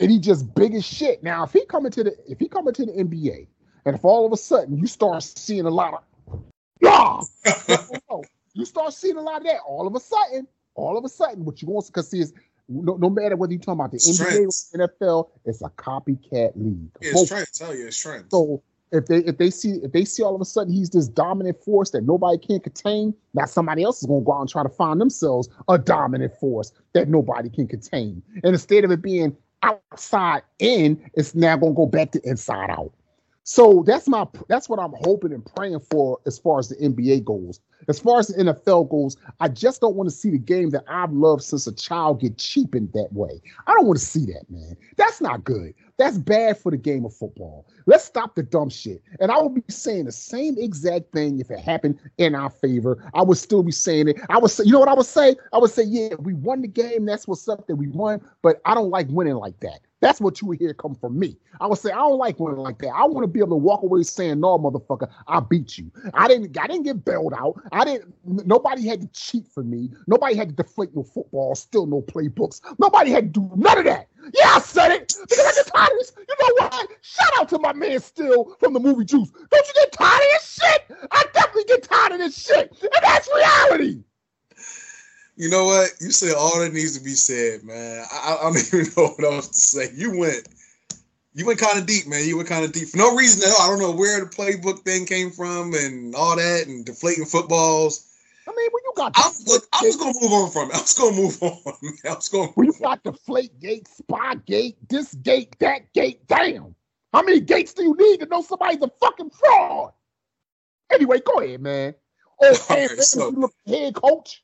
and 0.00 0.10
he 0.10 0.18
just 0.18 0.54
big 0.54 0.74
as 0.74 0.84
shit. 0.84 1.22
Now, 1.22 1.44
if 1.44 1.52
he 1.52 1.64
coming 1.66 1.92
to 1.92 2.04
the 2.04 2.16
if 2.26 2.40
he 2.40 2.48
coming 2.48 2.74
to 2.74 2.86
the 2.86 2.92
NBA 2.92 3.46
and 3.84 3.96
if 3.96 4.04
all 4.04 4.26
of 4.26 4.32
a 4.32 4.36
sudden 4.36 4.76
you 4.76 4.86
start 4.86 5.22
seeing 5.22 5.66
a 5.66 5.70
lot 5.70 6.04
of, 6.28 6.42
yeah, 6.80 7.20
you 8.54 8.64
start 8.64 8.92
seeing 8.92 9.16
a 9.16 9.20
lot 9.20 9.38
of 9.38 9.44
that, 9.44 9.60
all 9.66 9.86
of 9.86 9.94
a 9.94 10.00
sudden, 10.00 10.46
all 10.74 10.96
of 10.96 11.04
a 11.04 11.08
sudden, 11.08 11.44
what 11.44 11.62
you 11.62 11.68
want 11.68 11.86
to 11.92 12.02
see 12.02 12.20
is 12.20 12.32
no, 12.68 12.96
no 12.96 13.10
matter 13.10 13.36
whether 13.36 13.52
you're 13.52 13.60
talking 13.60 13.80
about 13.80 13.90
the 13.90 13.98
NBA 13.98 14.46
or 14.46 14.88
NFL, 14.88 15.30
it's 15.44 15.62
a 15.62 15.68
copycat 15.70 16.52
league. 16.56 16.90
it's 17.00 17.28
trying 17.28 17.44
to 17.44 17.52
Tell 17.52 17.74
you, 17.74 17.88
it's 17.88 17.96
trends. 17.96 18.26
So 18.30 18.62
if 18.92 19.06
they 19.06 19.18
if 19.18 19.38
they 19.38 19.50
see 19.50 19.80
if 19.82 19.92
they 19.92 20.04
see 20.04 20.22
all 20.22 20.34
of 20.34 20.40
a 20.40 20.44
sudden 20.44 20.72
he's 20.72 20.90
this 20.90 21.08
dominant 21.08 21.62
force 21.62 21.90
that 21.90 22.02
nobody 22.04 22.38
can 22.38 22.60
contain, 22.60 23.14
now 23.34 23.46
somebody 23.46 23.82
else 23.82 24.02
is 24.02 24.06
gonna 24.06 24.20
go 24.20 24.32
out 24.34 24.40
and 24.40 24.48
try 24.48 24.62
to 24.62 24.68
find 24.68 25.00
themselves 25.00 25.48
a 25.68 25.78
dominant 25.78 26.34
force 26.36 26.72
that 26.92 27.08
nobody 27.08 27.48
can 27.48 27.66
contain. 27.66 28.22
And 28.44 28.52
instead 28.52 28.84
of 28.84 28.90
it 28.90 29.02
being 29.02 29.36
outside 29.62 30.42
in, 30.58 31.10
it's 31.14 31.34
now 31.34 31.56
gonna 31.56 31.74
go 31.74 31.86
back 31.86 32.12
to 32.12 32.20
inside 32.24 32.70
out. 32.70 32.92
So 33.44 33.82
that's 33.86 34.08
my 34.08 34.26
that's 34.48 34.68
what 34.68 34.78
I'm 34.78 34.92
hoping 35.00 35.32
and 35.32 35.44
praying 35.56 35.80
for 35.90 36.18
as 36.26 36.38
far 36.38 36.58
as 36.58 36.68
the 36.68 36.76
NBA 36.76 37.24
goes. 37.24 37.60
As 37.88 37.98
far 37.98 38.20
as 38.20 38.28
the 38.28 38.44
NFL 38.44 38.88
goes, 38.90 39.16
I 39.40 39.48
just 39.48 39.80
don't 39.80 39.96
want 39.96 40.08
to 40.08 40.14
see 40.14 40.30
the 40.30 40.38
game 40.38 40.70
that 40.70 40.84
I've 40.86 41.12
loved 41.12 41.42
since 41.42 41.66
a 41.66 41.74
child 41.74 42.20
get 42.20 42.38
cheapened 42.38 42.92
that 42.94 43.12
way. 43.12 43.40
I 43.66 43.74
don't 43.74 43.86
want 43.86 43.98
to 43.98 44.04
see 44.04 44.24
that, 44.26 44.44
man. 44.48 44.76
That's 44.96 45.20
not 45.20 45.42
good. 45.42 45.74
That's 45.98 46.18
bad 46.18 46.58
for 46.58 46.70
the 46.70 46.76
game 46.76 47.04
of 47.04 47.14
football. 47.14 47.66
Let's 47.86 48.04
stop 48.04 48.34
the 48.34 48.42
dumb 48.42 48.70
shit. 48.70 49.02
And 49.20 49.30
I 49.30 49.40
would 49.40 49.54
be 49.54 49.62
saying 49.68 50.06
the 50.06 50.12
same 50.12 50.56
exact 50.58 51.12
thing 51.12 51.38
if 51.38 51.50
it 51.50 51.60
happened 51.60 51.98
in 52.18 52.34
our 52.34 52.50
favor. 52.50 53.10
I 53.14 53.22
would 53.22 53.38
still 53.38 53.62
be 53.62 53.72
saying 53.72 54.08
it. 54.08 54.16
I 54.30 54.38
would 54.38 54.50
say, 54.50 54.64
you 54.64 54.72
know 54.72 54.80
what 54.80 54.88
I 54.88 54.94
would 54.94 55.06
say? 55.06 55.36
I 55.52 55.58
would 55.58 55.70
say, 55.70 55.84
yeah, 55.84 56.14
we 56.18 56.34
won 56.34 56.62
the 56.62 56.68
game. 56.68 57.04
That's 57.04 57.28
what's 57.28 57.48
up 57.48 57.66
that 57.66 57.76
we 57.76 57.88
won. 57.88 58.20
But 58.42 58.60
I 58.64 58.74
don't 58.74 58.90
like 58.90 59.06
winning 59.10 59.34
like 59.34 59.60
that. 59.60 59.80
That's 60.02 60.20
what 60.20 60.42
you 60.42 60.48
would 60.48 60.58
hear 60.58 60.74
come 60.74 60.96
from 60.96 61.16
me. 61.16 61.36
I 61.60 61.68
would 61.68 61.78
say 61.78 61.92
I 61.92 61.98
don't 61.98 62.18
like 62.18 62.40
winning 62.40 62.58
like 62.58 62.78
that. 62.78 62.88
I 62.88 63.04
want 63.04 63.22
to 63.22 63.28
be 63.28 63.38
able 63.38 63.50
to 63.50 63.56
walk 63.56 63.84
away 63.84 64.02
saying, 64.02 64.40
"No, 64.40 64.58
motherfucker, 64.58 65.08
I 65.28 65.38
beat 65.38 65.78
you. 65.78 65.92
I 66.12 66.26
didn't. 66.26 66.58
I 66.58 66.66
didn't 66.66 66.82
get 66.82 67.04
bailed 67.04 67.34
out. 67.34 67.62
I 67.70 67.84
didn't. 67.84 68.12
Nobody 68.24 68.84
had 68.84 69.00
to 69.02 69.06
cheat 69.12 69.46
for 69.46 69.62
me. 69.62 69.90
Nobody 70.08 70.34
had 70.34 70.48
to 70.48 70.54
deflate 70.56 70.94
no 70.96 71.04
football. 71.04 71.54
Still 71.54 71.86
no 71.86 72.02
playbooks. 72.02 72.60
Nobody 72.80 73.12
had 73.12 73.32
to 73.32 73.40
do 73.40 73.50
none 73.54 73.78
of 73.78 73.84
that. 73.84 74.08
Yeah, 74.34 74.54
I 74.54 74.60
said 74.60 74.92
it 74.92 75.14
because 75.28 75.38
I 75.46 75.52
get 75.52 75.66
tired 75.66 75.92
of 75.92 75.98
this. 75.98 76.12
You 76.16 76.34
know 76.40 76.54
what? 76.58 76.88
Shout 77.02 77.32
out 77.38 77.48
to 77.48 77.58
my 77.58 77.72
man 77.72 78.00
Still 78.00 78.56
from 78.60 78.72
the 78.72 78.80
movie 78.80 79.04
Juice. 79.04 79.30
Don't 79.30 79.66
you 79.66 79.74
get 79.74 79.92
tired 79.92 80.14
of 80.14 80.28
this 80.32 80.60
shit? 80.60 80.96
I 81.10 81.24
definitely 81.34 81.64
get 81.64 81.82
tired 81.82 82.12
of 82.12 82.18
this 82.18 82.40
shit, 82.40 82.70
and 82.82 82.90
that's 83.02 83.28
reality. 83.34 84.04
You 85.36 85.48
know 85.48 85.64
what? 85.64 85.90
You 86.00 86.10
said 86.10 86.34
all 86.36 86.60
that 86.60 86.72
needs 86.72 86.96
to 86.96 87.02
be 87.02 87.14
said, 87.14 87.64
man. 87.64 88.04
I, 88.12 88.36
I 88.36 88.42
don't 88.42 88.58
even 88.74 88.92
know 88.96 89.08
what 89.08 89.24
else 89.24 89.48
to 89.48 89.60
say. 89.60 89.90
You 89.94 90.16
went, 90.18 90.48
you 91.34 91.46
went 91.46 91.58
kind 91.58 91.78
of 91.78 91.86
deep, 91.86 92.06
man. 92.06 92.26
You 92.26 92.36
went 92.36 92.48
kind 92.48 92.64
of 92.64 92.72
deep 92.72 92.88
for 92.88 92.98
no 92.98 93.16
reason 93.16 93.42
at 93.42 93.54
all. 93.58 93.66
I 93.66 93.70
don't 93.70 93.80
know 93.80 93.98
where 93.98 94.20
the 94.20 94.26
playbook 94.26 94.80
thing 94.80 95.06
came 95.06 95.30
from 95.30 95.74
and 95.74 96.14
all 96.14 96.36
that, 96.36 96.66
and 96.68 96.84
deflating 96.84 97.24
footballs. 97.24 98.11
I 98.46 98.50
mean, 98.50 98.68
when 98.72 98.82
you 98.84 98.92
got, 98.96 99.12
I, 99.14 99.30
look, 99.46 99.64
I 99.72 99.82
was 99.84 99.96
gonna 99.96 100.14
move 100.20 100.32
on 100.32 100.50
from 100.50 100.70
it. 100.70 100.76
I 100.76 100.80
was 100.80 100.94
gonna 100.94 101.16
move 101.16 101.42
on. 101.42 101.58
I 102.04 102.14
was 102.14 102.28
gonna. 102.28 102.48
When 102.48 102.66
you 102.66 102.74
got 102.80 103.02
deflate 103.02 103.58
gate, 103.60 103.88
spy 103.88 104.34
gate, 104.34 104.76
this 104.88 105.14
gate, 105.14 105.56
that 105.60 105.92
gate, 105.92 106.26
damn. 106.26 106.74
How 107.12 107.22
many 107.22 107.40
gates 107.40 107.74
do 107.74 107.84
you 107.84 107.94
need 107.96 108.20
to 108.20 108.26
know 108.26 108.42
somebody's 108.42 108.82
a 108.82 108.90
fucking 109.00 109.30
fraud? 109.30 109.92
Anyway, 110.90 111.20
go 111.24 111.40
ahead, 111.40 111.60
man. 111.60 111.94
Oh, 112.44 112.66
okay, 112.70 112.88
so, 112.96 113.52
head 113.68 113.94
coach 113.94 114.42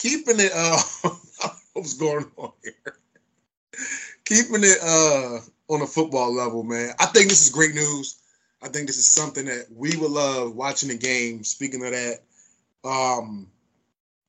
keeping 0.00 0.40
it 0.40 0.50
uh 0.54 0.78
what's 1.74 1.94
going 1.94 2.24
on 2.36 2.52
here. 2.64 2.96
keeping 4.24 4.62
it 4.62 4.78
uh 4.82 5.40
on 5.72 5.82
a 5.82 5.86
football 5.86 6.34
level, 6.34 6.64
man. 6.64 6.94
I 6.98 7.06
think 7.06 7.28
this 7.28 7.46
is 7.46 7.52
great 7.52 7.74
news. 7.74 8.18
I 8.62 8.68
think 8.68 8.88
this 8.88 8.98
is 8.98 9.06
something 9.06 9.44
that 9.46 9.66
we 9.74 9.96
would 9.96 10.10
love 10.10 10.56
watching 10.56 10.88
the 10.88 10.98
game. 10.98 11.44
Speaking 11.44 11.84
of 11.84 11.92
that, 11.92 12.20
um, 12.84 13.48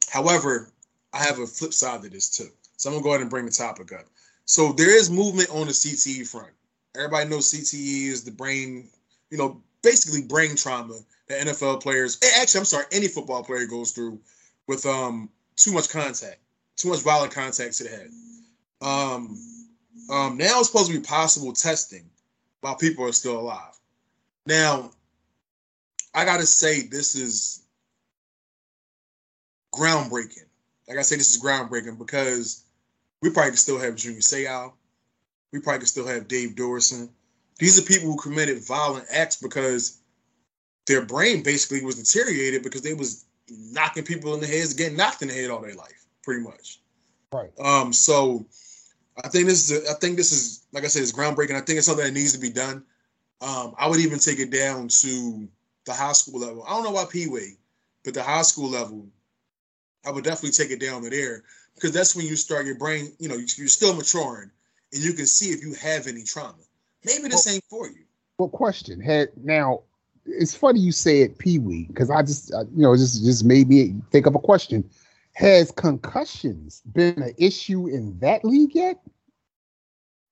however, 0.10 0.72
I 1.14 1.24
have 1.24 1.39
a 1.39 1.47
flip 1.47 1.74
side 1.74 2.02
to 2.04 2.10
this 2.10 2.30
too. 2.30 2.49
So 2.78 2.89
I'm 2.89 2.95
gonna 2.95 3.04
go 3.04 3.10
ahead 3.10 3.22
and 3.22 3.30
bring 3.30 3.45
the 3.45 3.52
topic 3.52 3.91
up. 3.93 4.06
So 4.45 4.72
there 4.74 4.95
is 4.95 5.10
movement 5.10 5.49
on 5.52 5.68
the 5.68 5.74
CTE 5.74 6.28
front. 6.28 6.52
Everybody 6.95 7.30
knows 7.30 7.52
CTE 7.52 8.08
is 8.08 8.24
the 8.24 8.32
brain, 8.32 8.89
you 9.30 9.38
know, 9.38 9.62
basically 9.82 10.24
brain 10.24 10.56
trauma 10.56 10.95
that 11.28 11.47
NFL 11.47 11.82
players, 11.82 12.20
actually, 12.39 12.60
I'm 12.60 12.66
sorry, 12.66 12.86
any 12.91 13.08
football 13.08 13.43
player 13.43 13.66
goes 13.66 13.91
through 13.91 14.20
with 14.68 14.86
um 14.86 15.30
too 15.56 15.72
much 15.72 15.89
contact, 15.89 16.39
too 16.76 16.89
much 16.89 17.02
violent 17.02 17.34
contact 17.34 17.78
to 17.78 17.84
the 17.84 17.89
head. 17.89 18.10
Um, 18.82 19.38
um, 20.10 20.38
now 20.38 20.60
it's 20.60 20.68
supposed 20.70 20.91
to 20.91 20.97
be 20.97 21.04
possible 21.04 21.54
testing 21.54 22.10
while 22.62 22.76
people 22.76 23.06
are 23.06 23.14
still 23.14 23.39
alive. 23.39 23.78
Now, 24.45 24.91
I 26.14 26.26
gotta 26.26 26.45
say 26.45 26.82
this 26.82 27.16
is 27.16 27.61
groundbreaking. 29.74 30.45
Like 30.88 30.97
I 30.97 31.01
say, 31.01 31.15
this 31.15 31.34
is 31.34 31.41
groundbreaking 31.41 31.97
because 31.97 32.63
we 33.22 33.30
probably 33.30 33.55
still 33.55 33.80
have 33.80 33.95
Junior 33.95 34.19
Seau. 34.19 34.74
We 35.51 35.59
probably 35.59 35.86
still 35.86 36.07
have 36.07 36.28
Dave 36.28 36.51
Duerson. 36.51 37.09
These 37.59 37.78
are 37.78 37.84
people 37.84 38.11
who 38.11 38.17
committed 38.17 38.65
violent 38.65 39.05
acts 39.11 39.36
because 39.36 39.99
their 40.88 41.05
brain 41.05 41.43
basically 41.43 41.86
was 41.86 41.95
deteriorated 41.95 42.63
because 42.63 42.82
they 42.82 42.93
was 42.93 43.26
knocking 43.49 44.03
people 44.03 44.34
in 44.34 44.39
the 44.39 44.47
heads, 44.47 44.74
getting 44.74 44.97
knocked 44.97 45.22
in 45.22 45.28
the 45.28 45.34
head 45.34 45.49
all 45.49 45.61
their 45.61 45.76
life, 45.76 46.05
pretty 46.24 46.41
much. 46.41 46.80
Right. 47.32 47.51
Um. 47.59 47.93
So, 47.93 48.45
I 49.24 49.30
think 49.30 49.47
this 49.47 49.69
is. 49.69 49.86
A, 49.86 49.91
I 49.91 49.93
think 49.95 50.17
this 50.17 50.32
is, 50.32 50.65
like 50.74 50.84
I 50.84 50.88
said, 50.88 51.03
it's 51.03 51.11
groundbreaking. 51.11 51.55
I 51.55 51.61
think 51.61 51.78
it's 51.78 51.86
something 51.86 52.05
that 52.05 52.13
needs 52.13 52.34
to 52.34 52.39
be 52.39 52.49
done. 52.49 52.84
Um. 53.41 53.76
I 53.78 53.88
would 53.88 53.99
even 53.99 54.19
take 54.19 54.39
it 54.39 54.51
down 54.51 54.88
to 54.88 55.47
the 55.86 55.93
high 55.93 56.11
school 56.13 56.39
level. 56.39 56.63
I 56.63 56.72
don't 56.72 56.84
know 56.84 56.91
about 56.91 57.11
Pee 57.11 57.28
Wee, 57.28 57.57
but 58.03 58.13
the 58.13 58.24
high 58.24 58.41
school 58.41 58.69
level, 58.69 59.05
I 60.06 60.12
would 60.12 60.24
definitely 60.24 60.52
take 60.52 60.72
it 60.72 60.80
down 60.80 61.04
to 61.04 61.10
there 61.10 61.43
because 61.76 61.91
that's 61.91 62.16
when 62.16 62.26
you 62.26 62.36
start 62.36 62.66
your 62.66 62.76
brain. 62.76 63.14
You 63.20 63.30
know, 63.30 63.36
you're 63.36 63.68
still 63.68 63.95
maturing, 63.95 64.52
and 64.93 65.04
you 65.04 65.14
can 65.14 65.28
see 65.28 65.52
if 65.52 65.62
you 65.62 65.74
have 65.76 66.08
any 66.08 66.24
trauma. 66.24 66.56
Maybe 67.06 67.28
this 67.28 67.45
well, 67.45 67.56
ain't 67.56 67.64
for 67.70 67.88
you. 67.88 68.06
Well, 68.38 68.49
question 68.49 68.99
had 68.99 69.30
now 69.43 69.82
it's 70.26 70.56
funny 70.56 70.80
you 70.80 70.91
said 70.91 71.38
Pee 71.38 71.60
Wee 71.60 71.86
because 71.88 72.10
I 72.10 72.22
just 72.22 72.54
uh, 72.54 72.66
you 72.76 72.84
know 72.84 72.95
just 72.95 73.24
just 73.24 73.43
made 73.45 73.70
me 73.70 73.95
think 74.12 74.26
of 74.26 74.36
a 74.36 74.39
question. 74.39 74.89
Has 75.34 75.72
concussions 75.72 76.82
been 76.93 77.22
an 77.22 77.34
issue 77.38 77.88
in 77.88 78.20
that 78.20 78.43
league 78.43 78.76
yet? 78.76 78.99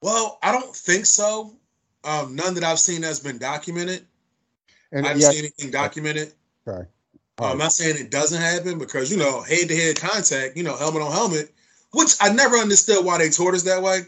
Well, 0.02 0.40
I 0.44 0.52
don't 0.52 0.76
think 0.76 1.06
so. 1.06 1.56
Um, 2.04 2.36
none 2.36 2.54
that 2.56 2.64
I've 2.64 2.80
seen 2.80 3.04
has 3.04 3.20
been 3.20 3.38
documented. 3.38 4.06
And 4.92 5.06
I 5.06 5.10
haven't 5.10 5.24
yeah, 5.24 5.30
seen 5.30 5.40
anything 5.40 5.72
documented. 5.72 6.34
Okay. 6.68 6.88
I'm 7.46 7.58
not 7.58 7.72
saying 7.74 7.98
it 7.98 8.12
doesn't 8.12 8.42
happen 8.42 8.80
because 8.80 9.12
you 9.12 9.18
know 9.18 9.42
head 9.42 9.68
to 9.70 9.76
head 9.76 10.00
contact, 10.00 10.58
you 10.58 10.64
know 10.64 10.76
helmet 10.76 11.02
on 11.02 11.12
helmet, 11.12 11.54
which 11.92 12.12
I 12.22 12.34
never 12.34 12.58
understood 12.58 13.06
why 13.06 13.18
they 13.18 13.30
taught 13.30 13.54
us 13.54 13.64
that 13.64 13.82
way. 13.82 14.02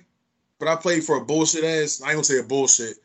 But 0.60 0.68
I 0.68 0.76
played 0.76 1.04
for 1.04 1.18
a 1.18 1.26
bullshit 1.26 1.64
ass. 1.64 2.02
I 2.02 2.08
ain't 2.08 2.16
gonna 2.16 2.24
say 2.24 2.40
a 2.40 2.44
bullshit, 2.44 2.98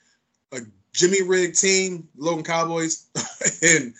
a 0.53 0.61
Jimmy 0.93 1.23
Rig 1.23 1.55
team, 1.55 2.09
Logan 2.17 2.45
Cowboys, 2.45 3.07
and 3.63 3.95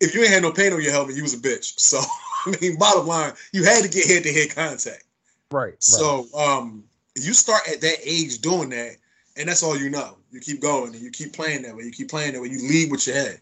if 0.00 0.14
you 0.14 0.22
ain't 0.22 0.30
had 0.30 0.42
no 0.42 0.52
paint 0.52 0.74
on 0.74 0.82
your 0.82 0.92
helmet, 0.92 1.16
you 1.16 1.22
was 1.22 1.34
a 1.34 1.38
bitch. 1.38 1.78
So 1.78 2.00
I 2.46 2.56
mean, 2.60 2.76
bottom 2.76 3.06
line, 3.06 3.32
you 3.52 3.64
had 3.64 3.82
to 3.82 3.88
get 3.88 4.06
head 4.06 4.22
to 4.24 4.32
head 4.32 4.54
contact. 4.54 5.04
Right. 5.50 5.74
So 5.82 6.26
um, 6.36 6.84
you 7.16 7.34
start 7.34 7.62
at 7.68 7.80
that 7.82 7.96
age 8.04 8.40
doing 8.40 8.70
that, 8.70 8.96
and 9.36 9.48
that's 9.48 9.62
all 9.62 9.76
you 9.76 9.90
know. 9.90 10.16
You 10.30 10.40
keep 10.40 10.60
going 10.60 10.94
and 10.94 11.02
you 11.02 11.10
keep 11.10 11.34
playing 11.34 11.62
that 11.62 11.76
way. 11.76 11.84
You 11.84 11.92
keep 11.92 12.08
playing 12.08 12.32
that 12.32 12.42
way. 12.42 12.48
You 12.48 12.66
lead 12.68 12.90
with 12.90 13.06
your 13.06 13.16
head. 13.16 13.40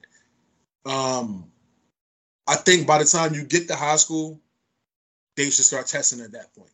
Um, 0.84 1.49
I 2.50 2.56
think 2.56 2.86
by 2.86 2.98
the 2.98 3.04
time 3.04 3.34
you 3.34 3.44
get 3.44 3.68
to 3.68 3.76
high 3.76 3.96
school, 3.96 4.40
they 5.36 5.44
should 5.44 5.64
start 5.64 5.86
testing 5.86 6.20
at 6.20 6.32
that 6.32 6.54
point. 6.54 6.72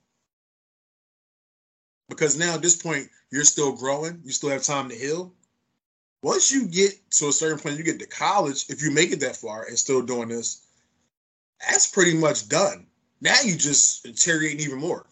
Because 2.08 2.38
now 2.38 2.54
at 2.54 2.62
this 2.62 2.76
point, 2.76 3.08
you're 3.30 3.44
still 3.44 3.72
growing. 3.72 4.20
You 4.24 4.32
still 4.32 4.50
have 4.50 4.62
time 4.62 4.88
to 4.88 4.94
heal 4.94 5.32
once 6.26 6.50
you 6.50 6.66
get 6.66 6.92
to 7.12 7.28
a 7.28 7.32
certain 7.32 7.58
point, 7.58 7.78
you 7.78 7.84
get 7.84 8.00
to 8.00 8.06
college. 8.06 8.66
If 8.68 8.82
you 8.82 8.90
make 8.90 9.12
it 9.12 9.20
that 9.20 9.36
far 9.36 9.66
and 9.66 9.78
still 9.78 10.02
doing 10.02 10.28
this, 10.28 10.66
that's 11.60 11.86
pretty 11.86 12.14
much 12.14 12.48
done. 12.48 12.86
Now 13.20 13.36
you 13.44 13.56
just 13.56 14.02
deteriorating 14.02 14.58
even 14.60 14.78
more. 14.78 15.06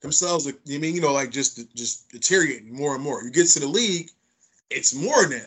Themselves, 0.00 0.52
you 0.64 0.80
mean 0.80 0.96
you 0.96 1.00
know, 1.00 1.12
like 1.12 1.30
just 1.30 1.72
just 1.74 2.10
deteriorating 2.10 2.74
more 2.74 2.96
and 2.96 3.02
more. 3.04 3.22
You 3.22 3.30
get 3.30 3.46
to 3.48 3.60
the 3.60 3.68
league, 3.68 4.10
it's 4.70 4.92
more 4.92 5.28
now. 5.28 5.46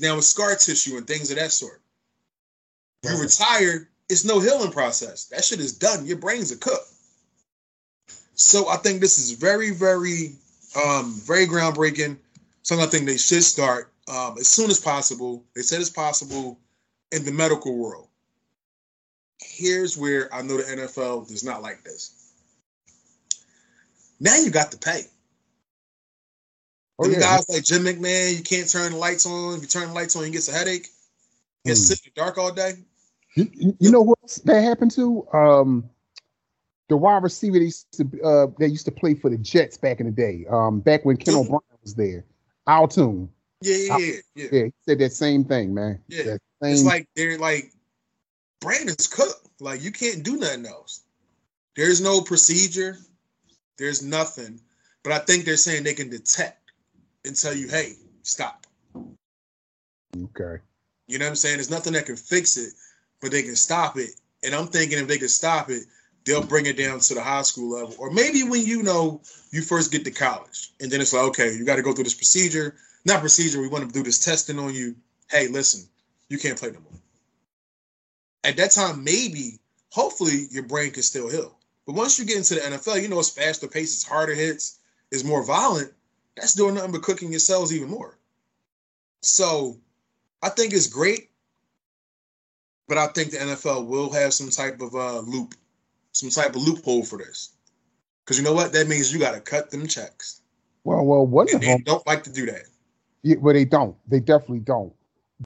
Now 0.00 0.16
with 0.16 0.24
scar 0.24 0.56
tissue 0.56 0.96
and 0.96 1.06
things 1.06 1.30
of 1.30 1.36
that 1.36 1.52
sort. 1.52 1.82
You 3.02 3.20
retire, 3.20 3.88
it's 4.08 4.24
no 4.24 4.40
healing 4.40 4.72
process. 4.72 5.26
That 5.26 5.44
shit 5.44 5.60
is 5.60 5.72
done. 5.72 6.06
Your 6.06 6.18
brain's 6.18 6.52
a 6.52 6.56
cook. 6.56 6.82
So 8.34 8.68
I 8.68 8.76
think 8.76 9.00
this 9.00 9.18
is 9.18 9.32
very, 9.32 9.70
very, 9.70 10.32
um, 10.84 11.14
very 11.24 11.46
groundbreaking. 11.46 12.16
Something 12.62 12.86
I 12.86 12.90
think 12.90 13.06
they 13.06 13.16
should 13.16 13.44
start 13.44 13.92
um, 14.08 14.36
as 14.38 14.48
soon 14.48 14.70
as 14.70 14.80
possible. 14.80 15.44
They 15.54 15.62
said 15.62 15.80
it's 15.80 15.90
possible 15.90 16.58
in 17.12 17.24
the 17.24 17.32
medical 17.32 17.76
world. 17.76 18.08
Here's 19.40 19.96
where 19.96 20.32
I 20.34 20.42
know 20.42 20.56
the 20.56 20.62
NFL 20.62 21.28
does 21.28 21.44
not 21.44 21.62
like 21.62 21.82
this. 21.82 22.32
Now 24.18 24.36
you 24.36 24.50
got 24.50 24.72
to 24.72 24.78
pay. 24.78 25.02
Oh, 26.98 27.08
yeah. 27.08 27.20
guys 27.20 27.48
like 27.48 27.64
Jim 27.64 27.84
McMahon, 27.84 28.36
you 28.36 28.42
can't 28.42 28.70
turn 28.70 28.92
the 28.92 28.98
lights 28.98 29.26
on. 29.26 29.56
If 29.56 29.62
you 29.62 29.68
turn 29.68 29.88
the 29.88 29.94
lights 29.94 30.16
on, 30.16 30.24
you 30.24 30.30
get 30.30 30.48
a 30.48 30.52
headache. 30.52 30.88
You 31.66 31.72
mm. 31.72 31.76
sit 31.76 32.00
in 32.04 32.12
the 32.14 32.20
dark 32.20 32.38
all 32.38 32.52
day. 32.52 32.72
You, 33.34 33.74
you 33.78 33.90
know 33.90 34.00
what 34.00 34.18
that 34.44 34.62
happened 34.62 34.92
to? 34.92 35.26
Um, 35.32 35.90
the 36.88 36.96
wide 36.96 37.22
receiver 37.22 37.58
they 37.58 37.66
used 37.66 37.92
to 37.92 38.22
uh, 38.22 38.46
they 38.58 38.66
used 38.66 38.86
to 38.86 38.92
play 38.92 39.14
for 39.14 39.28
the 39.28 39.36
Jets 39.36 39.76
back 39.76 40.00
in 40.00 40.06
the 40.06 40.12
day. 40.12 40.46
Um, 40.48 40.80
back 40.80 41.04
when 41.04 41.16
Ken 41.16 41.34
O'Brien 41.34 41.60
was 41.82 41.94
there, 41.94 42.24
Al 42.66 42.88
Toon. 42.88 43.28
Yeah, 43.60 43.76
yeah, 43.76 44.12
yeah, 44.34 44.46
yeah. 44.52 44.64
He 44.64 44.72
said 44.86 44.98
that 45.00 45.12
same 45.12 45.44
thing, 45.44 45.74
man. 45.74 46.00
Yeah, 46.08 46.22
same... 46.22 46.38
it's 46.62 46.84
like 46.84 47.08
they're 47.16 47.38
like 47.38 47.72
Brandon's 48.60 49.06
cooked. 49.06 49.48
Like 49.60 49.82
you 49.82 49.90
can't 49.90 50.22
do 50.22 50.36
nothing 50.36 50.66
else. 50.66 51.02
There's 51.74 52.00
no 52.00 52.20
procedure. 52.20 52.96
There's 53.76 54.02
nothing. 54.02 54.60
But 55.02 55.12
I 55.12 55.18
think 55.18 55.44
they're 55.44 55.56
saying 55.56 55.84
they 55.84 55.94
can 55.94 56.10
detect 56.10 56.72
and 57.24 57.36
tell 57.36 57.54
you, 57.54 57.68
hey, 57.68 57.94
stop. 58.22 58.66
Okay. 60.16 60.62
You 61.06 61.18
know 61.18 61.24
what 61.24 61.30
I'm 61.30 61.36
saying? 61.36 61.56
There's 61.56 61.70
nothing 61.70 61.92
that 61.92 62.06
can 62.06 62.16
fix 62.16 62.56
it, 62.56 62.72
but 63.20 63.30
they 63.30 63.42
can 63.42 63.56
stop 63.56 63.96
it. 63.96 64.10
And 64.44 64.54
I'm 64.54 64.66
thinking 64.66 64.98
if 64.98 65.08
they 65.08 65.18
can 65.18 65.28
stop 65.28 65.70
it, 65.70 65.84
they'll 66.24 66.42
bring 66.42 66.66
it 66.66 66.76
down 66.76 67.00
to 67.00 67.14
the 67.14 67.22
high 67.22 67.42
school 67.42 67.70
level. 67.70 67.94
Or 67.98 68.10
maybe 68.10 68.42
when 68.42 68.64
you 68.64 68.82
know 68.82 69.22
you 69.52 69.62
first 69.62 69.92
get 69.92 70.04
to 70.04 70.10
college, 70.10 70.72
and 70.80 70.90
then 70.90 71.00
it's 71.00 71.12
like, 71.12 71.24
okay, 71.28 71.54
you 71.54 71.64
got 71.64 71.76
to 71.76 71.82
go 71.82 71.92
through 71.92 72.04
this 72.04 72.14
procedure. 72.14 72.76
Not 73.04 73.20
procedure, 73.20 73.60
we 73.60 73.68
want 73.68 73.86
to 73.86 73.92
do 73.92 74.02
this 74.02 74.18
testing 74.18 74.58
on 74.58 74.74
you. 74.74 74.96
Hey, 75.30 75.48
listen, 75.48 75.88
you 76.28 76.38
can't 76.38 76.58
play 76.58 76.70
no 76.70 76.80
more. 76.80 77.00
At 78.42 78.56
that 78.56 78.72
time, 78.72 79.04
maybe, 79.04 79.58
hopefully, 79.90 80.46
your 80.50 80.64
brain 80.64 80.90
can 80.90 81.02
still 81.02 81.28
heal. 81.28 81.56
But 81.86 81.94
once 81.94 82.18
you 82.18 82.24
get 82.24 82.36
into 82.36 82.54
the 82.54 82.60
NFL, 82.60 83.00
you 83.00 83.08
know 83.08 83.20
it's 83.20 83.30
faster 83.30 83.68
pace, 83.68 83.94
it's 83.94 84.04
harder 84.06 84.34
hits, 84.34 84.80
it's 85.12 85.24
more 85.24 85.44
violent. 85.44 85.92
That's 86.36 86.54
doing 86.54 86.74
nothing 86.74 86.92
but 86.92 87.02
cooking 87.02 87.30
your 87.30 87.38
cells 87.38 87.72
even 87.72 87.88
more. 87.88 88.18
So 89.22 89.78
I 90.42 90.48
think 90.50 90.72
it's 90.72 90.86
great, 90.86 91.30
but 92.88 92.98
I 92.98 93.06
think 93.08 93.30
the 93.30 93.38
NFL 93.38 93.86
will 93.86 94.12
have 94.12 94.32
some 94.32 94.50
type 94.50 94.80
of 94.80 94.94
uh, 94.94 95.20
loop, 95.20 95.54
some 96.12 96.30
type 96.30 96.56
of 96.56 96.62
loophole 96.62 97.04
for 97.04 97.18
this. 97.18 97.52
Because 98.24 98.38
you 98.38 98.44
know 98.44 98.54
what? 98.54 98.72
That 98.72 98.88
means 98.88 99.12
you 99.12 99.20
got 99.20 99.34
to 99.34 99.40
cut 99.40 99.70
them 99.70 99.86
checks. 99.86 100.42
Well, 100.84 101.04
well, 101.04 101.26
one 101.26 101.48
and 101.48 101.56
of 101.56 101.60
them 101.62 101.82
don't 101.84 102.06
like 102.06 102.22
to 102.24 102.32
do 102.32 102.46
that. 102.46 102.62
Yeah, 103.22 103.36
well, 103.40 103.54
they 103.54 103.64
don't. 103.64 103.96
They 104.08 104.20
definitely 104.20 104.60
don't. 104.60 104.92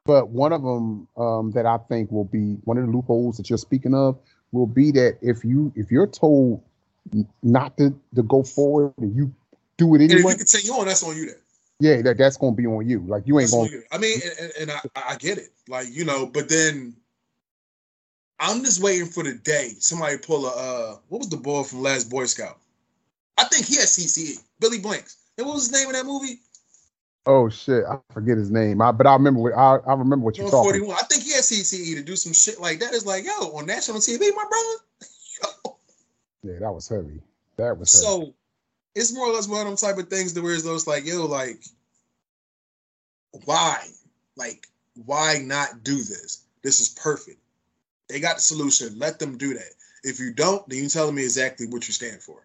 But 0.04 0.28
one 0.28 0.52
of 0.52 0.62
them 0.62 1.08
um, 1.16 1.50
that 1.52 1.66
I 1.66 1.78
think 1.88 2.10
will 2.10 2.24
be 2.24 2.58
one 2.64 2.78
of 2.78 2.86
the 2.86 2.92
loopholes 2.92 3.36
that 3.36 3.48
you're 3.48 3.58
speaking 3.58 3.94
of 3.94 4.18
will 4.52 4.66
be 4.66 4.90
that 4.92 5.18
if 5.20 5.44
you 5.44 5.72
if 5.76 5.90
you're 5.90 6.06
told 6.06 6.62
not 7.42 7.76
to, 7.78 7.94
to 8.14 8.22
go 8.22 8.42
forward 8.42 8.92
and 8.98 9.14
you 9.14 9.34
do 9.76 9.94
it 9.94 10.02
anyway. 10.02 10.20
And 10.20 10.24
if 10.24 10.30
you 10.30 10.36
continue 10.36 10.72
on, 10.72 10.86
that's 10.86 11.02
on 11.02 11.16
you 11.16 11.26
then. 11.26 11.36
Yeah, 11.80 12.02
that, 12.02 12.18
that's 12.18 12.36
gonna 12.36 12.54
be 12.54 12.66
on 12.66 12.88
you. 12.88 13.00
Like 13.00 13.26
you 13.26 13.38
ain't 13.40 13.50
going. 13.50 13.70
To. 13.70 13.82
I 13.90 13.98
mean, 13.98 14.18
and, 14.40 14.52
and 14.60 14.70
I, 14.70 14.80
I 14.94 15.16
get 15.16 15.38
it. 15.38 15.48
Like 15.68 15.86
you 15.90 16.04
know, 16.04 16.26
but 16.26 16.48
then 16.48 16.94
I'm 18.38 18.62
just 18.64 18.82
waiting 18.82 19.06
for 19.06 19.22
the 19.22 19.34
day 19.34 19.70
somebody 19.78 20.18
pull 20.18 20.46
a 20.46 20.50
uh, 20.50 20.96
what 21.08 21.18
was 21.18 21.28
the 21.28 21.36
boy 21.36 21.62
from 21.62 21.82
Last 21.82 22.10
Boy 22.10 22.26
Scout? 22.26 22.58
I 23.38 23.44
think 23.44 23.66
he 23.66 23.76
had 23.76 23.86
CTE. 23.86 24.42
Billy 24.60 24.78
Blanks. 24.78 25.16
And 25.38 25.46
what 25.46 25.54
was 25.54 25.68
his 25.68 25.72
name 25.72 25.88
in 25.88 25.94
that 25.94 26.06
movie? 26.06 26.40
Oh 27.26 27.48
shit, 27.48 27.84
I 27.84 27.98
forget 28.12 28.38
his 28.38 28.50
name. 28.50 28.80
I, 28.80 28.92
but 28.92 29.06
I 29.06 29.12
remember. 29.12 29.56
I, 29.56 29.76
I 29.76 29.92
remember 29.92 30.24
what 30.24 30.38
you're 30.38 30.50
talking. 30.50 30.70
41. 30.70 30.96
I 30.96 31.04
think 31.06 31.24
he 31.24 31.32
had 31.32 31.42
CTE 31.42 31.96
to 31.96 32.02
do 32.02 32.16
some 32.16 32.32
shit 32.32 32.60
like 32.60 32.80
that. 32.80 32.94
It's 32.94 33.06
like, 33.06 33.24
yo, 33.24 33.56
on 33.56 33.66
national 33.66 33.98
TV, 33.98 34.20
my 34.34 34.44
brother. 34.48 35.76
yeah, 36.42 36.58
that 36.60 36.72
was 36.72 36.88
heavy. 36.88 37.20
That 37.56 37.78
was 37.78 37.92
heavy. 37.92 38.04
so 38.04 38.34
it's 38.94 39.14
more 39.14 39.28
or 39.28 39.32
less 39.32 39.48
one 39.48 39.60
of 39.60 39.66
them 39.66 39.76
type 39.76 39.98
of 39.98 40.08
things 40.08 40.34
that 40.34 40.42
where 40.42 40.54
it's 40.54 40.64
those 40.64 40.86
like, 40.86 41.06
yo, 41.06 41.26
like, 41.26 41.62
why? 43.44 43.86
Like, 44.36 44.66
why 45.04 45.38
not 45.44 45.84
do 45.84 45.96
this? 45.96 46.44
This 46.62 46.80
is 46.80 46.88
perfect. 46.88 47.38
They 48.08 48.20
got 48.20 48.36
the 48.36 48.42
solution. 48.42 48.98
Let 48.98 49.18
them 49.18 49.38
do 49.38 49.54
that. 49.54 49.70
If 50.02 50.18
you 50.18 50.32
don't, 50.32 50.68
then 50.68 50.80
you're 50.80 50.88
telling 50.88 51.14
me 51.14 51.22
exactly 51.22 51.66
what 51.66 51.86
you 51.86 51.94
stand 51.94 52.20
for. 52.20 52.44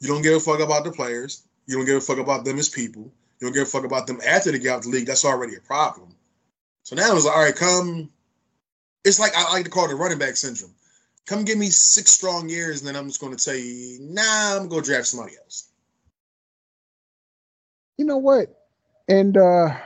You 0.00 0.08
don't 0.08 0.22
give 0.22 0.34
a 0.34 0.40
fuck 0.40 0.60
about 0.60 0.84
the 0.84 0.92
players. 0.92 1.42
You 1.66 1.76
don't 1.76 1.86
give 1.86 1.96
a 1.96 2.00
fuck 2.00 2.18
about 2.18 2.44
them 2.44 2.58
as 2.58 2.68
people. 2.68 3.10
You 3.40 3.46
don't 3.46 3.52
give 3.52 3.62
a 3.66 3.70
fuck 3.70 3.84
about 3.84 4.06
them 4.06 4.20
after 4.26 4.52
they 4.52 4.58
get 4.58 4.74
out 4.74 4.82
the 4.82 4.90
league. 4.90 5.06
That's 5.06 5.24
already 5.24 5.56
a 5.56 5.60
problem. 5.60 6.14
So 6.84 6.94
now 6.96 7.14
it's 7.14 7.24
like, 7.24 7.36
all 7.36 7.42
right, 7.42 7.56
come. 7.56 8.10
It's 9.04 9.18
like 9.18 9.32
I 9.36 9.52
like 9.52 9.64
to 9.64 9.70
call 9.70 9.86
it 9.86 9.88
the 9.88 9.96
running 9.96 10.18
back 10.18 10.36
syndrome 10.36 10.74
come 11.28 11.44
give 11.44 11.58
me 11.58 11.66
six 11.66 12.10
strong 12.10 12.48
years, 12.48 12.80
and 12.80 12.88
then 12.88 12.96
I'm 12.96 13.06
just 13.06 13.20
going 13.20 13.36
to 13.36 13.44
tell 13.44 13.54
you, 13.54 13.98
nah, 14.00 14.56
I'm 14.56 14.68
going 14.68 14.82
to 14.82 14.88
draft 14.88 15.08
somebody 15.08 15.34
else. 15.36 15.68
You 17.98 18.06
know 18.06 18.16
what? 18.16 18.66
And 19.08 19.36
uh, 19.36 19.76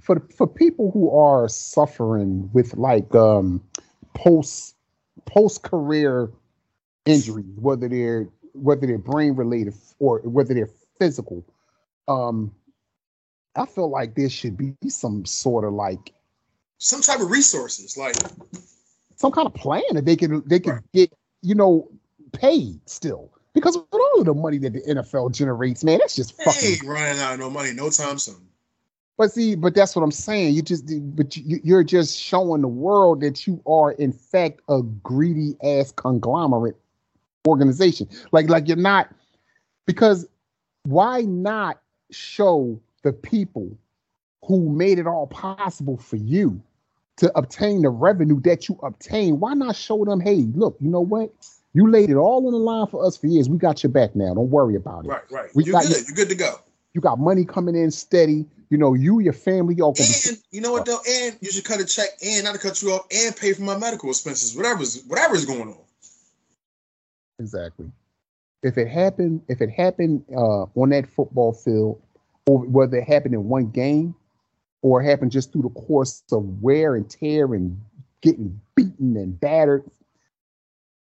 for 0.00 0.20
for 0.36 0.46
people 0.46 0.90
who 0.90 1.10
are 1.10 1.48
suffering 1.48 2.50
with 2.52 2.74
like 2.74 3.14
um, 3.14 3.62
post 4.14 4.76
post 5.24 5.62
career 5.62 6.30
injuries, 7.06 7.56
whether 7.56 7.88
they're 7.88 8.28
whether 8.52 8.86
they're 8.86 8.98
brain 8.98 9.34
related 9.34 9.74
or 9.98 10.18
whether 10.20 10.52
they're 10.54 10.70
physical, 10.98 11.44
um, 12.08 12.52
I 13.56 13.64
feel 13.66 13.90
like 13.90 14.14
there 14.14 14.28
should 14.28 14.56
be 14.56 14.74
some 14.88 15.24
sort 15.24 15.64
of 15.64 15.72
like 15.72 16.12
some 16.78 17.00
type 17.00 17.20
of 17.20 17.30
resources, 17.30 17.96
like 17.96 18.16
some 19.22 19.30
kind 19.32 19.46
of 19.46 19.54
plan 19.54 19.82
that 19.92 20.04
they 20.04 20.16
can 20.16 20.42
they 20.46 20.58
can 20.58 20.74
right. 20.74 20.92
get 20.92 21.12
you 21.42 21.54
know 21.54 21.88
paid 22.32 22.80
still 22.86 23.30
because 23.54 23.76
with 23.76 23.86
all 23.92 24.18
of 24.18 24.26
the 24.26 24.34
money 24.34 24.58
that 24.58 24.72
the 24.72 24.80
NFL 24.80 25.32
generates, 25.32 25.84
man, 25.84 25.98
that's 25.98 26.16
just 26.16 26.36
fucking 26.42 26.74
hey, 26.80 26.86
running 26.86 27.20
out 27.20 27.34
of 27.34 27.38
no 27.38 27.48
money 27.48 27.72
no 27.72 27.88
time 27.88 28.18
soon. 28.18 28.48
But 29.18 29.30
see, 29.30 29.54
but 29.54 29.74
that's 29.74 29.94
what 29.94 30.02
I'm 30.02 30.10
saying. 30.10 30.54
You 30.54 30.62
just, 30.62 30.84
but 31.14 31.36
you, 31.36 31.60
you're 31.62 31.84
just 31.84 32.18
showing 32.18 32.62
the 32.62 32.68
world 32.68 33.20
that 33.20 33.46
you 33.46 33.62
are 33.66 33.92
in 33.92 34.12
fact 34.12 34.60
a 34.68 34.82
greedy 34.82 35.54
ass 35.62 35.92
conglomerate 35.92 36.76
organization. 37.46 38.08
Like, 38.32 38.48
like 38.48 38.66
you're 38.66 38.76
not 38.76 39.14
because 39.86 40.26
why 40.84 41.20
not 41.20 41.80
show 42.10 42.80
the 43.02 43.12
people 43.12 43.70
who 44.44 44.68
made 44.68 44.98
it 44.98 45.06
all 45.06 45.28
possible 45.28 45.98
for 45.98 46.16
you 46.16 46.60
to 47.22 47.38
obtain 47.38 47.82
the 47.82 47.88
revenue 47.88 48.40
that 48.40 48.68
you 48.68 48.76
obtain, 48.82 49.38
why 49.38 49.54
not 49.54 49.76
show 49.76 50.04
them, 50.04 50.18
hey, 50.18 50.44
look, 50.56 50.76
you 50.80 50.90
know 50.90 51.00
what? 51.00 51.32
You 51.72 51.88
laid 51.88 52.10
it 52.10 52.16
all 52.16 52.44
on 52.48 52.52
the 52.52 52.58
line 52.58 52.88
for 52.88 53.06
us 53.06 53.16
for 53.16 53.28
years. 53.28 53.48
We 53.48 53.58
got 53.58 53.80
your 53.84 53.92
back 53.92 54.16
now. 54.16 54.34
Don't 54.34 54.50
worry 54.50 54.74
about 54.74 55.04
it. 55.04 55.08
Right, 55.08 55.22
right. 55.30 55.48
We 55.54 55.62
You're 55.62 55.72
got 55.72 55.84
good. 55.84 56.04
You're 56.08 56.16
good 56.16 56.28
to 56.30 56.34
go. 56.34 56.56
You 56.94 57.00
got 57.00 57.20
money 57.20 57.44
coming 57.44 57.76
in 57.76 57.92
steady. 57.92 58.44
You 58.70 58.78
know, 58.78 58.94
you, 58.94 59.20
your 59.20 59.34
family, 59.34 59.76
y'all. 59.76 59.94
And 59.96 60.36
you 60.50 60.60
know 60.60 60.72
what 60.72 60.84
though? 60.84 60.98
And 61.08 61.38
you 61.40 61.52
should 61.52 61.64
cut 61.64 61.78
a 61.78 61.84
check 61.84 62.08
and 62.26 62.42
not 62.42 62.54
to 62.54 62.58
cut 62.58 62.82
you 62.82 62.90
off 62.90 63.06
and 63.14 63.36
pay 63.36 63.52
for 63.52 63.62
my 63.62 63.78
medical 63.78 64.08
expenses, 64.08 64.56
whatever's 64.56 65.04
whatever's 65.04 65.44
going 65.44 65.68
on. 65.68 65.84
Exactly. 67.38 67.86
If 68.64 68.78
it 68.78 68.88
happened, 68.88 69.42
if 69.48 69.60
it 69.60 69.70
happened 69.70 70.24
uh, 70.36 70.64
on 70.74 70.88
that 70.88 71.08
football 71.08 71.52
field, 71.52 72.02
or 72.46 72.66
whether 72.66 72.96
it 72.96 73.04
happened 73.04 73.34
in 73.34 73.44
one 73.44 73.70
game, 73.70 74.16
or 74.82 75.00
happen 75.02 75.30
just 75.30 75.52
through 75.52 75.62
the 75.62 75.70
course 75.70 76.22
of 76.32 76.62
wear 76.62 76.94
and 76.94 77.08
tear 77.08 77.54
and 77.54 77.80
getting 78.20 78.60
beaten 78.74 79.16
and 79.16 79.38
battered, 79.40 79.84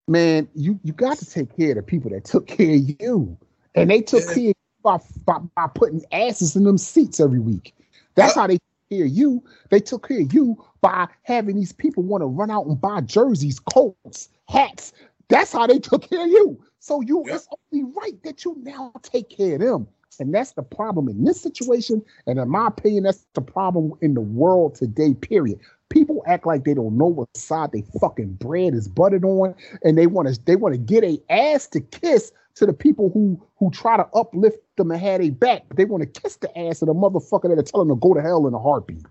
man, 0.08 0.48
you 0.56 0.80
you 0.84 0.94
got 0.94 1.18
to 1.18 1.26
take 1.30 1.56
care 1.58 1.72
of 1.72 1.76
the 1.76 1.84
people 1.84 2.12
that 2.12 2.24
took 2.24 2.48
care 2.48 2.76
of 2.76 3.02
you, 3.02 3.38
and 3.76 3.90
they 3.90 4.02
took 4.02 4.24
yeah. 4.30 4.34
care 4.34 4.54
by, 4.84 4.98
by, 5.26 5.38
by 5.56 5.68
putting 5.68 6.04
asses 6.12 6.56
in 6.56 6.64
them 6.64 6.78
seats 6.78 7.20
every 7.20 7.40
week. 7.40 7.76
That's 8.16 8.36
how 8.36 8.48
they 8.48 8.56
took 8.56 8.90
care 8.90 9.06
of 9.06 9.12
you. 9.12 9.44
They 9.70 9.80
took 9.80 10.08
care 10.08 10.22
of 10.22 10.34
you 10.34 10.64
by 10.82 11.08
having 11.24 11.56
these 11.56 11.72
people 11.72 12.04
want 12.04 12.22
to 12.22 12.26
run 12.26 12.50
out 12.50 12.66
and 12.66 12.80
buy 12.80 13.02
jerseys, 13.02 13.60
coats, 13.60 14.30
hats. 14.48 14.94
That's 15.30 15.52
how 15.54 15.68
they 15.68 15.80
took 15.80 16.10
care 16.10 16.24
of 16.24 16.28
you. 16.28 16.62
So 16.80 17.02
you, 17.02 17.24
yep. 17.26 17.36
it's 17.36 17.48
only 17.72 17.92
right 17.96 18.22
that 18.24 18.44
you 18.44 18.56
now 18.64 18.92
take 19.04 19.30
care 19.30 19.56
of 19.56 19.62
them. 19.62 19.88
And 20.20 20.34
that's 20.34 20.54
the 20.54 20.64
problem 20.64 21.08
in 21.08 21.24
this 21.24 21.42
situation. 21.42 22.04
And 22.28 22.40
in 22.40 22.50
my 22.50 22.68
opinion, 22.68 23.04
that's 23.04 23.26
the 23.34 23.42
problem 23.42 23.94
in 24.02 24.14
the 24.14 24.22
world 24.22 24.76
today, 24.76 25.14
period. 25.14 25.60
People 25.90 26.24
act 26.26 26.46
like 26.46 26.64
they 26.64 26.74
don't 26.74 26.98
know 26.98 27.08
what 27.08 27.36
side 27.36 27.72
they 27.72 27.84
fucking 28.00 28.34
bread 28.34 28.74
is 28.74 28.88
buttered 28.88 29.26
on, 29.26 29.56
and 29.84 29.98
they 29.98 30.08
want 30.08 30.34
to 30.34 30.40
they 30.46 30.56
want 30.56 30.74
to 30.74 30.80
get 30.80 31.04
a 31.04 31.20
ass 31.30 31.68
to 31.68 31.82
kiss 31.82 32.32
to 32.56 32.66
the 32.66 32.74
people 32.74 33.10
who 33.14 33.42
who 33.58 33.72
try 33.72 33.98
to 33.98 34.08
uplift 34.14 34.58
them 34.78 34.92
and 34.92 35.02
have 35.02 35.22
a 35.22 35.32
back. 35.32 35.64
But 35.68 35.78
they 35.78 35.86
want 35.86 36.02
to 36.02 36.22
kiss 36.22 36.38
the 36.38 36.58
ass 36.58 36.82
of 36.82 36.88
the 36.88 36.94
motherfucker 36.94 37.50
that 37.50 37.60
are 37.60 37.64
telling 37.64 37.90
them 37.90 37.98
to 37.98 38.02
go 38.02 38.14
to 38.14 38.22
hell 38.22 38.48
in 38.48 38.54
a 38.54 38.60
heartbeat. 38.60 39.06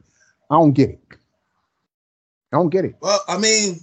I 0.50 0.56
don't 0.56 0.72
get 0.72 0.90
it. 0.90 1.00
I 2.52 2.56
don't 2.56 2.70
get 2.70 2.84
it. 2.84 2.96
Well, 3.00 3.20
I 3.28 3.38
mean, 3.38 3.78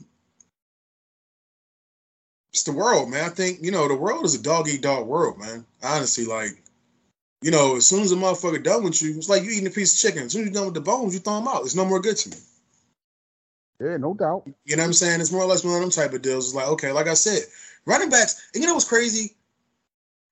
it's 2.51 2.63
the 2.63 2.74
world, 2.74 3.09
man. 3.09 3.26
I 3.26 3.30
think 3.30 3.59
you 3.61 3.72
know 3.72 3.88
the 3.88 3.95
world 3.95 4.26
is 4.26 4.34
a 4.34 4.41
dog 4.41 4.68
eat 4.68 4.82
dog 4.82 5.05
world, 5.05 5.38
man. 5.38 5.65
Honestly, 5.84 6.26
like 6.26 6.63
you 7.42 7.52
know, 7.52 7.76
as 7.76 7.86
soon 7.86 8.02
as 8.02 8.12
a 8.12 8.16
motherfucker 8.16 8.64
done 8.64 8.84
with 8.84 9.02
you, 9.02 9.18
it's 9.18 9.30
like 9.30 9.44
you 9.44 9.52
eating 9.52 9.68
a 9.68 9.72
piece 9.72 9.94
of 9.94 10.00
chicken. 10.00 10.26
As 10.26 10.32
soon 10.32 10.42
as 10.42 10.48
you're 10.48 10.54
done 10.54 10.66
with 10.66 10.74
the 10.74 10.82
bones, 10.82 11.14
you 11.14 11.20
throw 11.20 11.36
them 11.36 11.48
out. 11.48 11.62
It's 11.62 11.76
no 11.76 11.86
more 11.86 12.00
good 12.00 12.18
to 12.18 12.30
me. 12.30 12.38
Yeah, 13.80 13.98
no 13.98 14.16
doubt. 14.16 14.48
You 14.66 14.76
know 14.76 14.84
what 14.84 14.88
I'm 14.88 14.94
saying? 14.94 15.22
It's 15.22 15.32
more 15.32 15.44
or 15.44 15.48
less 15.48 15.64
one 15.64 15.76
of 15.76 15.82
them 15.82 15.92
type 15.92 16.14
of 16.14 16.24
deals. 16.24 16.48
It's 16.48 16.56
like, 16.56 16.68
okay, 16.68 16.92
like 16.92 17.08
I 17.08 17.14
said, 17.14 17.44
running 17.86 18.10
backs, 18.10 18.50
and 18.54 18.64
you 18.64 18.68
know 18.68 18.74
what's 18.74 18.90
crazy? 18.90 19.36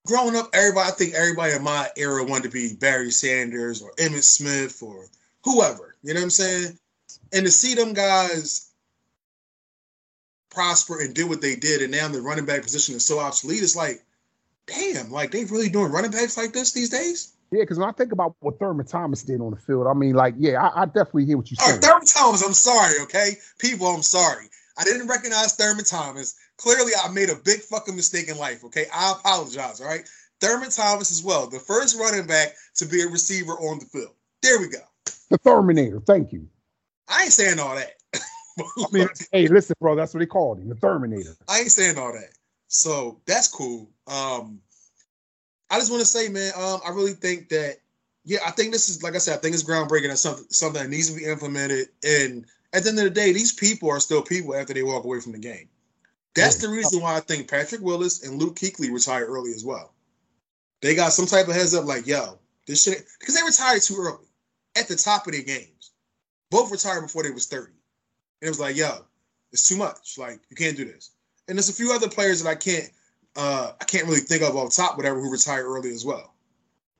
Growing 0.06 0.36
up, 0.36 0.50
everybody, 0.52 0.88
I 0.88 0.92
think 0.92 1.14
everybody 1.14 1.52
in 1.52 1.62
my 1.62 1.88
era 1.96 2.24
wanted 2.24 2.44
to 2.44 2.50
be 2.50 2.74
Barry 2.74 3.10
Sanders 3.10 3.82
or 3.82 3.92
Emmitt 3.92 4.24
Smith 4.24 4.82
or 4.82 5.06
whoever. 5.44 5.94
You 6.02 6.14
know 6.14 6.20
what 6.20 6.24
I'm 6.24 6.30
saying? 6.30 6.78
And 7.32 7.44
to 7.44 7.50
see 7.50 7.74
them 7.74 7.92
guys 7.92 8.70
prosper 10.50 11.00
and 11.00 11.14
do 11.14 11.28
what 11.28 11.40
they 11.40 11.54
did, 11.54 11.82
and 11.82 11.92
now 11.92 12.08
the 12.08 12.20
running 12.20 12.46
back 12.46 12.62
position 12.62 12.94
is 12.96 13.04
so 13.04 13.18
obsolete, 13.20 13.62
it's 13.62 13.76
like, 13.76 14.02
damn, 14.66 15.10
like 15.10 15.30
they 15.30 15.44
really 15.44 15.68
doing 15.68 15.92
running 15.92 16.10
backs 16.10 16.36
like 16.36 16.52
this 16.52 16.72
these 16.72 16.90
days? 16.90 17.32
Yeah, 17.52 17.62
because 17.62 17.78
when 17.78 17.88
I 17.88 17.92
think 17.92 18.12
about 18.12 18.34
what 18.40 18.58
Thurman 18.58 18.86
Thomas 18.86 19.22
did 19.22 19.40
on 19.40 19.52
the 19.52 19.56
field, 19.56 19.86
I 19.86 19.94
mean, 19.94 20.14
like, 20.14 20.34
yeah, 20.36 20.66
I, 20.66 20.82
I 20.82 20.84
definitely 20.86 21.26
hear 21.26 21.36
what 21.36 21.50
you're 21.50 21.58
Oh. 21.60 21.78
Thurman 21.80 22.06
Thomas, 22.06 22.44
I'm 22.44 22.52
sorry, 22.52 22.94
okay? 23.02 23.36
People, 23.58 23.86
I'm 23.86 24.02
sorry. 24.02 24.46
I 24.78 24.84
didn't 24.84 25.06
recognize 25.06 25.54
Thurman 25.54 25.84
Thomas. 25.84 26.34
Clearly, 26.56 26.92
I 27.02 27.08
made 27.12 27.30
a 27.30 27.36
big 27.36 27.60
fucking 27.60 27.94
mistake 27.94 28.28
in 28.28 28.36
life, 28.36 28.64
okay? 28.64 28.86
I 28.92 29.12
apologize, 29.12 29.80
all 29.80 29.86
right? 29.86 30.08
Thurman 30.40 30.70
Thomas 30.70 31.12
as 31.12 31.22
well, 31.22 31.48
the 31.48 31.60
first 31.60 31.98
running 31.98 32.26
back 32.26 32.54
to 32.74 32.86
be 32.86 33.02
a 33.02 33.08
receiver 33.08 33.52
on 33.52 33.78
the 33.78 33.86
field. 33.86 34.14
There 34.42 34.58
we 34.58 34.68
go. 34.68 34.78
the 35.30 35.38
Terminator. 35.38 36.00
Thank 36.00 36.32
you. 36.32 36.48
I 37.08 37.24
ain't 37.24 37.32
saying 37.32 37.60
all 37.60 37.76
that. 37.76 37.92
I 38.58 38.86
mean, 38.90 39.08
hey, 39.32 39.46
listen, 39.48 39.76
bro, 39.80 39.94
that's 39.94 40.12
what 40.14 40.20
they 40.20 40.26
called 40.26 40.58
him, 40.58 40.68
the 40.68 40.74
Terminator. 40.74 41.36
I 41.48 41.60
ain't 41.60 41.70
saying 41.70 41.96
all 41.96 42.12
that. 42.12 42.30
So 42.68 43.20
that's 43.26 43.48
cool. 43.48 43.88
Um, 44.06 44.60
I 45.70 45.78
just 45.78 45.90
want 45.90 46.00
to 46.00 46.06
say, 46.06 46.28
man, 46.28 46.52
um, 46.56 46.80
I 46.86 46.90
really 46.90 47.12
think 47.12 47.48
that, 47.48 47.78
yeah, 48.24 48.38
I 48.46 48.50
think 48.50 48.72
this 48.72 48.88
is 48.88 49.02
like 49.02 49.14
I 49.14 49.18
said, 49.18 49.34
I 49.34 49.40
think 49.40 49.54
it's 49.54 49.64
groundbreaking. 49.64 50.08
That's 50.08 50.20
something 50.20 50.46
something 50.50 50.82
that 50.82 50.90
needs 50.90 51.10
to 51.10 51.16
be 51.16 51.24
implemented. 51.24 51.88
And 52.04 52.46
at 52.72 52.82
the 52.82 52.90
end 52.90 52.98
of 52.98 53.04
the 53.04 53.10
day, 53.10 53.32
these 53.32 53.52
people 53.52 53.90
are 53.90 54.00
still 54.00 54.22
people 54.22 54.54
after 54.54 54.74
they 54.74 54.82
walk 54.82 55.04
away 55.04 55.20
from 55.20 55.32
the 55.32 55.38
game. 55.38 55.68
That's 56.34 56.56
the 56.56 56.68
reason 56.68 57.00
why 57.00 57.16
I 57.16 57.20
think 57.20 57.48
Patrick 57.48 57.80
Willis 57.80 58.22
and 58.22 58.38
Luke 58.38 58.56
Kuechly 58.56 58.92
retired 58.92 59.28
early 59.28 59.52
as 59.52 59.64
well. 59.64 59.94
They 60.82 60.94
got 60.94 61.12
some 61.12 61.26
type 61.26 61.48
of 61.48 61.54
heads 61.54 61.74
up, 61.74 61.86
like, 61.86 62.06
yo, 62.06 62.38
this 62.66 62.84
shit, 62.84 63.06
because 63.18 63.34
they 63.34 63.42
retired 63.42 63.82
too 63.82 63.96
early 63.98 64.26
at 64.76 64.86
the 64.86 64.96
top 64.96 65.26
of 65.26 65.32
their 65.32 65.42
games. 65.42 65.92
Both 66.50 66.70
retired 66.70 67.00
before 67.00 67.22
they 67.22 67.30
was 67.30 67.46
30. 67.46 67.68
And 67.68 67.72
it 68.42 68.48
was 68.48 68.60
like, 68.60 68.76
yo, 68.76 69.06
it's 69.50 69.66
too 69.66 69.78
much. 69.78 70.18
Like, 70.18 70.40
you 70.50 70.56
can't 70.56 70.76
do 70.76 70.84
this. 70.84 71.12
And 71.48 71.56
there's 71.56 71.70
a 71.70 71.72
few 71.72 71.92
other 71.92 72.08
players 72.08 72.42
that 72.42 72.50
I 72.50 72.54
can't 72.54 72.90
uh 73.36 73.72
I 73.80 73.84
can't 73.84 74.06
really 74.06 74.20
think 74.20 74.42
of 74.42 74.56
off 74.56 74.70
the 74.70 74.82
top, 74.82 74.96
whatever, 74.96 75.20
who 75.20 75.30
retired 75.30 75.64
early 75.66 75.90
as 75.90 76.04
well. 76.04 76.32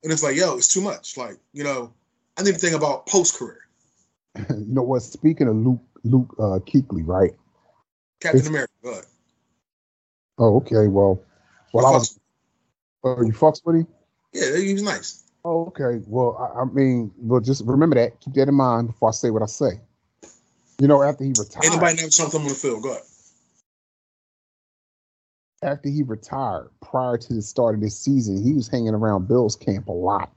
And 0.03 0.12
it's 0.12 0.22
like, 0.22 0.37
yo, 0.37 0.57
it's 0.57 0.68
too 0.68 0.80
much. 0.80 1.16
Like, 1.16 1.39
you 1.53 1.64
know, 1.64 1.93
I 2.37 2.43
need 2.43 2.53
to 2.53 2.59
think 2.59 2.76
about 2.76 3.07
post 3.07 3.39
career. 3.39 3.61
you 4.37 4.45
know 4.68 4.82
what? 4.82 5.03
Speaking 5.03 5.49
of 5.49 5.57
Luke, 5.57 5.80
Luke 6.05 6.34
uh, 6.39 6.59
Kuechly, 6.61 7.03
right? 7.05 7.32
Captain 8.20 8.41
It's- 8.41 8.49
America, 8.49 8.72
go 8.82 8.91
ahead. 8.93 9.05
Oh, 10.39 10.57
okay. 10.59 10.87
Well, 10.87 11.22
well, 11.72 11.87
I 11.87 11.91
I 11.91 11.93
was. 11.93 12.18
Uh, 13.03 13.22
you 13.22 13.32
fucks 13.32 13.62
with 13.64 13.76
him? 13.76 13.87
Yeah, 14.34 14.57
he 14.59 14.74
was 14.74 14.82
nice. 14.82 15.22
Oh, 15.45 15.66
okay. 15.66 16.05
Well, 16.07 16.37
I, 16.37 16.61
I 16.61 16.64
mean, 16.66 17.11
well, 17.16 17.41
just 17.41 17.62
remember 17.64 17.97
that. 17.97 18.20
Keep 18.20 18.34
that 18.34 18.49
in 18.49 18.55
mind 18.55 18.89
before 18.89 19.09
I 19.09 19.12
say 19.12 19.30
what 19.30 19.43
I 19.43 19.47
say. 19.47 19.80
You 20.78 20.89
know, 20.89 21.03
after 21.03 21.24
he 21.24 21.30
retired, 21.30 21.64
Anybody 21.64 21.97
never 21.97 22.37
him 22.37 22.43
on 22.43 22.49
the 22.49 22.55
field? 22.55 22.82
Go 22.82 22.91
ahead. 22.91 23.03
After 25.63 25.89
he 25.89 26.03
retired, 26.03 26.69
prior 26.83 27.17
to 27.17 27.35
the 27.35 27.43
start 27.43 27.75
of 27.75 27.81
this 27.81 27.99
season, 27.99 28.43
he 28.43 28.53
was 28.53 28.69
hanging 28.69 28.95
around 28.95 29.29
Bill's 29.29 29.57
camp 29.57 29.89
a 29.89 29.93
lot. 29.93 30.31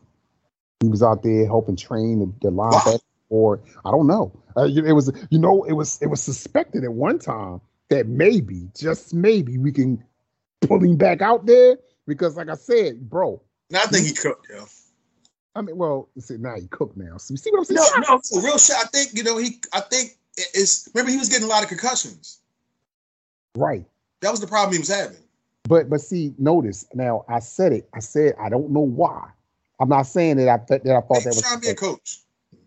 He 0.82 0.88
was 0.88 1.04
out 1.04 1.24
there 1.24 1.46
helping 1.46 1.76
train 1.76 2.20
the, 2.20 2.48
the 2.48 2.52
linebacker. 2.54 3.00
Or 3.32 3.62
I 3.86 3.92
don't 3.92 4.08
know. 4.08 4.32
Uh, 4.58 4.64
it 4.64 4.94
was, 4.94 5.12
you 5.30 5.38
know, 5.38 5.64
it 5.66 5.74
was 5.74 6.02
it 6.02 6.08
was 6.08 6.20
suspected 6.20 6.84
at 6.84 6.92
one 6.92 7.20
time 7.20 7.62
that 7.90 8.08
maybe, 8.08 8.68
just 8.76 9.14
maybe, 9.14 9.60
we 9.60 9.72
can 9.72 10.04
pull 10.62 10.84
him 10.84 10.96
back 10.96 11.22
out 11.22 11.46
there 11.46 11.78
because, 12.08 12.36
like 12.36 12.50
I 12.50 12.56
said, 12.56 13.08
bro. 13.08 13.40
Now 13.70 13.82
I 13.82 13.86
think 13.86 14.08
he 14.08 14.14
cooked, 14.14 14.48
yo. 14.50 14.66
I 15.54 15.62
mean, 15.62 15.78
well, 15.78 16.10
see, 16.18 16.38
now 16.38 16.56
he 16.56 16.68
cooked 16.70 16.98
now. 16.98 17.18
So 17.18 17.34
you 17.34 17.38
see 17.38 17.52
what 17.52 17.70
I'm 17.70 17.76
No, 17.76 17.84
saying? 17.84 18.04
no, 18.10 18.20
for 18.20 18.42
real 18.44 18.58
shit. 18.58 18.78
I 18.78 18.86
think, 18.86 19.16
you 19.16 19.24
know, 19.24 19.38
he 19.38 19.62
I 19.74 19.82
think 19.82 20.18
it's 20.38 20.90
remember 20.96 21.12
he 21.12 21.18
was 21.18 21.30
getting 21.30 21.46
a 21.46 21.50
lot 21.50 21.62
of 21.62 21.70
concussions. 21.70 22.40
Right. 23.56 23.86
That 24.22 24.32
was 24.32 24.40
the 24.40 24.48
problem 24.48 24.74
he 24.74 24.80
was 24.80 24.90
having. 24.90 25.18
But 25.68 25.90
but 25.90 26.02
see, 26.02 26.34
notice 26.38 26.86
now 26.94 27.26
I 27.28 27.40
said 27.40 27.74
it. 27.74 27.90
I 27.94 28.00
said 28.00 28.36
I 28.40 28.50
don't 28.50 28.72
know 28.72 28.80
why. 28.82 29.30
I'm 29.80 29.90
not 29.90 30.04
saying 30.04 30.38
that 30.38 30.50
I 30.50 30.58
th- 30.58 30.84
that 30.84 30.96
I 30.96 31.02
thought 31.02 31.10
Maybe 31.12 31.24
that 31.26 31.34
he's 31.36 31.42
trying 31.42 31.56
to 31.56 31.62
be 31.62 31.70
a 31.70 31.76
coach. 31.76 32.20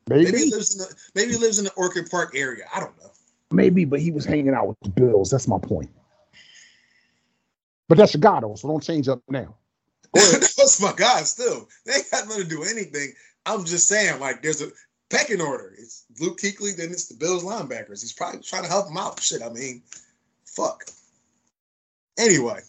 Maybe 0.09 0.39
he 0.39 0.51
lives 0.51 0.75
in 0.75 0.79
the 0.79 0.95
maybe 1.15 1.33
he 1.33 1.39
lives 1.39 1.59
in 1.59 1.65
the 1.65 1.73
Orchard 1.73 2.11
Park 2.11 2.33
area. 2.35 2.65
I 2.75 2.81
don't 2.81 2.97
know. 3.01 3.11
maybe, 3.51 3.85
but 3.85 4.01
he 4.01 4.11
was 4.11 4.25
hanging 4.25 4.55
out 4.55 4.69
with 4.69 4.77
the 4.83 4.91
Bills. 4.91 5.31
That's 5.31 5.49
my 5.49 5.59
point. 5.59 5.91
But 7.89 7.99
that's 7.99 8.15
your 8.15 8.41
though, 8.41 8.55
so 8.55 8.69
don't 8.69 8.83
change 8.83 9.09
up 9.09 9.21
now. 9.29 9.55
That's 10.15 10.81
my 10.81 10.93
guy 10.97 11.23
still. 11.23 11.69
They 11.87 11.95
ain't 11.95 12.11
got 12.11 12.27
nothing 12.27 12.45
to 12.45 12.49
do 12.49 12.61
with 12.61 12.71
anything. 12.71 13.13
I'm 13.47 13.65
just 13.65 13.89
saying, 13.89 14.21
like, 14.21 14.43
there's 14.43 14.63
a 14.63 14.69
pecking 15.11 15.41
order. 15.41 15.75
It's 15.79 16.05
Luke 16.21 16.39
Kuechly, 16.39 16.77
then 16.77 16.91
it's 16.91 17.09
the 17.09 17.15
Bills 17.15 17.45
linebackers. 17.45 18.01
He's 18.03 18.13
probably 18.13 18.41
trying 18.41 18.63
to 18.63 18.69
help 18.69 18.89
them 18.89 18.97
out. 18.97 19.21
Shit, 19.21 19.43
I 19.43 19.49
mean, 19.49 19.83
fuck. 20.45 20.85
Anyway, 22.19 22.61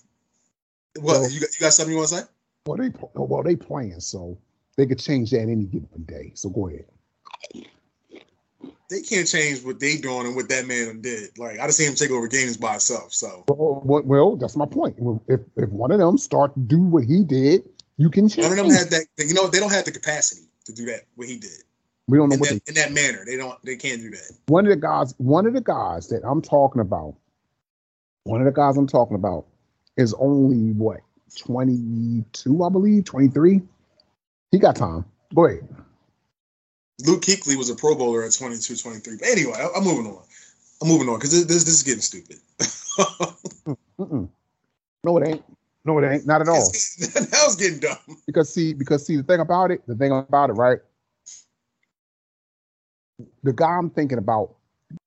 what 0.96 1.04
Well- 1.04 1.30
you 1.30 1.40
got? 1.40 1.50
You 1.54 1.60
got 1.60 1.74
something 1.74 1.92
you 1.92 1.98
want 1.98 2.10
to 2.10 2.16
say? 2.18 2.24
Well, 2.66 2.78
they 2.78 2.92
well 3.14 3.44
they 3.44 3.56
playing, 3.56 4.00
so 4.00 4.38
they 4.78 4.86
could 4.86 5.00
change 5.00 5.32
that 5.32 5.42
any 5.42 5.66
given 5.66 6.04
day. 6.06 6.32
So 6.36 6.50
go 6.50 6.70
ahead. 6.70 6.86
They 8.90 9.02
can't 9.02 9.28
change 9.28 9.64
what 9.64 9.80
they 9.80 9.98
doing 9.98 10.28
and 10.28 10.36
what 10.36 10.50
that 10.50 10.68
man 10.68 11.02
did. 11.02 11.38
Like, 11.38 11.60
I 11.60 11.66
just 11.66 11.78
see 11.80 11.86
him 11.86 11.96
take 11.96 12.12
over 12.12 12.28
games 12.28 12.58
by 12.58 12.72
himself. 12.72 13.14
So 13.14 13.44
Well, 13.48 13.82
well, 13.84 14.04
well, 14.04 14.36
that's 14.36 14.56
my 14.56 14.66
point. 14.66 14.96
If 15.28 15.42
if 15.58 15.70
one 15.70 15.92
of 15.92 16.00
them 16.00 16.18
start 16.18 16.54
to 16.54 16.60
do 16.60 16.80
what 16.80 17.04
he 17.04 17.24
did, 17.24 17.64
you 17.98 18.10
can 18.10 18.30
change. 18.30 18.48
none 18.48 18.58
of 18.60 18.66
them 18.66 18.74
had 18.74 18.90
that. 18.92 19.06
You 19.18 19.34
know, 19.34 19.48
they 19.48 19.60
don't 19.60 19.72
have 19.72 19.86
the 19.86 19.92
capacity 19.92 20.48
to 20.66 20.74
do 20.74 20.86
that. 20.86 21.02
What 21.16 21.28
he 21.28 21.38
did 21.38 21.64
we 22.08 22.18
don't 22.18 22.30
know 22.30 22.34
in 22.36 22.40
what 22.40 22.50
that, 22.50 22.66
they 22.66 22.70
in 22.70 22.76
that 22.76 22.92
manner. 22.92 23.24
They 23.26 23.38
don't. 23.38 23.58
They 23.64 23.76
can't 23.76 24.02
do 24.02 24.10
that. 24.12 24.32
one 24.48 24.66
of 24.66 24.70
the 24.70 24.76
guys, 24.76 25.14
one 25.18 25.46
of 25.46 25.54
the 25.54 25.62
guys 25.62 26.08
that 26.10 26.22
I'm 26.26 26.42
talking 26.42 26.82
about, 26.82 27.16
one 28.24 28.42
of 28.42 28.46
the 28.46 28.52
guys 28.52 28.78
I'm 28.78 28.88
talking 28.88 29.16
about 29.16 29.46
is 29.98 30.14
only 30.16 30.74
what 30.74 31.02
22, 31.38 32.64
I 32.64 32.70
believe, 32.70 33.06
23. 33.06 33.62
He 34.52 34.60
got 34.60 34.76
time. 34.76 35.06
Go 35.34 35.46
ahead. 35.46 35.68
Luke 37.06 37.22
Kuechly 37.22 37.58
was 37.58 37.70
a 37.70 37.76
Pro 37.76 37.96
Bowler 37.96 38.24
at 38.24 38.34
22, 38.34 38.76
23. 38.76 39.18
But 39.18 39.28
anyway, 39.28 39.54
I, 39.56 39.78
am 39.78 39.84
moving 39.84 40.06
on. 40.06 40.22
I'm 40.82 40.88
moving 40.88 41.10
on 41.10 41.16
because 41.16 41.32
this, 41.32 41.46
this 41.46 41.64
this 41.64 41.76
is 41.76 41.84
getting 41.84 42.02
stupid. 42.02 42.38
Mm-mm. 44.00 44.30
No, 45.06 45.18
it 45.18 45.28
ain't. 45.28 45.44
No, 45.84 46.00
it 46.00 46.10
ain't. 46.10 46.26
Not 46.26 46.40
at 46.40 46.48
all. 46.48 46.56
that 47.00 47.44
was 47.46 47.58
getting 47.58 47.80
dumb. 47.80 47.98
Because 48.26 48.54
see, 48.54 48.74
because 48.74 49.06
see, 49.06 49.18
the 49.18 49.24
thing 49.24 49.42
about 49.42 49.70
it, 49.70 49.86
the 49.86 49.96
thing 49.96 50.14
about 50.14 50.50
it, 50.50 50.54
right? 50.54 50.80
The 53.44 53.52
guy 53.52 53.72
I'm 53.72 53.90
thinking 53.90 54.18
about 54.18 54.56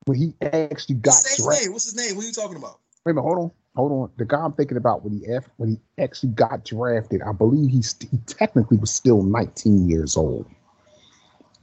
when 0.04 0.18
he 0.18 0.34
actually 0.42 0.96
got 0.96 1.14
drafted. 1.38 1.62
name. 1.62 1.72
What's 1.72 1.86
his 1.86 1.96
name? 1.96 2.14
What 2.14 2.24
are 2.24 2.28
you 2.28 2.34
talking 2.34 2.58
about? 2.58 2.78
Wait 3.07 3.12
a 3.12 3.14
minute, 3.14 3.22
hold 3.22 3.38
on, 3.38 3.50
hold 3.76 3.92
on. 3.92 4.11
The 4.16 4.24
guy 4.24 4.38
I'm 4.38 4.52
thinking 4.52 4.76
about 4.76 5.04
when 5.04 5.12
he 5.20 5.32
af- 5.32 5.48
when 5.59 5.68
he 5.68 6.02
actually 6.02 6.30
got 6.30 6.64
drafted, 6.64 7.22
I 7.22 7.30
believe 7.30 7.70
he's 7.70 7.94
he 8.11 8.18
technically 8.26 8.78
was 8.78 8.90
still 8.90 9.22
19 9.22 9.88
years 9.88 10.16
old. 10.16 10.44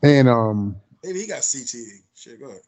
And 0.01 0.29
um, 0.29 0.77
Maybe 1.03 1.19
he 1.19 1.27
got 1.27 1.41
CTE. 1.41 2.01
Shit, 2.15 2.39
go 2.39 2.47
ahead. 2.47 2.61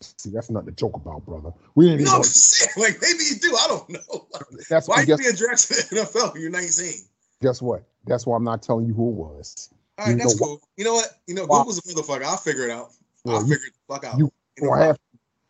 see, 0.00 0.30
that's 0.30 0.50
not 0.50 0.64
the 0.64 0.72
joke 0.72 0.96
about, 0.96 1.24
brother. 1.26 1.52
We 1.76 1.88
ain't 1.90 2.00
No, 2.00 2.10
even. 2.10 2.24
Saying, 2.24 2.70
like 2.76 3.00
maybe 3.00 3.22
he 3.22 3.36
do. 3.36 3.54
I 3.54 3.66
don't 3.68 3.88
know. 3.88 4.26
That's 4.68 4.88
Why 4.88 5.02
you 5.02 5.16
being 5.16 5.36
drafted 5.36 5.76
in 5.92 5.98
the 5.98 6.04
NFL 6.04 6.32
when 6.32 6.42
you're 6.42 6.50
19? 6.50 6.92
guess 7.40 7.62
what? 7.62 7.84
That's 8.04 8.26
why 8.26 8.36
I'm 8.36 8.42
not 8.42 8.62
telling 8.62 8.86
you 8.86 8.94
who 8.94 9.10
it 9.10 9.14
was. 9.14 9.70
All 9.96 10.06
right, 10.06 10.12
You 10.12 10.18
that's 10.18 10.36
cool. 10.36 10.60
You 10.76 10.84
know 10.84 10.94
what? 10.94 11.06
You 11.28 11.34
know, 11.36 11.46
Google's 11.46 11.78
a 11.78 11.82
motherfucker. 11.82 12.24
I'll 12.24 12.36
figure 12.36 12.64
it 12.64 12.72
out. 12.72 12.90
I'll 13.28 13.46
you 13.46 13.54
figure 13.54 13.66
it 13.68 13.74
the 13.86 13.94
fuck 13.94 14.04
out. 14.04 14.18
you 14.18 14.32
You 14.60 14.64
know 14.64 14.74
have 14.74 14.98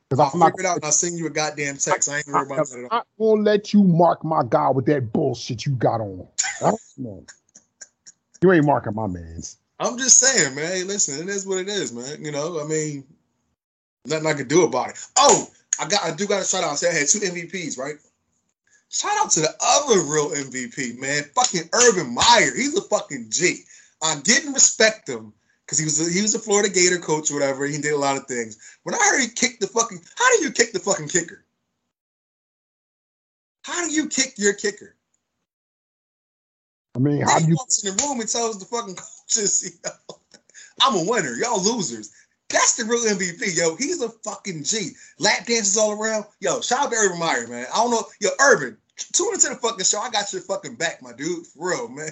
because 0.09 0.21
I'll 0.21 0.31
figure 0.31 0.61
it 0.61 0.67
out 0.67 0.77
and 0.77 0.85
I'll 0.85 0.93
send 0.93 1.19
you 1.19 1.27
a 1.27 1.31
goddamn 1.31 1.77
text. 1.77 2.09
I 2.09 2.19
ain't 2.19 2.29
worried 2.29 2.47
about 2.51 2.69
that 2.69 2.79
at 2.79 2.93
all. 2.93 2.99
I 2.99 3.03
won't 3.19 3.45
let 3.45 3.75
you 3.75 3.83
mark 3.85 4.25
my 4.25 4.43
guy 4.49 4.71
with 4.71 4.87
that 4.87 5.13
bullshit 5.13 5.67
you 5.67 5.73
got 5.73 6.01
on. 6.01 6.27
I. 6.65 6.73
You 8.41 8.53
ain't 8.53 8.65
marking 8.65 8.95
my 8.95 9.07
man's. 9.07 9.59
I'm 9.81 9.99
just 9.99 10.19
saying, 10.19 10.55
man. 10.55 10.73
Hey, 10.73 10.85
listen, 10.85 11.21
it 11.21 11.29
is 11.29 11.47
what 11.47 11.59
it 11.59 11.69
is, 11.69 11.93
man. 11.93 12.25
You 12.25 12.33
know, 12.33 12.61
I 12.61 12.65
mean, 12.67 13.05
nothing 14.07 14.27
I 14.27 14.33
can 14.33 14.49
do 14.49 14.65
about 14.65 14.91
it. 14.91 15.07
Oh, 15.17 15.47
I 15.81 15.89
got, 15.89 16.05
I 16.05 16.15
do 16.15 16.27
got 16.27 16.43
a 16.43 16.45
shout 16.45 16.65
out. 16.65 16.73
I 16.73 16.75
said 16.77 16.95
I 16.95 16.99
had 16.99 17.09
two 17.09 17.19
MVPs, 17.19 17.79
right? 17.79 17.97
Shout 18.91 19.13
out 19.19 19.31
to 19.33 19.41
the 19.41 19.55
other 19.61 20.01
real 20.01 20.31
MVP, 20.31 20.99
man. 20.99 21.25
Fucking 21.35 21.69
Urban 21.75 22.15
Meyer. 22.15 22.55
He's 22.57 22.77
a 22.77 22.81
fucking 22.81 23.27
G. 23.31 23.59
I 24.03 24.19
didn't 24.23 24.55
respect 24.55 25.09
him 25.09 25.33
because 25.69 25.79
he 25.79 25.85
was 25.85 26.01
a, 26.01 26.11
he 26.11 26.23
was 26.23 26.35
a 26.35 26.39
Florida 26.39 26.71
Gator 26.71 26.97
coach 26.97 27.31
or 27.31 27.35
whatever. 27.35 27.67
He 27.67 27.77
did 27.77 27.93
a 27.93 27.99
lot 27.99 28.17
of 28.17 28.25
things. 28.25 28.57
When 28.85 28.95
I 28.95 28.99
heard 28.99 29.21
he 29.21 29.29
kicked 29.29 29.61
the 29.61 29.67
fucking, 29.67 30.01
how 30.17 30.31
do 30.31 30.43
you 30.43 30.51
kick 30.51 30.73
the 30.73 30.79
fucking 30.79 31.09
kicker? 31.09 31.45
How 33.65 33.85
do 33.85 33.93
you 33.93 34.09
kick 34.09 34.33
your 34.39 34.55
kicker? 34.55 34.97
I 36.97 37.01
mean, 37.01 37.21
how 37.21 37.39
he 37.39 37.45
do 37.45 37.51
you? 37.51 37.57
walks 37.57 37.85
in 37.85 37.95
the 37.95 38.03
room 38.03 38.19
and 38.19 38.29
tells 38.29 38.59
the 38.59 38.65
fucking 38.65 38.95
coaches, 38.95 39.63
you 39.85 39.91
know, 39.91 40.17
I'm 40.81 41.07
a 41.07 41.11
winner. 41.11 41.35
Y'all 41.35 41.63
losers. 41.63 42.15
That's 42.49 42.77
the 42.77 42.85
real 42.85 43.05
MVP, 43.05 43.59
yo. 43.59 43.77
He's 43.77 44.01
a 44.01 44.09
fucking 44.09 44.65
G. 44.65 44.93
Lap 45.19 45.45
dances 45.45 45.77
all 45.77 45.93
around. 45.93 46.25
Yo, 46.41 46.63
shout 46.63 46.87
out 46.87 46.93
to 46.93 46.97
Urban 46.97 47.19
Meyer, 47.19 47.47
man. 47.47 47.67
I 47.75 47.77
don't 47.77 47.91
know. 47.91 48.07
Yo, 48.23 48.31
Urban, 48.41 48.79
tune 49.13 49.35
into 49.35 49.51
the 49.51 49.57
fucking 49.57 49.85
show. 49.85 50.01
I 50.01 50.09
got 50.09 50.33
your 50.33 50.41
fucking 50.41 50.77
back, 50.77 51.03
my 51.03 51.13
dude. 51.13 51.47
For 51.47 51.69
real, 51.69 51.89
man. 51.89 52.09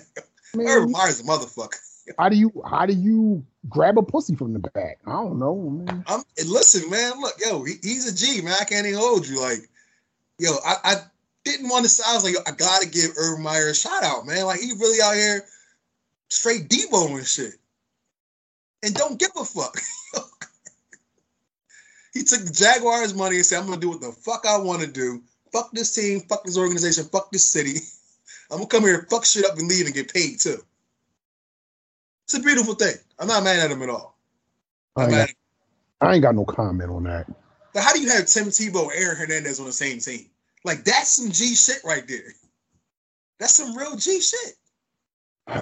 Man, 0.54 0.66
Urban 0.68 0.92
Meyer's 0.92 1.20
a 1.20 1.24
motherfucker. 1.24 1.78
How 2.18 2.28
do 2.28 2.36
you? 2.36 2.52
How 2.68 2.86
do 2.86 2.92
you 2.92 3.44
grab 3.68 3.98
a 3.98 4.02
pussy 4.02 4.34
from 4.36 4.52
the 4.52 4.58
back? 4.58 4.98
I 5.06 5.12
don't 5.12 5.38
know, 5.38 5.56
man. 5.56 6.04
I'm 6.06 6.22
listen, 6.46 6.88
man. 6.90 7.20
Look, 7.20 7.34
yo, 7.44 7.64
he, 7.64 7.74
he's 7.82 8.10
a 8.10 8.14
G, 8.14 8.42
man. 8.42 8.54
I 8.60 8.64
can't 8.64 8.86
even 8.86 8.98
hold 8.98 9.26
you. 9.26 9.40
Like, 9.40 9.68
yo, 10.38 10.52
I, 10.64 10.76
I 10.84 10.94
didn't 11.44 11.68
want 11.68 11.84
to 11.84 11.88
say. 11.88 12.04
I 12.06 12.14
was 12.14 12.24
like, 12.24 12.34
yo, 12.34 12.40
I 12.46 12.52
gotta 12.52 12.88
give 12.88 13.10
Urban 13.18 13.42
Meyer 13.42 13.68
a 13.68 13.74
shout 13.74 14.04
out, 14.04 14.26
man. 14.26 14.46
Like, 14.46 14.60
he 14.60 14.72
really 14.72 15.02
out 15.02 15.14
here 15.14 15.44
straight 16.28 16.68
Debo 16.68 17.16
and 17.16 17.26
shit, 17.26 17.54
and 18.82 18.94
don't 18.94 19.18
give 19.18 19.30
a 19.38 19.44
fuck. 19.44 19.76
he 22.14 22.22
took 22.22 22.44
the 22.44 22.52
Jaguars' 22.52 23.14
money 23.14 23.36
and 23.36 23.46
said, 23.46 23.60
"I'm 23.60 23.66
gonna 23.66 23.80
do 23.80 23.90
what 23.90 24.00
the 24.00 24.12
fuck 24.12 24.46
I 24.46 24.58
want 24.58 24.82
to 24.82 24.88
do. 24.88 25.22
Fuck 25.52 25.72
this 25.72 25.94
team. 25.94 26.20
Fuck 26.20 26.44
this 26.44 26.58
organization. 26.58 27.04
Fuck 27.04 27.32
this 27.32 27.50
city. 27.50 27.80
I'm 28.50 28.58
gonna 28.58 28.68
come 28.68 28.84
here, 28.84 29.06
fuck 29.10 29.24
shit 29.24 29.44
up, 29.44 29.58
and 29.58 29.66
leave 29.68 29.86
and 29.86 29.94
get 29.94 30.12
paid 30.12 30.38
too." 30.38 30.62
It's 32.26 32.34
a 32.34 32.40
beautiful 32.40 32.74
thing. 32.74 32.94
I'm 33.20 33.28
not 33.28 33.44
mad 33.44 33.60
at 33.60 33.70
him 33.70 33.82
at 33.82 33.88
all. 33.88 34.18
I 34.96 35.08
got, 35.08 35.28
I 36.00 36.14
ain't 36.14 36.22
got 36.22 36.34
no 36.34 36.44
comment 36.44 36.90
on 36.90 37.04
that. 37.04 37.26
But 37.72 37.84
how 37.84 37.92
do 37.92 38.00
you 38.00 38.10
have 38.10 38.26
Tim 38.26 38.46
Tebow 38.46 38.90
and 38.90 39.00
Aaron 39.00 39.16
Hernandez 39.16 39.60
on 39.60 39.66
the 39.66 39.72
same 39.72 40.00
team? 40.00 40.26
Like 40.64 40.82
that's 40.84 41.10
some 41.10 41.30
G 41.30 41.54
shit 41.54 41.78
right 41.84 42.06
there. 42.08 42.34
That's 43.38 43.54
some 43.54 43.76
real 43.76 43.96
G 43.96 44.20
shit. 44.20 44.54
I, 45.46 45.60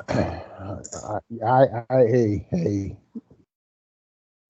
I, 1.45 1.65
I, 1.91 2.07
hey, 2.07 2.47
hey. 2.51 2.97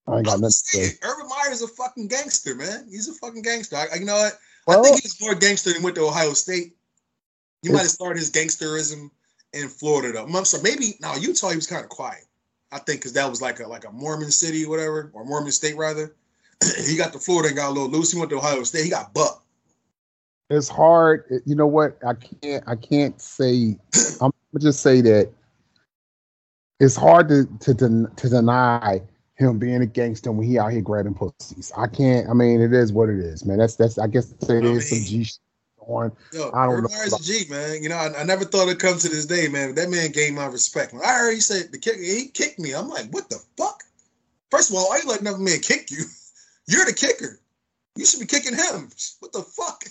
I 0.07 0.17
ain't 0.17 0.25
got 0.25 0.39
nothing 0.39 0.41
to 0.41 0.51
say. 0.51 0.97
Urban 1.03 1.27
Meyer 1.27 1.51
is 1.51 1.63
a 1.63 1.67
fucking 1.67 2.07
gangster, 2.07 2.55
man. 2.55 2.87
He's 2.89 3.09
a 3.09 3.13
fucking 3.15 3.41
gangster. 3.41 3.75
I, 3.75 3.97
you 3.97 4.05
know 4.05 4.15
what? 4.15 4.39
Well- 4.67 4.79
I 4.79 4.83
think 4.83 5.01
he's 5.01 5.19
more 5.19 5.35
gangster 5.35 5.73
than 5.73 5.83
went 5.83 5.95
to 5.97 6.03
Ohio 6.03 6.31
State. 6.31 6.77
He 7.61 7.69
might 7.71 7.79
have 7.79 7.89
started 7.89 8.19
his 8.19 8.31
gangsterism 8.31 9.09
in 9.53 9.67
Florida 9.69 10.11
though. 10.13 10.43
Sorry, 10.43 10.63
maybe 10.63 10.95
now 11.01 11.15
Utah 11.15 11.49
he 11.49 11.55
was 11.55 11.67
kind 11.67 11.83
of 11.83 11.89
quiet. 11.89 12.25
I 12.71 12.79
think 12.79 12.99
because 12.99 13.13
that 13.13 13.29
was 13.29 13.41
like 13.41 13.59
a 13.59 13.67
like 13.67 13.85
a 13.85 13.91
Mormon 13.91 14.31
city 14.31 14.65
or 14.65 14.69
whatever, 14.69 15.11
or 15.13 15.23
Mormon 15.25 15.51
state 15.51 15.77
rather. 15.77 16.15
he 16.85 16.97
got 16.97 17.13
to 17.13 17.19
Florida 17.19 17.49
and 17.49 17.57
got 17.57 17.69
a 17.69 17.73
little 17.73 17.89
loose. 17.89 18.11
He 18.11 18.19
went 18.19 18.29
to 18.31 18.37
Ohio 18.37 18.63
State. 18.63 18.83
He 18.85 18.89
got 18.89 19.13
bucked. 19.13 19.43
It's 20.49 20.69
hard. 20.69 21.41
You 21.45 21.55
know 21.55 21.67
what? 21.67 21.97
I 22.05 22.13
can't. 22.13 22.63
I 22.67 22.75
can't 22.75 23.19
say. 23.21 23.77
I'm 24.21 24.31
gonna 24.53 24.61
just 24.61 24.81
say 24.81 25.01
that 25.01 25.31
it's 26.79 26.95
hard 26.95 27.29
to 27.29 27.45
to 27.61 27.73
den- 27.73 28.11
to 28.15 28.29
deny 28.29 29.01
him 29.35 29.59
being 29.59 29.81
a 29.81 29.85
gangster 29.85 30.31
when 30.31 30.47
he 30.47 30.57
out 30.57 30.71
here 30.71 30.81
grabbing 30.81 31.13
pussies. 31.13 31.71
I 31.77 31.87
can't. 31.87 32.29
I 32.29 32.33
mean, 32.33 32.61
it 32.61 32.73
is 32.73 32.93
what 32.93 33.09
it 33.09 33.19
is, 33.19 33.45
man. 33.45 33.57
That's 33.57 33.75
that's. 33.75 33.97
I 33.97 34.07
guess 34.07 34.31
it 34.31 34.49
I 34.49 34.53
is 34.55 34.89
some 34.89 34.97
mean- 34.99 35.07
G 35.07 35.23
shit 35.23 35.39
on. 35.87 36.11
Yo, 36.33 36.51
I 36.53 36.65
don't 36.65 36.75
Urban 36.75 36.91
know 36.91 36.97
Meyer's 36.97 37.13
a 37.13 37.23
G, 37.23 37.49
man. 37.49 37.83
You 37.83 37.89
know, 37.89 37.95
I, 37.95 38.21
I 38.21 38.23
never 38.23 38.45
thought 38.45 38.67
it'd 38.67 38.79
come 38.79 38.97
to 38.97 39.09
this 39.09 39.25
day, 39.25 39.47
man. 39.47 39.75
That 39.75 39.89
man 39.89 40.11
gained 40.11 40.35
my 40.35 40.45
respect. 40.47 40.93
When 40.93 41.03
I 41.03 41.13
heard 41.13 41.33
he 41.33 41.39
said 41.39 41.71
the 41.71 41.77
kick, 41.77 41.99
he 41.99 42.27
kicked 42.27 42.59
me. 42.59 42.73
I'm 42.73 42.89
like, 42.89 43.09
what 43.11 43.29
the 43.29 43.39
fuck? 43.57 43.83
First 44.51 44.69
of 44.69 44.75
all, 44.77 44.91
I 44.91 44.97
ain't 44.97 45.07
let 45.07 45.21
another 45.21 45.39
man 45.39 45.59
kick 45.59 45.91
you. 45.91 46.03
You're 46.67 46.85
the 46.85 46.93
kicker. 46.93 47.39
You 47.95 48.05
should 48.05 48.19
be 48.19 48.25
kicking 48.25 48.55
him. 48.55 48.89
What 49.19 49.31
the 49.31 49.41
fuck? 49.41 49.83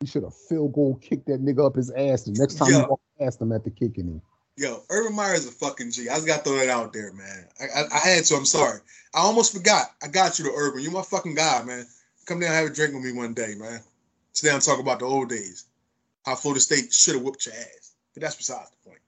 You 0.00 0.06
should 0.06 0.22
have 0.24 0.34
field 0.34 0.72
goal 0.72 0.98
kicked 1.02 1.26
that 1.26 1.44
nigga 1.44 1.66
up 1.66 1.76
his 1.76 1.90
ass 1.90 2.24
the 2.24 2.32
next 2.32 2.54
time 2.54 2.70
Yeah. 2.70 2.82
he 2.82 2.86
walked 2.86 3.04
past 3.18 3.40
him 3.40 3.52
after 3.52 3.70
kicking 3.70 4.06
him. 4.06 4.22
Yo, 4.56 4.82
Urban 4.90 5.14
Meyer 5.14 5.34
is 5.34 5.46
a 5.46 5.52
fucking 5.52 5.90
G. 5.90 6.08
I 6.08 6.14
just 6.14 6.26
got 6.26 6.44
to 6.44 6.50
throw 6.50 6.58
that 6.58 6.68
out 6.68 6.92
there, 6.92 7.12
man. 7.12 7.46
I, 7.60 7.64
I, 7.80 7.84
I 7.94 7.98
had 7.98 8.24
to. 8.24 8.34
I'm 8.34 8.44
sorry. 8.44 8.80
I 9.14 9.20
almost 9.20 9.54
forgot. 9.54 9.94
I 10.02 10.08
got 10.08 10.38
you 10.38 10.44
to 10.46 10.52
Urban. 10.54 10.82
You're 10.82 10.92
my 10.92 11.02
fucking 11.02 11.34
guy, 11.34 11.62
man. 11.62 11.86
Come 12.26 12.40
down 12.40 12.50
and 12.50 12.56
have 12.56 12.70
a 12.70 12.74
drink 12.74 12.94
with 12.94 13.02
me 13.02 13.12
one 13.12 13.34
day, 13.34 13.54
man. 13.56 13.80
And 14.48 14.62
talk 14.62 14.80
about 14.80 14.98
the 15.00 15.04
old 15.06 15.28
days. 15.28 15.66
How 16.24 16.34
Florida 16.34 16.60
State 16.60 16.92
should 16.92 17.14
have 17.14 17.22
whooped 17.22 17.46
your 17.46 17.54
ass. 17.54 17.94
But 18.14 18.22
that's 18.22 18.36
besides 18.36 18.70
the 18.70 18.88
point. 18.90 19.00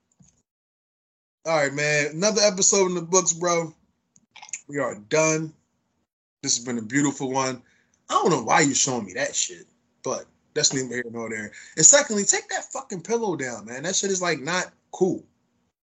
All 1.45 1.57
right, 1.57 1.73
man. 1.73 2.07
Another 2.13 2.41
episode 2.41 2.87
in 2.87 2.95
the 2.95 3.01
books, 3.01 3.33
bro. 3.33 3.73
We 4.67 4.79
are 4.79 4.95
done. 4.95 5.53
This 6.41 6.57
has 6.57 6.65
been 6.65 6.77
a 6.77 6.81
beautiful 6.81 7.31
one. 7.31 7.61
I 8.09 8.13
don't 8.13 8.29
know 8.31 8.43
why 8.43 8.61
you're 8.61 8.75
showing 8.75 9.05
me 9.05 9.13
that 9.13 9.35
shit, 9.35 9.65
but 10.03 10.25
that's 10.53 10.73
neither 10.73 10.87
here 10.95 11.03
nor 11.11 11.29
there. 11.29 11.51
And 11.77 11.85
secondly, 11.85 12.23
take 12.23 12.47
that 12.49 12.65
fucking 12.71 13.01
pillow 13.01 13.35
down, 13.35 13.65
man. 13.65 13.83
That 13.83 13.95
shit 13.95 14.11
is 14.11 14.21
like 14.21 14.39
not 14.39 14.71
cool. 14.91 15.23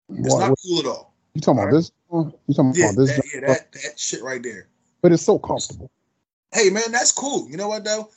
It's 0.10 0.34
What, 0.34 0.40
not 0.40 0.50
what- 0.52 0.60
cool 0.66 0.80
at 0.80 0.86
all. 0.86 1.14
you 1.34 1.42
talking 1.42 1.62
about 1.62 1.74
this? 1.74 1.92
You 2.12 2.32
talking 2.56 2.74
Yeah, 2.76 2.86
about 2.92 2.98
this? 2.98 3.16
that, 3.16 3.26
yeah, 3.34 3.48
that, 3.48 3.72
that 3.74 4.00
shit 4.00 4.22
right 4.24 4.42
there. 4.42 4.68
But 5.02 5.12
it's 5.12 5.24
so 5.24 5.40
comfortable. 5.40 5.92
Hey, 6.54 6.70
man, 6.70 6.92
that's 6.92 7.12
cool. 7.12 7.50
You 7.50 7.58
know 7.58 7.68
what 7.70 7.84
though? 7.84 8.10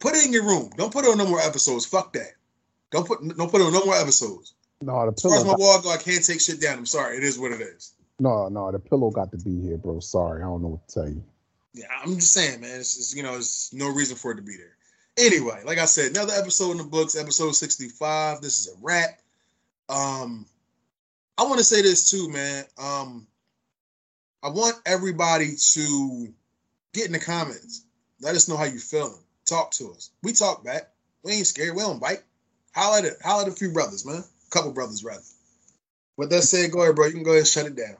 Put 0.00 0.14
it 0.16 0.26
in 0.26 0.32
your 0.32 0.44
room. 0.44 0.70
Don't 0.76 0.92
put 0.92 1.04
it 1.04 1.10
on 1.10 1.18
no 1.18 1.26
more 1.26 1.40
episodes. 1.40 1.86
Fuck 1.86 2.14
that. 2.14 2.32
Don't 2.90 3.06
put 3.06 3.20
don't 3.36 3.50
put 3.50 3.60
it 3.60 3.64
on 3.64 3.72
no 3.72 3.84
more 3.84 3.94
episodes. 3.94 4.54
No, 4.82 5.06
the 5.06 5.12
As 5.12 5.22
far 5.22 5.36
as 5.36 5.44
my 5.44 5.54
wall 5.56 5.80
go, 5.82 5.90
I 5.90 5.98
can't 5.98 6.24
take 6.24 6.40
shit 6.40 6.60
down. 6.60 6.78
I'm 6.78 6.86
sorry. 6.86 7.18
It 7.18 7.22
is 7.22 7.38
what 7.38 7.52
it 7.52 7.60
is. 7.60 7.92
no, 8.18 8.48
no, 8.48 8.72
the 8.72 8.78
pillow 8.78 9.10
got 9.10 9.30
to 9.32 9.36
be 9.36 9.60
here, 9.60 9.76
bro. 9.76 10.00
Sorry, 10.00 10.42
I 10.42 10.46
don't 10.46 10.62
know 10.62 10.68
what 10.68 10.88
to 10.88 10.94
tell 10.94 11.08
you. 11.08 11.22
Yeah, 11.74 11.86
I'm 12.02 12.16
just 12.16 12.32
saying, 12.32 12.62
man. 12.62 12.80
It's, 12.80 12.98
it's 12.98 13.14
you 13.14 13.22
know, 13.22 13.36
it's 13.36 13.72
no 13.72 13.88
reason 13.88 14.16
for 14.16 14.32
it 14.32 14.36
to 14.36 14.42
be 14.42 14.56
there. 14.56 14.76
Anyway, 15.18 15.60
like 15.64 15.78
I 15.78 15.84
said, 15.84 16.12
another 16.12 16.32
episode 16.32 16.72
in 16.72 16.78
the 16.78 16.84
books, 16.84 17.14
episode 17.14 17.52
65. 17.52 18.40
This 18.40 18.60
is 18.60 18.68
a 18.68 18.76
wrap. 18.80 19.20
Um, 19.88 20.46
I 21.36 21.44
want 21.44 21.58
to 21.58 21.64
say 21.64 21.82
this 21.82 22.10
too, 22.10 22.30
man. 22.30 22.64
Um, 22.78 23.26
I 24.42 24.48
want 24.48 24.76
everybody 24.86 25.54
to 25.74 26.32
get 26.94 27.06
in 27.06 27.12
the 27.12 27.18
comments. 27.18 27.84
Let 28.20 28.34
us 28.34 28.48
know 28.48 28.56
how 28.56 28.64
you 28.64 28.78
feeling. 28.78 29.22
Talk 29.50 29.72
to 29.72 29.90
us. 29.90 30.10
We 30.22 30.32
talk 30.32 30.62
back. 30.62 30.92
We 31.24 31.32
ain't 31.32 31.46
scared. 31.46 31.74
We 31.74 31.82
don't 31.82 32.00
bite. 32.00 32.22
Holla 32.72 32.98
at 32.98 33.04
it. 33.04 33.14
Holla 33.20 33.42
at 33.42 33.48
a 33.48 33.50
few 33.50 33.72
brothers, 33.72 34.06
man. 34.06 34.22
A 34.22 34.50
couple 34.50 34.70
brothers, 34.70 35.02
rather. 35.02 35.24
With 36.16 36.30
that 36.30 36.42
said, 36.42 36.70
go 36.70 36.82
ahead, 36.82 36.94
bro. 36.94 37.06
You 37.06 37.14
can 37.14 37.24
go 37.24 37.32
ahead 37.32 37.40
and 37.40 37.48
shut 37.48 37.66
it 37.66 37.74
down. 37.74 37.96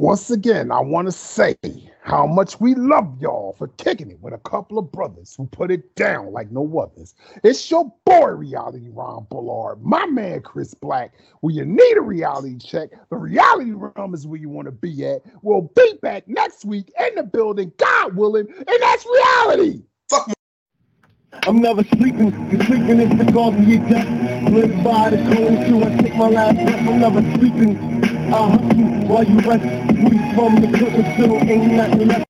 Once 0.00 0.30
again, 0.30 0.70
I 0.70 0.78
want 0.78 1.08
to 1.08 1.12
say 1.12 1.56
how 2.02 2.24
much 2.24 2.60
we 2.60 2.76
love 2.76 3.20
y'all 3.20 3.56
for 3.58 3.66
kicking 3.66 4.12
it 4.12 4.20
with 4.20 4.32
a 4.32 4.38
couple 4.38 4.78
of 4.78 4.92
brothers 4.92 5.34
who 5.36 5.46
put 5.48 5.72
it 5.72 5.96
down 5.96 6.32
like 6.32 6.52
no 6.52 6.78
others. 6.78 7.16
It's 7.42 7.68
your 7.68 7.92
boy, 8.04 8.28
Reality 8.28 8.90
Ron 8.90 9.26
Bullard, 9.28 9.82
my 9.82 10.06
man, 10.06 10.42
Chris 10.42 10.72
Black. 10.72 11.14
When 11.40 11.56
you 11.56 11.64
need 11.64 11.96
a 11.96 12.00
reality 12.00 12.58
check, 12.58 12.90
the 13.10 13.16
reality 13.16 13.72
realm 13.72 14.14
is 14.14 14.24
where 14.24 14.38
you 14.38 14.48
want 14.48 14.66
to 14.66 14.72
be 14.72 15.04
at. 15.04 15.22
We'll 15.42 15.72
be 15.74 15.94
back 16.00 16.28
next 16.28 16.64
week 16.64 16.92
in 17.00 17.16
the 17.16 17.24
building, 17.24 17.72
God 17.76 18.14
willing, 18.14 18.46
and 18.56 18.82
that's 18.82 19.04
reality. 19.04 19.82
Fuck 20.10 20.32
I'm 21.42 21.60
never 21.60 21.82
sleeping, 21.82 22.30
sleeping 22.66 23.00
is 23.00 23.18
the 23.18 23.32
cause 23.32 23.54
of 23.54 23.68
your 23.68 23.80
death. 23.88 24.52
Live 24.52 24.84
by 24.84 25.10
the 25.10 25.16
code 25.34 25.66
till 25.66 25.84
I 25.84 25.96
take 25.96 26.14
my 26.14 26.28
last 26.28 26.54
breath. 26.54 26.88
I'm 26.88 27.00
never 27.00 27.20
sleeping. 27.36 28.17
I 28.30 28.50
hustle 28.50 29.08
while 29.08 29.24
you 29.24 29.38
rest. 29.38 29.64
We 29.64 30.34
from 30.34 30.56
the 30.60 30.68
clip, 30.76 31.14
still 31.14 31.36
ain't 31.36 31.72
nothing 31.72 32.08
left. 32.08 32.27